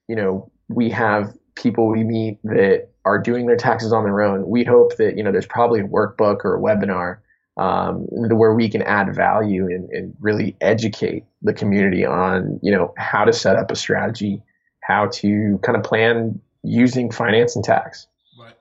you 0.07 0.15
know, 0.15 0.51
we 0.69 0.89
have 0.91 1.33
people 1.55 1.87
we 1.87 2.03
meet 2.03 2.39
that 2.43 2.89
are 3.05 3.17
doing 3.19 3.47
their 3.47 3.57
taxes 3.57 3.93
on 3.93 4.03
their 4.03 4.21
own, 4.21 4.47
we 4.47 4.63
hope 4.63 4.97
that, 4.97 5.17
you 5.17 5.23
know, 5.23 5.31
there's 5.31 5.45
probably 5.45 5.79
a 5.79 5.87
workbook 5.87 6.43
or 6.43 6.55
a 6.55 6.59
webinar 6.59 7.17
um, 7.57 8.05
where 8.09 8.53
we 8.53 8.69
can 8.69 8.81
add 8.83 9.13
value 9.13 9.65
and, 9.65 9.89
and, 9.89 10.15
really 10.21 10.55
educate 10.61 11.25
the 11.41 11.53
community 11.53 12.05
on, 12.05 12.57
you 12.63 12.71
know, 12.71 12.93
how 12.97 13.25
to 13.25 13.33
set 13.33 13.57
up 13.57 13.69
a 13.69 13.75
strategy, 13.75 14.41
how 14.81 15.07
to 15.07 15.59
kind 15.61 15.77
of 15.77 15.83
plan 15.83 16.39
using 16.63 17.11
finance 17.11 17.55
and 17.55 17.65
tax. 17.65 18.07
Right. 18.39 18.53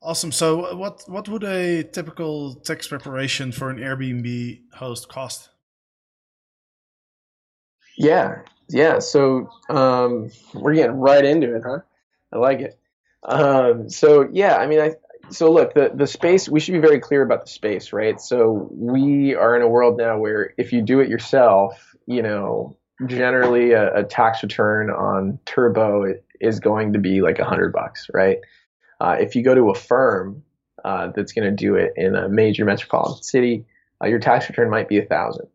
Awesome. 0.00 0.30
So, 0.30 0.76
what 0.76 1.02
what 1.08 1.28
would 1.28 1.42
a 1.42 1.82
typical 1.82 2.54
tax 2.54 2.86
preparation 2.86 3.50
for 3.50 3.70
an 3.70 3.78
Airbnb 3.78 4.60
host 4.74 5.08
cost? 5.08 5.48
Yeah, 7.96 8.42
yeah. 8.68 8.98
So 8.98 9.50
um, 9.68 10.30
we're 10.54 10.74
getting 10.74 10.96
right 10.96 11.24
into 11.24 11.54
it, 11.56 11.62
huh? 11.64 11.80
I 12.32 12.38
like 12.38 12.60
it. 12.60 12.78
Um, 13.24 13.88
so 13.88 14.28
yeah, 14.32 14.56
I 14.56 14.66
mean, 14.66 14.80
I 14.80 14.94
so 15.30 15.50
look 15.50 15.74
the 15.74 15.92
the 15.94 16.06
space. 16.06 16.48
We 16.48 16.60
should 16.60 16.72
be 16.72 16.80
very 16.80 17.00
clear 17.00 17.22
about 17.22 17.42
the 17.42 17.50
space, 17.50 17.92
right? 17.92 18.20
So 18.20 18.68
we 18.72 19.34
are 19.34 19.56
in 19.56 19.62
a 19.62 19.68
world 19.68 19.98
now 19.98 20.18
where 20.18 20.54
if 20.58 20.72
you 20.72 20.82
do 20.82 21.00
it 21.00 21.08
yourself, 21.08 21.94
you 22.06 22.22
know, 22.22 22.76
generally 23.06 23.72
a, 23.72 23.94
a, 23.96 24.04
tax 24.04 24.42
return 24.42 24.90
on 24.90 25.38
turbo 25.44 26.14
is 26.40 26.60
going 26.60 26.92
to 26.92 26.98
be 26.98 27.22
like 27.22 27.38
a 27.38 27.44
hundred 27.44 27.72
bucks, 27.72 28.08
right? 28.12 28.38
Uh, 29.00 29.16
if 29.18 29.34
you 29.34 29.42
go 29.42 29.54
to 29.54 29.70
a 29.70 29.74
firm 29.74 30.42
uh, 30.84 31.08
that's 31.14 31.32
going 31.32 31.48
to 31.48 31.54
do 31.54 31.74
it 31.74 31.92
in 31.96 32.14
a 32.14 32.28
major 32.28 32.64
metropolitan 32.64 33.22
city, 33.22 33.64
uh, 34.02 34.06
your 34.06 34.18
tax 34.18 34.48
return 34.48 34.70
might 34.70 34.88
be 34.88 34.98
a 34.98 35.04
thousand. 35.04 35.46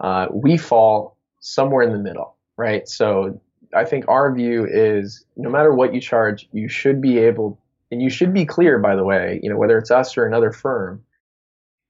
Uh, 0.00 0.26
we 0.32 0.56
fall 0.56 1.16
somewhere 1.40 1.82
in 1.82 1.92
the 1.92 1.98
middle, 1.98 2.36
right? 2.56 2.88
So 2.88 3.40
I 3.76 3.84
think 3.84 4.08
our 4.08 4.34
view 4.34 4.66
is 4.68 5.24
no 5.36 5.50
matter 5.50 5.72
what 5.72 5.94
you 5.94 6.00
charge, 6.00 6.48
you 6.52 6.68
should 6.68 7.00
be 7.00 7.18
able, 7.18 7.60
and 7.90 8.00
you 8.00 8.10
should 8.10 8.32
be 8.32 8.46
clear, 8.46 8.78
by 8.78 8.96
the 8.96 9.04
way, 9.04 9.38
you 9.42 9.50
know, 9.50 9.56
whether 9.56 9.76
it's 9.78 9.90
us 9.90 10.16
or 10.16 10.26
another 10.26 10.50
firm, 10.50 11.04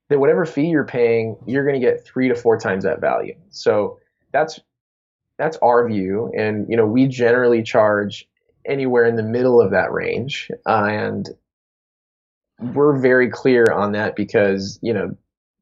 that 0.09 0.19
whatever 0.19 0.45
fee 0.45 0.67
you're 0.67 0.85
paying, 0.85 1.37
you're 1.45 1.65
going 1.65 1.79
to 1.79 1.85
get 1.85 2.05
three 2.05 2.27
to 2.27 2.35
four 2.35 2.59
times 2.59 2.83
that 2.83 3.01
value. 3.01 3.35
So 3.49 3.99
that's 4.31 4.59
that's 5.37 5.57
our 5.61 5.87
view, 5.87 6.31
and 6.35 6.65
you 6.67 6.75
know, 6.75 6.85
we 6.85 7.07
generally 7.07 7.63
charge 7.63 8.27
anywhere 8.65 9.05
in 9.05 9.15
the 9.15 9.23
middle 9.23 9.61
of 9.61 9.71
that 9.71 9.91
range, 9.91 10.49
uh, 10.65 10.87
and 10.89 11.29
we're 12.59 12.97
very 12.97 13.29
clear 13.29 13.65
on 13.71 13.91
that 13.93 14.15
because 14.15 14.79
you 14.81 14.93
know, 14.93 15.15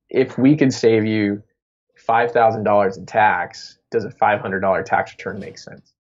if 0.09 0.37
we 0.37 0.55
could 0.55 0.73
save 0.73 1.05
you 1.05 1.43
five 1.95 2.31
thousand 2.31 2.63
dollars 2.63 2.97
in 2.97 3.05
tax, 3.05 3.77
does 3.91 4.05
a 4.05 4.11
five 4.11 4.39
hundred 4.39 4.61
dollar 4.61 4.81
tax 4.81 5.11
return 5.11 5.39
make 5.39 5.57
sense? 5.57 5.94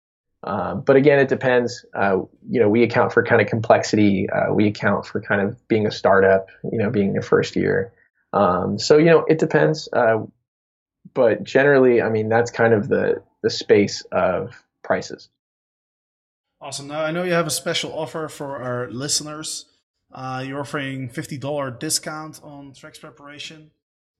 Um, 0.44 0.80
but 0.80 0.96
again, 0.96 1.20
it 1.20 1.28
depends. 1.28 1.84
Uh, 1.94 2.22
you 2.48 2.60
know, 2.60 2.68
we 2.68 2.82
account 2.82 3.12
for 3.12 3.22
kind 3.22 3.40
of 3.40 3.46
complexity. 3.46 4.28
Uh, 4.28 4.52
we 4.52 4.66
account 4.66 5.06
for 5.06 5.20
kind 5.20 5.40
of 5.40 5.56
being 5.68 5.86
a 5.86 5.90
startup. 5.90 6.48
You 6.64 6.78
know, 6.78 6.90
being 6.90 7.14
your 7.14 7.22
first 7.22 7.54
year. 7.54 7.92
Um, 8.32 8.76
so 8.78 8.98
you 8.98 9.06
know, 9.06 9.24
it 9.28 9.38
depends. 9.38 9.88
Uh, 9.92 10.24
but 11.14 11.44
generally, 11.44 12.02
I 12.02 12.08
mean, 12.08 12.28
that's 12.28 12.50
kind 12.50 12.74
of 12.74 12.88
the 12.88 13.22
the 13.42 13.50
space 13.50 14.02
of 14.10 14.64
prices. 14.82 15.28
Awesome. 16.60 16.88
Now 16.88 17.02
I 17.02 17.12
know 17.12 17.22
you 17.22 17.32
have 17.32 17.46
a 17.46 17.50
special 17.50 17.92
offer 17.92 18.28
for 18.28 18.56
our 18.56 18.90
listeners. 18.90 19.66
Uh, 20.12 20.42
you're 20.46 20.60
offering 20.60 21.08
fifty 21.08 21.38
dollar 21.38 21.70
discount 21.70 22.40
on 22.42 22.72
tax 22.72 22.98
preparation. 22.98 23.70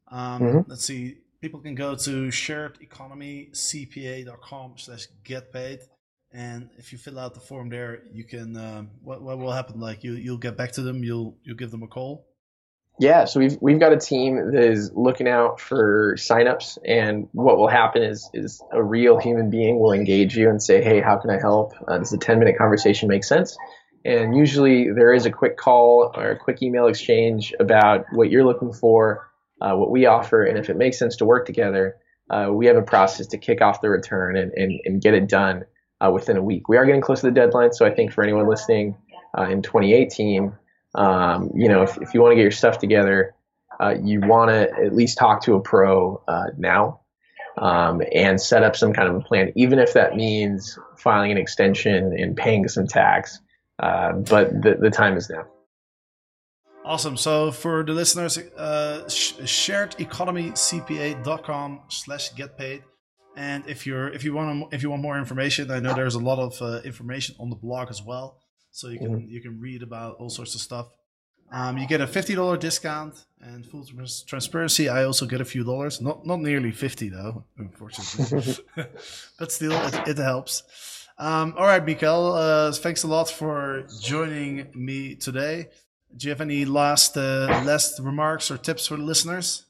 Um, 0.08 0.42
mm-hmm. 0.42 0.70
Let's 0.70 0.84
see. 0.84 1.18
People 1.40 1.60
can 1.60 1.74
go 1.74 1.96
to 1.96 2.28
sharedeconomycpa.com 2.28 4.74
slash 4.76 5.08
get 5.24 5.52
paid 5.52 5.80
and 6.32 6.70
if 6.78 6.92
you 6.92 6.98
fill 6.98 7.18
out 7.18 7.34
the 7.34 7.40
form 7.40 7.68
there, 7.68 8.02
you 8.12 8.24
can. 8.24 8.56
Um, 8.56 8.90
what 9.02 9.22
what 9.22 9.38
will 9.38 9.52
happen? 9.52 9.80
Like 9.80 10.04
you 10.04 10.14
you'll 10.14 10.38
get 10.38 10.56
back 10.56 10.72
to 10.72 10.82
them. 10.82 11.04
You'll 11.04 11.36
you'll 11.44 11.56
give 11.56 11.70
them 11.70 11.82
a 11.82 11.88
call. 11.88 12.26
Yeah, 12.98 13.24
so 13.24 13.40
we've 13.40 13.56
we've 13.60 13.80
got 13.80 13.92
a 13.92 13.98
team 13.98 14.52
that 14.52 14.64
is 14.64 14.92
looking 14.94 15.28
out 15.28 15.60
for 15.60 16.14
signups, 16.16 16.78
and 16.86 17.28
what 17.32 17.56
will 17.56 17.68
happen 17.68 18.02
is 18.02 18.28
is 18.32 18.62
a 18.72 18.82
real 18.82 19.18
human 19.18 19.50
being 19.50 19.78
will 19.78 19.92
engage 19.92 20.36
you 20.36 20.48
and 20.48 20.62
say, 20.62 20.82
"Hey, 20.82 21.00
how 21.00 21.16
can 21.18 21.30
I 21.30 21.38
help?" 21.38 21.74
Uh, 21.86 21.98
does 21.98 22.12
a 22.12 22.18
ten 22.18 22.38
minute 22.38 22.56
conversation 22.56 23.08
make 23.08 23.24
sense? 23.24 23.56
And 24.04 24.36
usually 24.36 24.90
there 24.90 25.12
is 25.14 25.26
a 25.26 25.30
quick 25.30 25.56
call 25.56 26.12
or 26.16 26.30
a 26.30 26.38
quick 26.38 26.60
email 26.60 26.86
exchange 26.86 27.54
about 27.60 28.06
what 28.12 28.30
you're 28.30 28.44
looking 28.44 28.72
for, 28.72 29.28
uh, 29.60 29.74
what 29.74 29.90
we 29.90 30.06
offer, 30.06 30.44
and 30.44 30.58
if 30.58 30.70
it 30.70 30.76
makes 30.76 30.98
sense 30.98 31.16
to 31.16 31.24
work 31.24 31.46
together, 31.46 31.96
uh, 32.28 32.48
we 32.50 32.66
have 32.66 32.76
a 32.76 32.82
process 32.82 33.28
to 33.28 33.38
kick 33.38 33.60
off 33.60 33.80
the 33.80 33.88
return 33.88 34.36
and, 34.36 34.52
and, 34.52 34.80
and 34.84 35.00
get 35.00 35.14
it 35.14 35.28
done 35.28 35.64
uh, 36.02 36.10
within 36.10 36.36
a 36.36 36.42
week. 36.42 36.68
We 36.68 36.76
are 36.76 36.84
getting 36.84 37.00
close 37.00 37.20
to 37.20 37.26
the 37.26 37.32
deadline, 37.32 37.72
so 37.72 37.86
I 37.86 37.90
think 37.90 38.12
for 38.12 38.24
anyone 38.24 38.48
listening 38.48 38.96
uh, 39.38 39.44
in 39.44 39.62
2018, 39.62 40.52
um, 40.94 41.50
you 41.54 41.68
know, 41.68 41.82
if, 41.82 41.96
if 41.98 42.14
you 42.14 42.20
want 42.20 42.32
to 42.32 42.36
get 42.36 42.42
your 42.42 42.50
stuff 42.50 42.78
together, 42.78 43.34
uh, 43.80 43.94
you 44.02 44.20
want 44.20 44.50
to 44.50 44.70
at 44.70 44.94
least 44.94 45.16
talk 45.18 45.42
to 45.44 45.54
a 45.54 45.60
pro 45.60 46.22
uh, 46.28 46.48
now 46.58 47.00
um, 47.56 48.02
and 48.12 48.38
set 48.40 48.62
up 48.62 48.76
some 48.76 48.92
kind 48.92 49.08
of 49.08 49.16
a 49.16 49.20
plan, 49.20 49.50
even 49.56 49.78
if 49.78 49.94
that 49.94 50.14
means 50.16 50.78
filing 50.96 51.32
an 51.32 51.38
extension 51.38 52.14
and 52.18 52.36
paying 52.36 52.68
some 52.68 52.86
tax. 52.86 53.40
Uh, 53.78 54.12
but 54.12 54.50
the, 54.62 54.76
the 54.78 54.90
time 54.90 55.16
is 55.16 55.30
now. 55.30 55.46
Awesome. 56.84 57.16
So 57.16 57.52
for 57.52 57.84
the 57.84 57.92
listeners, 57.92 58.36
uh, 58.38 59.04
sharedeconomycpa.com 59.06 61.80
slash 61.88 62.34
get 62.34 62.58
paid. 62.58 62.82
And 63.36 63.66
if 63.66 63.86
you're 63.86 64.08
if 64.08 64.24
you 64.24 64.34
want 64.34 64.72
if 64.74 64.82
you 64.82 64.90
want 64.90 65.02
more 65.02 65.18
information, 65.18 65.70
I 65.70 65.80
know 65.80 65.94
there's 65.94 66.14
a 66.14 66.20
lot 66.20 66.38
of 66.38 66.60
uh, 66.60 66.80
information 66.84 67.34
on 67.38 67.48
the 67.48 67.56
blog 67.56 67.88
as 67.90 68.02
well, 68.02 68.38
so 68.70 68.88
you 68.88 68.98
can 68.98 69.08
mm-hmm. 69.08 69.30
you 69.30 69.40
can 69.40 69.58
read 69.58 69.82
about 69.82 70.16
all 70.16 70.28
sorts 70.28 70.54
of 70.54 70.60
stuff. 70.60 70.88
Um, 71.50 71.78
you 71.78 71.86
get 71.86 72.00
a 72.00 72.06
fifty 72.06 72.34
dollar 72.34 72.56
discount, 72.56 73.24
and 73.40 73.64
full 73.64 73.86
transparency, 74.26 74.88
I 74.88 75.04
also 75.04 75.26
get 75.26 75.40
a 75.40 75.44
few 75.44 75.64
dollars. 75.64 76.00
Not 76.00 76.26
not 76.26 76.40
nearly 76.40 76.72
fifty 76.72 77.08
though, 77.08 77.44
unfortunately, 77.56 78.64
but 79.38 79.52
still 79.52 79.72
it, 79.72 80.08
it 80.08 80.18
helps. 80.18 80.62
Um, 81.18 81.54
all 81.56 81.66
right, 81.66 81.84
Mikael, 81.84 82.32
uh, 82.32 82.72
thanks 82.72 83.02
a 83.02 83.06
lot 83.06 83.30
for 83.30 83.86
joining 84.00 84.68
me 84.74 85.14
today. 85.14 85.68
Do 86.16 86.26
you 86.26 86.30
have 86.30 86.40
any 86.40 86.64
last 86.64 87.16
uh, 87.16 87.62
last 87.64 87.98
remarks 87.98 88.50
or 88.50 88.58
tips 88.58 88.86
for 88.86 88.96
the 88.96 89.02
listeners? 89.02 89.64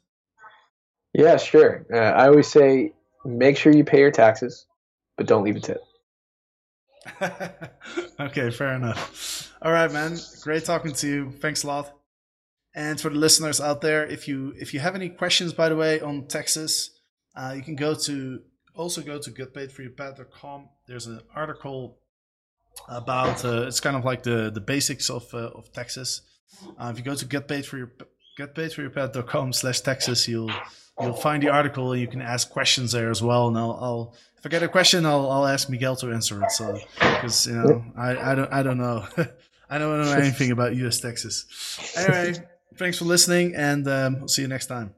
Yeah, 1.12 1.36
sure. 1.36 1.84
Uh, 1.92 1.98
I 1.98 2.28
always 2.28 2.48
say 2.48 2.92
make 3.24 3.56
sure 3.56 3.72
you 3.72 3.84
pay 3.84 4.00
your 4.00 4.10
taxes, 4.10 4.66
but 5.16 5.26
don't 5.26 5.44
leave 5.44 5.56
a 5.56 5.60
tip. 5.60 5.82
okay, 8.20 8.50
fair 8.50 8.74
enough. 8.74 9.52
All 9.62 9.72
right, 9.72 9.90
man. 9.92 10.18
Great 10.42 10.64
talking 10.64 10.92
to 10.92 11.08
you. 11.08 11.32
Thanks 11.40 11.64
a 11.64 11.66
lot. 11.66 11.92
And 12.74 13.00
for 13.00 13.10
the 13.10 13.16
listeners 13.16 13.60
out 13.60 13.80
there, 13.80 14.06
if 14.06 14.26
you 14.28 14.54
if 14.56 14.72
you 14.72 14.80
have 14.80 14.94
any 14.94 15.10
questions, 15.10 15.52
by 15.52 15.68
the 15.68 15.76
way, 15.76 16.00
on 16.00 16.26
taxes, 16.26 16.90
uh, 17.36 17.52
you 17.54 17.62
can 17.62 17.76
go 17.76 17.94
to 17.94 18.40
also 18.74 19.02
go 19.02 19.18
to 19.18 19.30
getpaidforyourpad.com. 19.30 20.68
There's 20.86 21.06
an 21.06 21.20
article 21.34 21.98
about 22.88 23.44
uh, 23.44 23.66
it's 23.66 23.80
kind 23.80 23.96
of 23.96 24.04
like 24.04 24.22
the 24.22 24.50
the 24.50 24.60
basics 24.60 25.10
of 25.10 25.32
uh, 25.34 25.50
of 25.50 25.72
taxes. 25.72 26.22
Uh, 26.78 26.90
if 26.92 26.98
you 26.98 27.04
go 27.04 27.14
to 27.14 27.26
getpaidforyour 27.26 27.90
getpaidforyourpad.com 28.38 29.52
slash 29.52 29.80
taxes, 29.80 30.26
you'll 30.26 30.50
you'll 31.01 31.12
find 31.14 31.43
the 31.43 31.49
article 31.49 31.97
you 31.97 32.07
can 32.07 32.22
ask 32.22 32.51
questions 32.51 32.93
there 32.93 33.11
as 33.11 33.22
well. 33.22 33.49
And 33.49 33.59
I'll, 33.59 33.78
I'll 33.80 34.14
if 34.38 34.47
I 34.47 34.49
get 34.49 34.62
a 34.62 34.68
question, 34.68 35.07
I'll, 35.07 35.30
I'll 35.30 35.47
ask 35.47 35.70
Miguel 35.70 35.97
to 35.97 36.12
answer 36.12 36.43
it. 36.43 36.51
So 36.51 36.78
because 36.99 37.47
you 37.47 37.55
know 37.55 37.84
I, 37.97 38.32
I 38.32 38.34
don't 38.34 38.53
I 38.53 38.62
don't 38.62 38.78
know 38.78 39.07
I 39.70 39.78
don't 39.78 40.05
know 40.05 40.12
anything 40.12 40.51
about 40.51 40.76
U.S. 40.76 41.01
taxes. 41.01 41.47
Anyway, 41.97 42.34
thanks 42.76 42.99
for 42.99 43.07
listening, 43.07 43.55
and 43.55 43.88
um, 43.88 44.20
will 44.20 44.28
see 44.28 44.43
you 44.43 44.49
next 44.49 44.66
time. 44.66 44.95